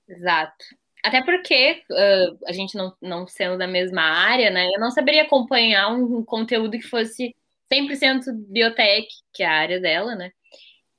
Exato. 0.08 0.66
Até 1.04 1.24
porque 1.24 1.84
ah, 1.92 2.28
a 2.48 2.54
gente 2.54 2.76
não, 2.78 2.96
não 3.02 3.28
sendo 3.28 3.58
da 3.58 3.68
mesma 3.68 4.02
área, 4.04 4.50
né? 4.52 4.68
Eu 4.74 4.80
não 4.80 4.92
saberia 4.92 5.24
acompanhar 5.24 5.90
um 5.90 6.24
conteúdo 6.24 6.72
que 6.78 6.84
fosse 6.88 7.36
100% 7.72 8.32
biotech, 8.50 9.08
que 9.34 9.44
é 9.44 9.48
a 9.48 9.54
área 9.54 9.80
dela, 9.80 10.16
né? 10.16 10.32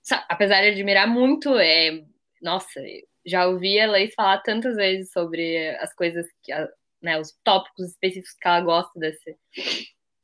Sa- 0.02 0.24
Apesar 0.28 0.62
de 0.62 0.68
admirar 0.70 1.06
muito, 1.08 1.56
é, 1.58 2.02
nossa, 2.42 2.80
já 3.26 3.46
ouvi 3.48 3.80
a 3.80 3.90
Laís 3.90 4.14
falar 4.14 4.38
tantas 4.42 4.76
vezes 4.76 5.12
sobre 5.12 5.70
as 5.78 5.94
coisas, 5.94 6.26
que, 6.42 6.52
a- 6.52 6.68
né, 7.02 7.18
os 7.20 7.32
tópicos 7.44 7.88
específicos 7.90 8.34
que 8.40 8.48
ela 8.48 8.60
gosta 8.62 8.98
desse, 9.00 9.36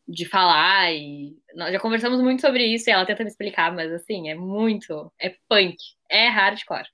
de 0.07 0.25
falar 0.27 0.93
e 0.95 1.37
nós 1.55 1.73
já 1.73 1.79
conversamos 1.81 2.21
muito 2.23 2.41
sobre 2.41 2.65
isso 2.67 2.89
e 2.89 2.93
ela 2.93 3.05
tenta 3.07 3.23
me 3.25 3.31
explicar, 3.31 3.73
mas 3.75 3.93
assim, 3.93 4.31
é 4.31 4.35
muito, 4.35 5.13
é 5.21 5.35
punk, 5.49 5.77
é 6.11 6.29
hardcore. 6.29 6.87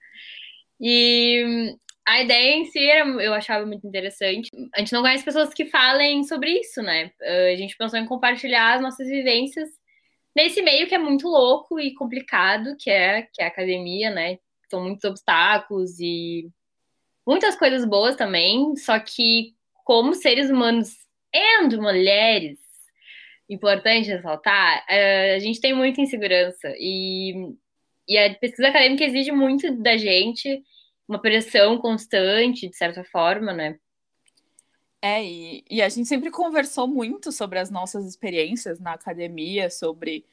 E 0.80 1.76
a 2.06 2.22
ideia 2.22 2.56
em 2.56 2.66
si 2.66 2.78
era, 2.78 3.08
eu 3.22 3.32
achava 3.32 3.64
muito 3.64 3.86
interessante. 3.86 4.50
A 4.74 4.80
gente 4.80 4.92
não 4.92 5.02
conhece 5.02 5.24
pessoas 5.24 5.54
que 5.54 5.64
falem 5.64 6.22
sobre 6.24 6.50
isso, 6.60 6.82
né? 6.82 7.10
Uh, 7.20 7.52
A 7.52 7.56
gente 7.56 7.76
pensou 7.76 7.98
em 7.98 8.06
compartilhar 8.06 8.74
as 8.74 8.82
nossas 8.82 9.08
vivências 9.08 9.70
nesse 10.36 10.60
meio 10.62 10.86
que 10.86 10.94
é 10.94 10.98
muito 10.98 11.28
louco 11.28 11.80
e 11.80 11.94
complicado, 11.94 12.76
que 12.78 12.90
é, 12.90 13.22
que 13.32 13.40
é 13.40 13.46
a 13.46 13.48
academia, 13.48 14.10
né? 14.10 14.38
São 14.70 14.82
muitos 14.82 15.04
obstáculos 15.04 15.98
e 16.00 16.50
muitas 17.26 17.56
coisas 17.56 17.84
boas 17.84 18.16
também, 18.16 18.76
só 18.76 18.98
que 18.98 19.54
como 19.84 20.14
seres 20.14 20.50
humanos 20.50 20.90
e 21.32 21.76
mulheres, 21.76 22.58
importante 23.48 24.08
ressaltar, 24.08 24.84
eh, 24.88 25.34
a 25.34 25.38
gente 25.38 25.60
tem 25.60 25.74
muita 25.74 26.00
insegurança 26.00 26.72
e, 26.78 27.54
e 28.08 28.16
a 28.16 28.34
pesquisa 28.34 28.68
acadêmica 28.68 29.04
exige 29.04 29.32
muito 29.32 29.70
da 29.82 29.96
gente 29.96 30.62
uma 31.08 31.20
pressão 31.20 31.78
constante, 31.78 32.68
de 32.68 32.76
certa 32.76 33.04
forma, 33.04 33.52
né? 33.52 33.78
É, 35.02 35.22
e, 35.24 35.64
e 35.70 35.82
a 35.82 35.88
gente 35.88 36.08
sempre 36.08 36.30
conversou 36.30 36.88
muito 36.88 37.30
sobre 37.30 37.58
as 37.58 37.70
nossas 37.70 38.06
experiências 38.06 38.80
na 38.80 38.92
academia, 38.94 39.68
sobre 39.68 40.24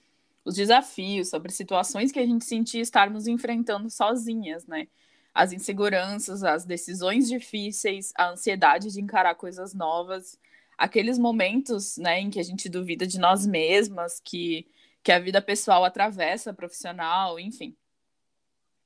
os 0.45 0.55
desafios, 0.55 1.29
sobre 1.29 1.51
situações 1.51 2.11
que 2.11 2.19
a 2.19 2.25
gente 2.25 2.45
sentia 2.45 2.81
estarmos 2.81 3.27
enfrentando 3.27 3.89
sozinhas, 3.89 4.65
né? 4.65 4.87
as 5.33 5.53
inseguranças, 5.53 6.43
as 6.43 6.65
decisões 6.65 7.27
difíceis, 7.27 8.11
a 8.17 8.29
ansiedade 8.29 8.91
de 8.91 9.01
encarar 9.01 9.35
coisas 9.35 9.73
novas, 9.73 10.37
aqueles 10.77 11.17
momentos, 11.17 11.97
né, 11.97 12.19
em 12.19 12.29
que 12.29 12.39
a 12.39 12.43
gente 12.43 12.67
duvida 12.67 13.07
de 13.07 13.19
nós 13.19 13.45
mesmas, 13.45 14.19
que, 14.23 14.67
que 15.03 15.11
a 15.11 15.19
vida 15.19 15.41
pessoal 15.41 15.85
atravessa 15.85 16.53
profissional, 16.53 17.39
enfim. 17.39 17.75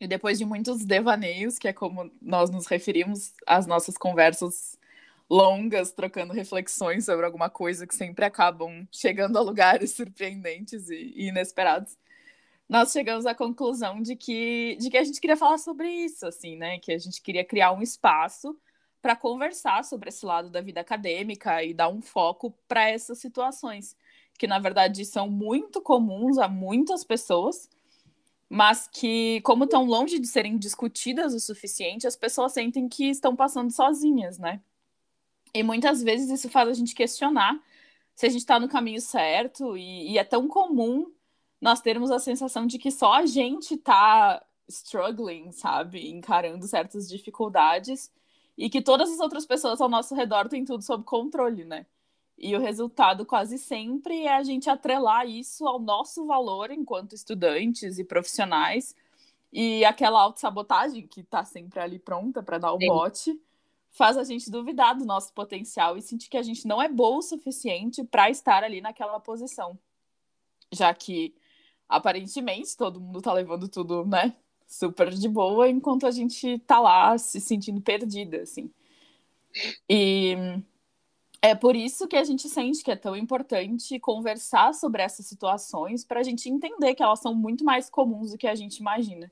E 0.05 0.07
depois 0.07 0.37
de 0.37 0.45
muitos 0.45 0.85
devaneios, 0.85 1.57
que 1.57 1.67
é 1.67 1.73
como 1.73 2.11
nós 2.21 2.51
nos 2.51 2.67
referimos 2.67 3.33
às 3.47 3.65
nossas 3.65 3.97
conversas 3.97 4.77
longas, 5.27 5.91
trocando 5.91 6.31
reflexões 6.31 7.05
sobre 7.05 7.25
alguma 7.25 7.49
coisa 7.49 7.87
que 7.87 7.95
sempre 7.95 8.23
acabam 8.23 8.87
chegando 8.91 9.35
a 9.35 9.41
lugares 9.41 9.93
surpreendentes 9.97 10.91
e, 10.91 11.11
e 11.15 11.27
inesperados, 11.29 11.97
nós 12.69 12.91
chegamos 12.91 13.25
à 13.25 13.33
conclusão 13.33 13.99
de 13.99 14.15
que, 14.15 14.77
de 14.79 14.91
que 14.91 14.97
a 14.97 15.03
gente 15.03 15.19
queria 15.19 15.35
falar 15.35 15.57
sobre 15.57 15.89
isso, 15.89 16.27
assim, 16.27 16.55
né? 16.55 16.77
Que 16.77 16.91
a 16.91 16.99
gente 16.99 17.19
queria 17.19 17.43
criar 17.43 17.71
um 17.71 17.81
espaço 17.81 18.55
para 19.01 19.15
conversar 19.15 19.83
sobre 19.83 20.09
esse 20.09 20.23
lado 20.23 20.51
da 20.51 20.61
vida 20.61 20.81
acadêmica 20.81 21.63
e 21.63 21.73
dar 21.73 21.89
um 21.89 22.01
foco 22.01 22.55
para 22.67 22.87
essas 22.91 23.17
situações, 23.17 23.97
que 24.37 24.45
na 24.45 24.59
verdade 24.59 25.03
são 25.03 25.27
muito 25.27 25.81
comuns 25.81 26.37
a 26.37 26.47
muitas 26.47 27.03
pessoas, 27.03 27.67
mas 28.49 28.87
que, 28.87 29.41
como 29.41 29.63
estão 29.65 29.85
longe 29.85 30.19
de 30.19 30.27
serem 30.27 30.57
discutidas 30.57 31.33
o 31.33 31.39
suficiente, 31.39 32.07
as 32.07 32.15
pessoas 32.15 32.53
sentem 32.53 32.87
que 32.87 33.09
estão 33.09 33.35
passando 33.35 33.71
sozinhas, 33.71 34.37
né? 34.37 34.61
E 35.53 35.63
muitas 35.63 36.03
vezes 36.03 36.29
isso 36.29 36.49
faz 36.49 36.69
a 36.69 36.73
gente 36.73 36.93
questionar 36.93 37.59
se 38.15 38.25
a 38.25 38.29
gente 38.29 38.41
está 38.41 38.59
no 38.59 38.69
caminho 38.69 39.01
certo, 39.01 39.77
e, 39.77 40.13
e 40.13 40.17
é 40.17 40.23
tão 40.23 40.47
comum 40.47 41.11
nós 41.61 41.81
termos 41.81 42.11
a 42.11 42.19
sensação 42.19 42.65
de 42.65 42.77
que 42.77 42.91
só 42.91 43.13
a 43.13 43.25
gente 43.25 43.77
tá 43.77 44.43
struggling, 44.67 45.51
sabe? 45.51 46.09
Encarando 46.09 46.67
certas 46.67 47.09
dificuldades 47.09 48.11
e 48.57 48.69
que 48.69 48.81
todas 48.81 49.11
as 49.11 49.19
outras 49.19 49.45
pessoas 49.45 49.81
ao 49.81 49.89
nosso 49.89 50.15
redor 50.15 50.47
têm 50.47 50.63
tudo 50.63 50.83
sob 50.83 51.03
controle, 51.03 51.65
né? 51.65 51.85
E 52.37 52.55
o 52.55 52.59
resultado 52.59 53.25
quase 53.25 53.57
sempre 53.57 54.23
é 54.23 54.35
a 54.35 54.43
gente 54.43 54.69
atrelar 54.69 55.27
isso 55.27 55.65
ao 55.65 55.79
nosso 55.79 56.25
valor 56.25 56.69
enquanto 56.69 57.13
estudantes 57.13 57.97
e 57.97 58.03
profissionais 58.03 58.95
e 59.57 59.85
aquela 59.85 60.21
autossabotagem 60.21 61.07
que 61.07 61.23
tá 61.23 61.45
sempre 61.45 61.79
ali 61.79 61.97
pronta 61.97 62.43
para 62.43 62.57
dar 62.57 62.73
o 62.73 62.77
Sim. 62.77 62.87
bote 62.87 63.41
faz 63.89 64.17
a 64.17 64.23
gente 64.25 64.51
duvidar 64.51 64.97
do 64.97 65.05
nosso 65.05 65.31
potencial 65.33 65.97
e 65.97 66.01
sentir 66.01 66.29
que 66.29 66.35
a 66.35 66.43
gente 66.43 66.67
não 66.67 66.81
é 66.81 66.89
boa 66.89 67.19
o 67.19 67.21
suficiente 67.21 68.03
para 68.03 68.29
estar 68.29 68.65
ali 68.65 68.81
naquela 68.81 69.17
posição. 69.17 69.79
Já 70.73 70.93
que 70.93 71.33
aparentemente 71.87 72.75
todo 72.75 72.99
mundo 72.99 73.21
tá 73.21 73.31
levando 73.31 73.69
tudo, 73.69 74.05
né, 74.05 74.35
super 74.67 75.09
de 75.09 75.29
boa, 75.29 75.69
enquanto 75.69 76.05
a 76.05 76.11
gente 76.11 76.59
tá 76.59 76.81
lá 76.81 77.17
se 77.17 77.39
sentindo 77.39 77.79
perdida, 77.79 78.41
assim. 78.41 78.69
E 79.89 80.35
é 81.45 81.53
por 81.53 81.75
isso 81.75 82.07
que 82.07 82.15
a 82.15 82.23
gente 82.23 82.49
sente 82.49 82.83
que 82.83 82.89
é 82.89 82.95
tão 82.95 83.15
importante 83.15 83.99
conversar 83.99 84.73
sobre 84.73 85.03
essas 85.03 85.27
situações 85.27 86.03
para 86.03 86.19
a 86.19 86.23
gente 86.23 86.49
entender 86.49 86.95
que 86.95 87.03
elas 87.03 87.19
são 87.19 87.35
muito 87.35 87.63
mais 87.63 87.87
comuns 87.87 88.31
do 88.31 88.37
que 88.37 88.47
a 88.47 88.55
gente 88.55 88.77
imagina. 88.77 89.31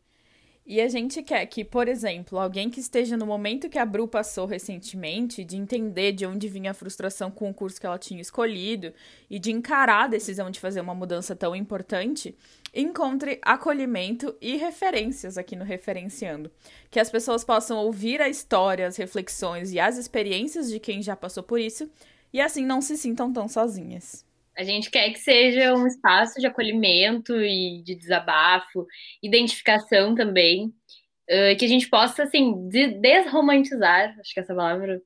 E 0.66 0.80
a 0.80 0.88
gente 0.88 1.24
quer 1.24 1.46
que, 1.48 1.66
por 1.66 1.88
exemplo, 1.88 2.40
alguém 2.40 2.70
que 2.70 2.80
esteja 2.80 3.18
no 3.18 3.26
momento 3.26 3.68
que 3.68 3.80
a 3.80 3.86
Bru 3.86 4.08
passou 4.08 4.46
recentemente, 4.46 5.44
de 5.44 5.58
entender 5.58 6.14
de 6.14 6.26
onde 6.26 6.48
vinha 6.48 6.72
a 6.72 6.74
frustração 6.74 7.32
com 7.32 7.50
o 7.50 7.54
curso 7.54 7.82
que 7.82 7.86
ela 7.86 7.98
tinha 7.98 8.22
escolhido 8.22 8.94
e 9.30 9.40
de 9.40 9.52
encarar 9.52 10.06
a 10.06 10.08
decisão 10.08 10.50
de 10.50 10.60
fazer 10.60 10.80
uma 10.82 10.96
mudança 10.96 11.36
tão 11.36 11.54
importante, 11.56 12.34
encontre 12.74 13.40
acolhimento 13.42 14.36
e 14.42 14.56
referências 14.58 15.38
aqui 15.38 15.56
no 15.56 15.64
Referenciando. 15.64 16.52
Que 16.90 17.00
as 17.00 17.12
pessoas 17.12 17.44
possam 17.44 17.78
ouvir 17.78 18.22
a 18.22 18.28
história, 18.28 18.88
as 18.88 18.98
reflexões 18.98 19.72
e 19.72 19.80
as 19.80 19.98
experiências 19.98 20.70
de 20.72 20.80
quem 20.80 21.02
já 21.02 21.16
passou 21.16 21.44
por 21.44 21.60
isso 21.60 21.90
e 22.34 22.42
assim 22.42 22.66
não 22.66 22.82
se 22.82 22.98
sintam 22.98 23.32
tão 23.32 23.48
sozinhas. 23.48 24.26
A 24.58 24.64
gente 24.64 24.90
quer 24.90 25.12
que 25.12 25.20
seja 25.20 25.74
um 25.74 25.86
espaço 25.88 26.40
de 26.40 26.48
acolhimento 26.48 27.36
e 27.36 27.82
de 27.84 27.96
desabafo, 27.96 28.86
identificação 29.22 30.14
também, 30.14 30.68
uh, 30.68 31.58
que 31.58 31.66
a 31.66 31.68
gente 31.68 31.90
possa, 31.90 32.24
assim, 32.24 32.70
desromantizar, 33.02 34.16
acho 34.20 34.34
que 34.34 34.40
essa 34.40 34.54
palavra 34.54 35.02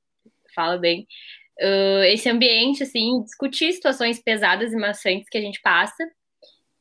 fala 0.53 0.77
bem, 0.77 1.07
uh, 1.61 2.03
esse 2.07 2.29
ambiente, 2.29 2.83
assim, 2.83 3.23
discutir 3.23 3.71
situações 3.71 4.19
pesadas 4.19 4.73
e 4.73 4.75
maçantes 4.75 5.29
que 5.29 5.37
a 5.37 5.41
gente 5.41 5.61
passa 5.61 6.03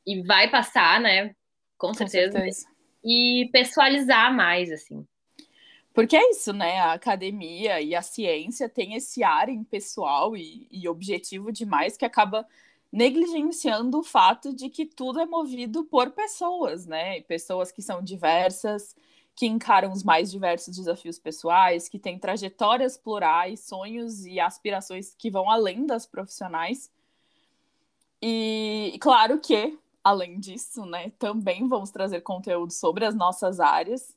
e 0.07 0.23
vai 0.23 0.51
passar, 0.51 1.01
né? 1.01 1.35
Com, 1.77 1.89
Com 1.89 1.95
certeza. 1.95 2.33
certeza. 2.33 2.67
E 3.05 3.49
pessoalizar 3.53 4.35
mais, 4.35 4.71
assim. 4.71 5.07
Porque 5.93 6.17
é 6.17 6.31
isso, 6.31 6.53
né? 6.53 6.79
A 6.79 6.93
academia 6.93 7.81
e 7.81 7.95
a 7.95 8.03
ciência 8.03 8.69
tem 8.69 8.95
esse 8.95 9.23
ar 9.25 9.49
impessoal 9.49 10.37
e, 10.37 10.67
e 10.71 10.89
objetivo 10.89 11.51
demais 11.51 11.97
que 11.97 12.05
acaba 12.05 12.47
negligenciando 12.93 13.99
o 13.99 14.03
fato 14.03 14.55
de 14.55 14.69
que 14.69 14.87
tudo 14.87 15.21
é 15.21 15.27
movido 15.27 15.85
por 15.85 16.11
pessoas, 16.13 16.87
né? 16.87 17.21
Pessoas 17.23 17.73
que 17.73 17.83
são 17.83 18.03
diversas, 18.03 18.95
que 19.35 19.47
encaram 19.47 19.93
os 19.93 20.03
mais 20.03 20.31
diversos 20.31 20.77
desafios 20.77 21.19
pessoais, 21.19 21.89
que 21.89 21.99
têm 21.99 22.19
trajetórias 22.19 22.97
plurais, 22.97 23.61
sonhos 23.61 24.25
e 24.25 24.41
aspirações 24.41 25.15
que 25.15 25.31
vão 25.31 25.51
além 25.51 25.85
das 25.87 26.07
profissionais. 26.07 26.91
E 28.21 28.97
claro 29.01 29.39
que, 29.39 29.79
além 30.09 30.39
disso, 30.39 30.87
né, 30.87 31.11
também 31.19 31.67
vamos 31.67 31.91
trazer 31.91 32.21
conteúdo 32.21 32.73
sobre 32.73 33.05
as 33.05 33.15
nossas 33.15 33.61
áreas 33.61 34.17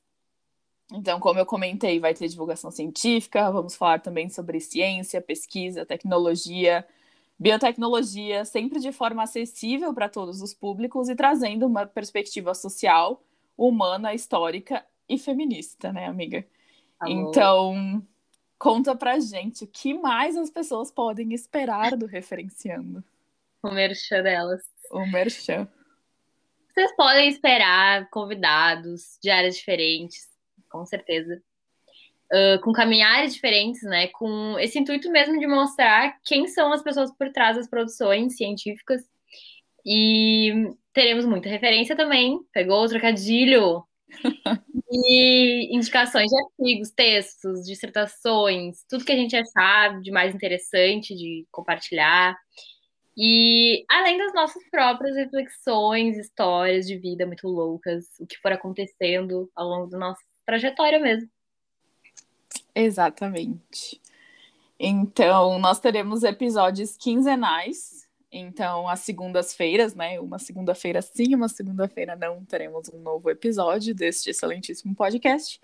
então, 0.92 1.20
como 1.20 1.40
eu 1.40 1.46
comentei, 1.46 2.00
vai 2.00 2.14
ter 2.14 2.28
divulgação 2.28 2.72
científica, 2.72 3.52
vamos 3.52 3.76
falar 3.76 4.00
também 4.00 4.28
sobre 4.30 4.60
ciência, 4.60 5.22
pesquisa, 5.22 5.86
tecnologia, 5.86 6.86
biotecnologia, 7.38 8.44
sempre 8.44 8.80
de 8.80 8.92
forma 8.92 9.22
acessível 9.22 9.94
para 9.94 10.10
todos 10.10 10.42
os 10.42 10.54
públicos 10.54 11.08
e 11.08 11.16
trazendo 11.16 11.68
uma 11.68 11.86
perspectiva 11.86 12.56
social, 12.56 13.24
humana, 13.56 14.16
histórica 14.16 14.84
e 15.08 15.18
feminista, 15.18 15.94
né, 15.94 16.08
amiga? 16.08 16.46
Alô. 17.00 17.12
Então, 17.12 18.04
conta 18.58 18.96
pra 18.96 19.20
gente 19.20 19.66
o 19.66 19.68
que 19.68 19.94
mais 19.94 20.36
as 20.36 20.50
pessoas 20.50 20.90
podem 20.90 21.34
esperar 21.34 21.96
do 21.96 22.08
Referenciando. 22.08 23.04
O 23.62 23.70
merchan 23.70 24.24
delas. 24.24 24.64
O 24.90 25.06
merchan. 25.06 25.68
Vocês 26.74 26.96
podem 26.96 27.30
esperar 27.30 28.10
convidados 28.10 29.18
de 29.22 29.30
áreas 29.30 29.56
diferentes, 29.56 30.28
com 30.70 30.86
certeza. 30.86 31.42
Uh, 32.32 32.62
com 32.62 32.72
caminhares 32.72 33.34
diferentes, 33.34 33.82
né? 33.84 34.08
Com 34.08 34.58
esse 34.60 34.78
intuito 34.78 35.10
mesmo 35.12 35.40
de 35.40 35.48
mostrar 35.48 36.20
quem 36.24 36.48
são 36.48 36.72
as 36.72 36.84
pessoas 36.84 37.12
por 37.12 37.32
trás 37.32 37.58
das 37.58 37.68
produções 37.68 38.38
científicas. 38.38 39.02
E 39.86 40.72
teremos 40.94 41.26
muita 41.26 41.50
referência 41.50 41.96
também. 41.96 42.40
Pegou 42.54 42.84
o 42.84 42.88
trocadilho. 42.88 43.84
e 44.92 45.76
indicações 45.76 46.30
de 46.30 46.36
artigos, 46.36 46.92
textos, 46.92 47.64
dissertações, 47.64 48.84
tudo 48.90 49.06
que 49.06 49.12
a 49.12 49.16
gente 49.16 49.36
achar 49.36 50.00
de 50.02 50.12
mais 50.12 50.34
interessante 50.34 51.16
de 51.16 51.46
compartilhar. 51.52 52.36
E 53.22 53.84
além 53.90 54.18
das 54.18 54.34
nossas 54.34 54.64
próprias 54.72 55.14
reflexões, 55.14 56.18
histórias 56.18 56.88
de 56.88 56.98
vida 56.98 57.26
muito 57.26 57.50
loucas, 57.50 58.06
o 58.18 58.26
que 58.26 58.38
for 58.38 58.54
acontecendo 58.54 59.52
ao 59.54 59.68
longo 59.68 59.88
do 59.88 60.00
nosso 60.00 60.22
trajetória 60.46 60.98
mesmo. 61.00 61.30
Exatamente. 62.74 64.00
Então, 64.80 65.60
nós 65.60 65.82
teremos 65.82 66.24
episódios 66.24 66.96
quinzenais. 66.96 68.08
Então, 68.32 68.88
às 68.88 69.02
segundas-feiras, 69.02 69.94
né? 69.94 70.18
Uma 70.22 70.40
segunda-feira 70.40 71.02
sim, 71.02 71.36
uma 71.36 71.50
segunda-feira 71.50 72.16
não, 72.16 72.46
teremos 72.46 72.88
um 72.88 73.00
novo 73.00 73.30
episódio 73.30 73.94
deste 73.94 74.30
excelentíssimo 74.30 74.96
podcast, 74.96 75.60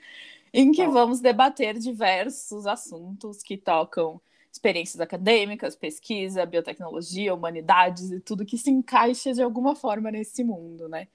em 0.53 0.74
que 0.74 0.86
vamos 0.88 1.22
debater 1.22 1.80
diversos 1.80 2.68
assuntos 2.68 3.41
que 3.41 3.56
tocam 3.56 4.20
experiências 4.56 5.01
acadêmicas, 5.01 5.76
pesquisa, 5.76 6.45
biotecnologia, 6.45 7.34
humanidades 7.34 8.10
e 8.10 8.22
tudo 8.22 8.45
que 8.45 8.58
se 8.58 8.72
encaixa 8.72 9.34
de 9.34 9.41
alguma 9.41 9.76
forma 9.76 10.10
nesse 10.10 10.45
mundo, 10.45 10.88
né? 10.88 11.10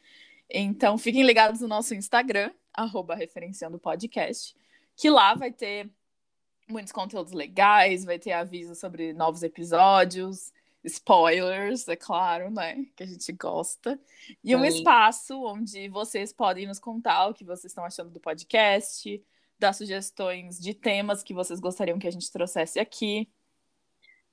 Então, 0.49 0.99
fiquem 0.99 1.23
ligados 1.23 1.63
no 1.63 1.69
nosso 1.69 1.95
Instagram, 1.95 2.53
arroba 2.73 3.15
referenciando 3.15 3.79
podcast, 3.79 4.55
que 4.95 5.09
lá 5.09 5.35
vai 5.35 5.51
ter 5.51 5.89
muitos 6.69 6.93
conteúdos 6.93 7.33
legais, 7.33 8.05
vai 8.05 8.19
ter 8.19 8.33
aviso 8.33 8.75
sobre 8.75 9.15
novos 9.15 9.43
episódios, 9.43 10.53
spoilers, 10.85 11.89
é 11.89 11.97
claro, 11.97 12.51
né? 12.51 12.85
Que 12.95 13.05
a 13.05 13.07
gente 13.07 13.33
gosta. 13.33 13.99
E 14.45 14.55
um 14.55 14.65
espaço 14.67 15.43
onde 15.43 15.89
vocês 15.89 16.31
podem 16.31 16.67
nos 16.67 16.79
contar 16.79 17.29
o 17.29 17.35
que 17.35 17.45
vocês 17.45 17.71
estão 17.71 17.87
achando 17.87 18.11
do 18.11 18.21
podcast, 18.21 19.23
dar 19.61 19.73
sugestões 19.73 20.59
de 20.59 20.75
temas 20.75 21.23
que 21.23 21.35
vocês 21.35 21.61
gostariam 21.61 21.99
que 21.99 22.09
a 22.09 22.11
gente 22.11 22.33
trouxesse 22.33 22.81
aqui. 22.81 23.29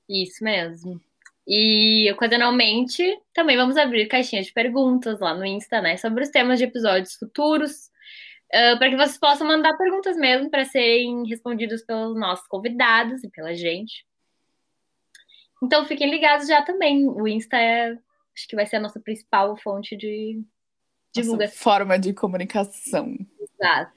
Isso 0.09 0.43
mesmo. 0.43 1.01
E 1.45 2.11
ocasionalmente 2.11 3.03
também 3.33 3.55
vamos 3.55 3.77
abrir 3.77 4.07
caixinhas 4.07 4.47
de 4.47 4.53
perguntas 4.53 5.19
lá 5.19 5.33
no 5.33 5.45
Insta, 5.45 5.81
né? 5.81 5.97
Sobre 5.97 6.23
os 6.23 6.29
temas 6.29 6.57
de 6.57 6.65
episódios 6.65 7.15
futuros 7.15 7.87
uh, 8.47 8.77
para 8.77 8.89
que 8.89 8.97
vocês 8.97 9.17
possam 9.17 9.47
mandar 9.47 9.77
perguntas 9.77 10.17
mesmo 10.17 10.49
para 10.49 10.65
serem 10.65 11.25
respondidas 11.25 11.85
pelos 11.85 12.17
nossos 12.17 12.47
convidados 12.47 13.23
e 13.23 13.29
pela 13.29 13.53
gente. 13.53 14.05
Então 15.63 15.85
fiquem 15.85 16.09
ligados 16.09 16.47
já 16.47 16.61
também. 16.61 17.07
O 17.07 17.27
Insta 17.27 17.57
é, 17.57 17.91
acho 17.91 18.47
que 18.47 18.55
vai 18.55 18.65
ser 18.65 18.77
a 18.77 18.81
nossa 18.81 18.99
principal 18.99 19.55
fonte 19.57 19.95
de 19.95 20.41
divulgação. 21.13 21.47
Nossa 21.47 21.63
forma 21.63 21.99
de 21.99 22.13
comunicação. 22.13 23.17
Exato. 23.39 23.91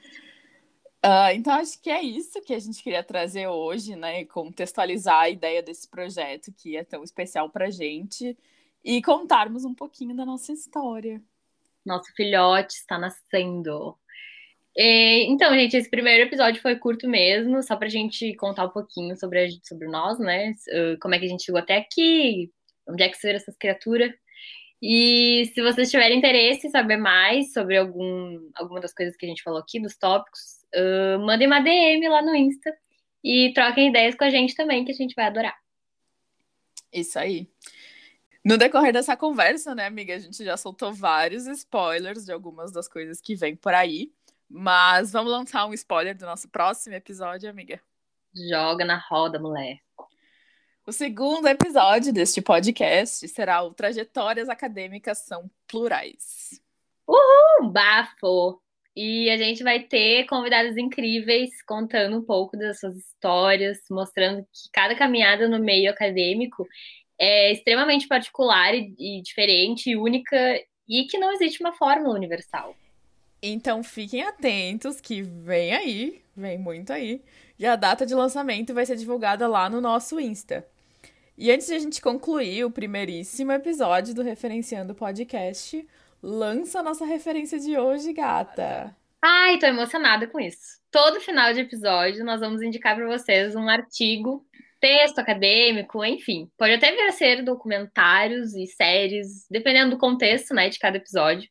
Uh, 1.04 1.32
então, 1.34 1.54
acho 1.54 1.80
que 1.80 1.88
é 1.88 2.02
isso 2.02 2.42
que 2.42 2.52
a 2.52 2.58
gente 2.58 2.82
queria 2.82 3.02
trazer 3.02 3.46
hoje, 3.46 3.96
né? 3.96 4.24
Contextualizar 4.26 5.20
a 5.20 5.30
ideia 5.30 5.62
desse 5.62 5.88
projeto 5.88 6.52
que 6.52 6.76
é 6.76 6.84
tão 6.84 7.02
especial 7.02 7.48
pra 7.48 7.70
gente 7.70 8.36
e 8.84 9.00
contarmos 9.02 9.64
um 9.64 9.74
pouquinho 9.74 10.14
da 10.14 10.26
nossa 10.26 10.52
história. 10.52 11.22
Nosso 11.84 12.12
filhote 12.14 12.74
está 12.74 12.98
nascendo. 12.98 13.96
E, 14.76 15.26
então, 15.30 15.54
gente, 15.54 15.76
esse 15.76 15.88
primeiro 15.88 16.24
episódio 16.24 16.60
foi 16.60 16.76
curto 16.76 17.08
mesmo, 17.08 17.62
só 17.62 17.76
pra 17.76 17.88
gente 17.88 18.34
contar 18.34 18.66
um 18.66 18.70
pouquinho 18.70 19.16
sobre, 19.16 19.44
a, 19.44 19.48
sobre 19.64 19.88
nós, 19.88 20.18
né? 20.18 20.52
Como 21.00 21.14
é 21.14 21.18
que 21.18 21.24
a 21.24 21.28
gente 21.28 21.44
chegou 21.44 21.60
até 21.60 21.78
aqui, 21.78 22.52
onde 22.86 23.02
é 23.02 23.08
que 23.08 23.16
surgiu 23.16 23.36
essas 23.36 23.56
criaturas. 23.56 24.12
E 24.82 25.50
se 25.54 25.62
vocês 25.62 25.90
tiverem 25.90 26.18
interesse 26.18 26.66
em 26.66 26.70
saber 26.70 26.96
mais 26.96 27.52
sobre 27.52 27.76
algum, 27.76 28.38
alguma 28.54 28.80
das 28.80 28.94
coisas 28.94 29.16
que 29.16 29.26
a 29.26 29.28
gente 29.28 29.42
falou 29.42 29.60
aqui, 29.60 29.80
dos 29.80 29.96
tópicos, 29.96 30.59
uh, 30.74 31.18
mandem 31.20 31.46
uma 31.46 31.60
DM 31.60 32.08
lá 32.08 32.22
no 32.22 32.34
Insta 32.34 32.74
e 33.22 33.52
troquem 33.54 33.88
ideias 33.88 34.14
com 34.14 34.24
a 34.24 34.30
gente 34.30 34.54
também, 34.54 34.84
que 34.84 34.92
a 34.92 34.94
gente 34.94 35.14
vai 35.14 35.26
adorar. 35.26 35.56
Isso 36.92 37.18
aí. 37.18 37.48
No 38.44 38.56
decorrer 38.56 38.92
dessa 38.92 39.16
conversa, 39.16 39.74
né, 39.74 39.86
amiga, 39.86 40.14
a 40.14 40.18
gente 40.18 40.42
já 40.42 40.56
soltou 40.56 40.92
vários 40.92 41.46
spoilers 41.46 42.24
de 42.24 42.32
algumas 42.32 42.72
das 42.72 42.88
coisas 42.88 43.20
que 43.20 43.34
vem 43.34 43.54
por 43.54 43.74
aí. 43.74 44.12
Mas 44.48 45.12
vamos 45.12 45.30
lançar 45.30 45.66
um 45.66 45.74
spoiler 45.74 46.16
do 46.16 46.26
nosso 46.26 46.48
próximo 46.48 46.96
episódio, 46.96 47.48
amiga. 47.48 47.80
Joga 48.34 48.84
na 48.84 48.96
roda, 48.96 49.38
mulher. 49.38 49.78
O 50.86 50.92
segundo 50.92 51.46
episódio 51.46 52.12
deste 52.12 52.42
podcast 52.42 53.28
será 53.28 53.62
o 53.62 53.72
Trajetórias 53.72 54.48
Acadêmicas 54.48 55.18
São 55.18 55.48
Plurais. 55.68 56.60
Uhul, 57.06 57.70
bafo! 57.70 58.60
E 58.96 59.30
a 59.30 59.36
gente 59.36 59.62
vai 59.62 59.80
ter 59.80 60.26
convidados 60.26 60.76
incríveis 60.76 61.50
contando 61.62 62.18
um 62.18 62.22
pouco 62.22 62.56
das 62.56 62.80
suas 62.80 62.96
histórias, 62.96 63.78
mostrando 63.90 64.42
que 64.42 64.68
cada 64.72 64.94
caminhada 64.94 65.48
no 65.48 65.60
meio 65.60 65.90
acadêmico 65.90 66.66
é 67.18 67.52
extremamente 67.52 68.08
particular 68.08 68.74
e, 68.74 68.94
e 68.98 69.22
diferente, 69.22 69.96
única, 69.96 70.60
e 70.88 71.04
que 71.04 71.18
não 71.18 71.32
existe 71.32 71.60
uma 71.60 71.72
fórmula 71.72 72.14
universal. 72.14 72.74
Então 73.42 73.82
fiquem 73.82 74.22
atentos 74.22 75.00
que 75.00 75.22
vem 75.22 75.72
aí, 75.72 76.22
vem 76.36 76.58
muito 76.58 76.92
aí. 76.92 77.22
E 77.58 77.66
a 77.66 77.76
data 77.76 78.04
de 78.04 78.14
lançamento 78.14 78.74
vai 78.74 78.84
ser 78.84 78.96
divulgada 78.96 79.46
lá 79.46 79.68
no 79.68 79.80
nosso 79.80 80.18
Insta. 80.18 80.66
E 81.36 81.50
antes 81.50 81.68
de 81.68 81.74
a 81.74 81.78
gente 81.78 82.02
concluir 82.02 82.64
o 82.64 82.70
primeiríssimo 82.70 83.52
episódio 83.52 84.14
do 84.14 84.22
Referenciando 84.22 84.94
Podcast, 84.94 85.86
lança 86.22 86.80
a 86.80 86.82
nossa 86.82 87.04
referência 87.04 87.58
de 87.58 87.78
hoje, 87.78 88.12
gata. 88.12 88.94
Ai, 89.22 89.58
tô 89.58 89.66
emocionada 89.66 90.26
com 90.26 90.40
isso. 90.40 90.80
Todo 90.90 91.20
final 91.20 91.52
de 91.52 91.60
episódio 91.60 92.24
nós 92.24 92.40
vamos 92.40 92.62
indicar 92.62 92.96
para 92.96 93.06
vocês 93.06 93.54
um 93.54 93.68
artigo, 93.68 94.44
texto 94.80 95.18
acadêmico, 95.18 96.04
enfim. 96.04 96.50
Pode 96.56 96.74
até 96.74 96.90
vir 96.90 97.06
a 97.06 97.12
ser 97.12 97.42
documentários 97.42 98.54
e 98.54 98.66
séries, 98.66 99.46
dependendo 99.50 99.90
do 99.90 99.98
contexto, 99.98 100.54
né, 100.54 100.68
de 100.68 100.78
cada 100.78 100.96
episódio, 100.96 101.48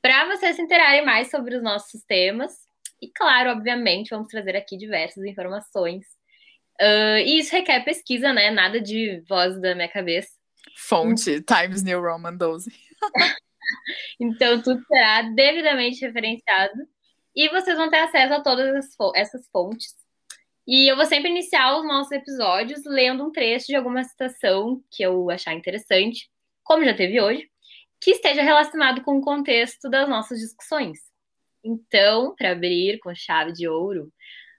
para 0.00 0.26
vocês 0.26 0.56
se 0.56 0.62
interarem 0.62 1.04
mais 1.04 1.30
sobre 1.30 1.56
os 1.56 1.62
nossos 1.62 2.02
temas. 2.04 2.52
E 3.02 3.08
claro, 3.08 3.50
obviamente, 3.50 4.10
vamos 4.10 4.28
trazer 4.28 4.56
aqui 4.56 4.76
diversas 4.76 5.24
informações 5.24 6.06
Uh, 6.80 7.18
e 7.18 7.40
isso 7.40 7.52
requer 7.52 7.84
pesquisa, 7.84 8.32
né? 8.32 8.50
Nada 8.50 8.80
de 8.80 9.20
voz 9.28 9.60
da 9.60 9.74
minha 9.74 9.88
cabeça. 9.88 10.30
Fonte, 10.76 11.42
Times 11.42 11.82
New 11.82 12.00
Roman 12.00 12.36
12. 12.36 12.70
então, 14.20 14.60
tudo 14.62 14.82
será 14.86 15.22
devidamente 15.22 16.00
referenciado. 16.00 16.86
E 17.34 17.48
vocês 17.50 17.76
vão 17.76 17.90
ter 17.90 17.98
acesso 17.98 18.34
a 18.34 18.42
todas 18.42 18.90
essas 19.14 19.48
fontes. 19.50 19.94
E 20.66 20.90
eu 20.90 20.96
vou 20.96 21.06
sempre 21.06 21.30
iniciar 21.30 21.78
os 21.78 21.86
nossos 21.86 22.12
episódios 22.12 22.82
lendo 22.84 23.24
um 23.24 23.32
trecho 23.32 23.68
de 23.68 23.74
alguma 23.74 24.04
citação 24.04 24.82
que 24.90 25.02
eu 25.02 25.30
achar 25.30 25.54
interessante, 25.54 26.28
como 26.62 26.84
já 26.84 26.94
teve 26.94 27.20
hoje, 27.20 27.48
que 28.00 28.10
esteja 28.12 28.42
relacionado 28.42 29.02
com 29.02 29.18
o 29.18 29.22
contexto 29.22 29.88
das 29.88 30.08
nossas 30.08 30.38
discussões. 30.38 30.98
Então, 31.64 32.34
para 32.36 32.52
abrir 32.52 32.98
com 32.98 33.14
chave 33.14 33.52
de 33.52 33.66
ouro, 33.66 34.12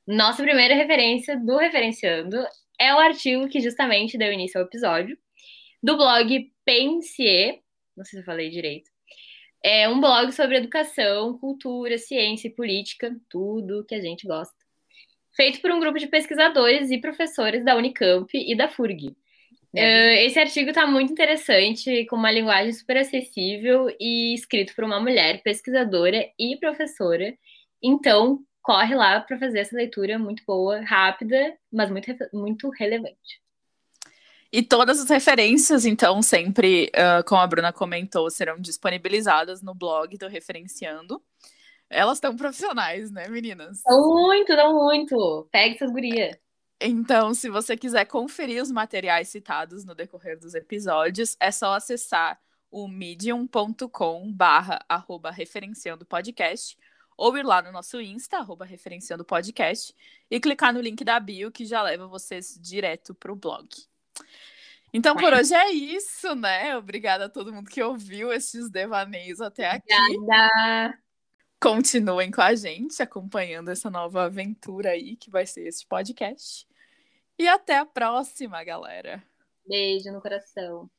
nossa 0.07 0.41
primeira 0.41 0.73
referência 0.73 1.37
do 1.37 1.57
Referenciando 1.57 2.37
é 2.79 2.93
o 2.93 2.97
artigo 2.97 3.47
que 3.47 3.61
justamente 3.61 4.17
deu 4.17 4.33
início 4.33 4.59
ao 4.59 4.65
episódio, 4.65 5.17
do 5.81 5.95
blog 5.95 6.51
Pensier, 6.65 7.59
não 7.95 8.03
sei 8.03 8.17
se 8.17 8.21
eu 8.21 8.25
falei 8.25 8.49
direito. 8.49 8.89
É 9.63 9.89
um 9.89 9.99
blog 9.99 10.31
sobre 10.31 10.57
educação, 10.57 11.37
cultura, 11.37 11.97
ciência 11.97 12.47
e 12.47 12.51
política, 12.51 13.15
tudo 13.29 13.85
que 13.85 13.95
a 13.95 14.01
gente 14.01 14.25
gosta. 14.25 14.55
Feito 15.35 15.61
por 15.61 15.71
um 15.71 15.79
grupo 15.79 15.99
de 15.99 16.07
pesquisadores 16.07 16.91
e 16.91 16.97
professores 16.97 17.63
da 17.63 17.75
Unicamp 17.75 18.29
e 18.33 18.55
da 18.55 18.67
FURG. 18.67 19.15
É. 19.75 20.25
Esse 20.25 20.39
artigo 20.39 20.69
está 20.69 20.87
muito 20.87 21.11
interessante, 21.11 22.05
com 22.05 22.15
uma 22.15 22.31
linguagem 22.31 22.73
super 22.73 22.97
acessível 22.97 23.87
e 23.99 24.33
escrito 24.33 24.73
por 24.75 24.83
uma 24.83 24.99
mulher 24.99 25.41
pesquisadora 25.43 26.25
e 26.39 26.57
professora. 26.57 27.37
Então, 27.81 28.39
corre 28.61 28.95
lá 28.95 29.19
para 29.19 29.37
fazer 29.37 29.59
essa 29.59 29.75
leitura 29.75 30.17
muito 30.17 30.43
boa, 30.45 30.81
rápida, 30.81 31.55
mas 31.71 31.89
muito, 31.91 32.11
muito 32.33 32.69
relevante. 32.69 33.41
E 34.51 34.63
todas 34.63 34.99
as 34.99 35.09
referências, 35.09 35.85
então, 35.85 36.21
sempre, 36.21 36.91
uh, 36.95 37.23
como 37.27 37.39
a 37.39 37.47
Bruna 37.47 37.71
comentou, 37.71 38.29
serão 38.31 38.59
disponibilizadas 38.59 39.61
no 39.61 39.75
blog 39.75 40.17
do 40.17 40.27
Referenciando. 40.27 41.21
Elas 41.87 42.17
estão 42.17 42.35
profissionais, 42.35 43.11
né, 43.11 43.27
meninas? 43.27 43.77
Estão 43.77 44.01
muito, 44.07 44.51
estão 44.51 44.73
muito. 44.73 45.47
Pegue 45.51 45.75
essas 45.75 45.91
gurias. 45.91 46.37
Então, 46.81 47.33
se 47.33 47.49
você 47.49 47.75
quiser 47.75 48.05
conferir 48.05 48.61
os 48.61 48.71
materiais 48.71 49.27
citados 49.27 49.83
no 49.83 49.93
decorrer 49.93 50.39
dos 50.39 50.55
episódios, 50.55 51.35
é 51.39 51.51
só 51.51 51.73
acessar 51.73 52.39
o 52.71 52.87
medium.com 52.87 54.31
barra 54.31 54.79
referenciando 55.33 56.05
podcast 56.05 56.77
ou 57.17 57.37
ir 57.37 57.45
lá 57.45 57.61
no 57.61 57.71
nosso 57.71 57.99
Insta, 57.99 58.37
arroba 58.37 58.63
referenciando 58.63 59.25
podcast, 59.25 59.93
e 60.31 60.39
clicar 60.39 60.73
no 60.73 60.79
link 60.79 61.03
da 61.03 61.19
bio 61.19 61.51
que 61.51 61.65
já 61.65 61.81
leva 61.81 62.07
vocês 62.07 62.57
direto 62.61 63.13
para 63.13 63.31
o 63.31 63.35
blog. 63.35 63.67
Então, 64.93 65.15
por 65.15 65.33
hoje 65.33 65.53
é 65.53 65.71
isso, 65.71 66.35
né? 66.35 66.75
Obrigada 66.77 67.25
a 67.25 67.29
todo 67.29 67.53
mundo 67.53 67.69
que 67.69 67.81
ouviu 67.81 68.31
esses 68.31 68.69
devaneios 68.69 69.41
até 69.41 69.69
aqui. 69.69 69.93
Obrigada! 69.93 70.97
Continuem 71.61 72.31
com 72.31 72.41
a 72.41 72.55
gente, 72.55 73.03
acompanhando 73.03 73.69
essa 73.69 73.89
nova 73.89 74.23
aventura 74.23 74.91
aí 74.91 75.17
que 75.17 75.29
vai 75.29 75.45
ser 75.45 75.67
esse 75.67 75.85
podcast. 75.85 76.65
E 77.37 77.47
até 77.47 77.77
a 77.77 77.85
próxima, 77.85 78.63
galera. 78.63 79.21
Beijo 79.67 80.11
no 80.11 80.21
coração. 80.21 80.89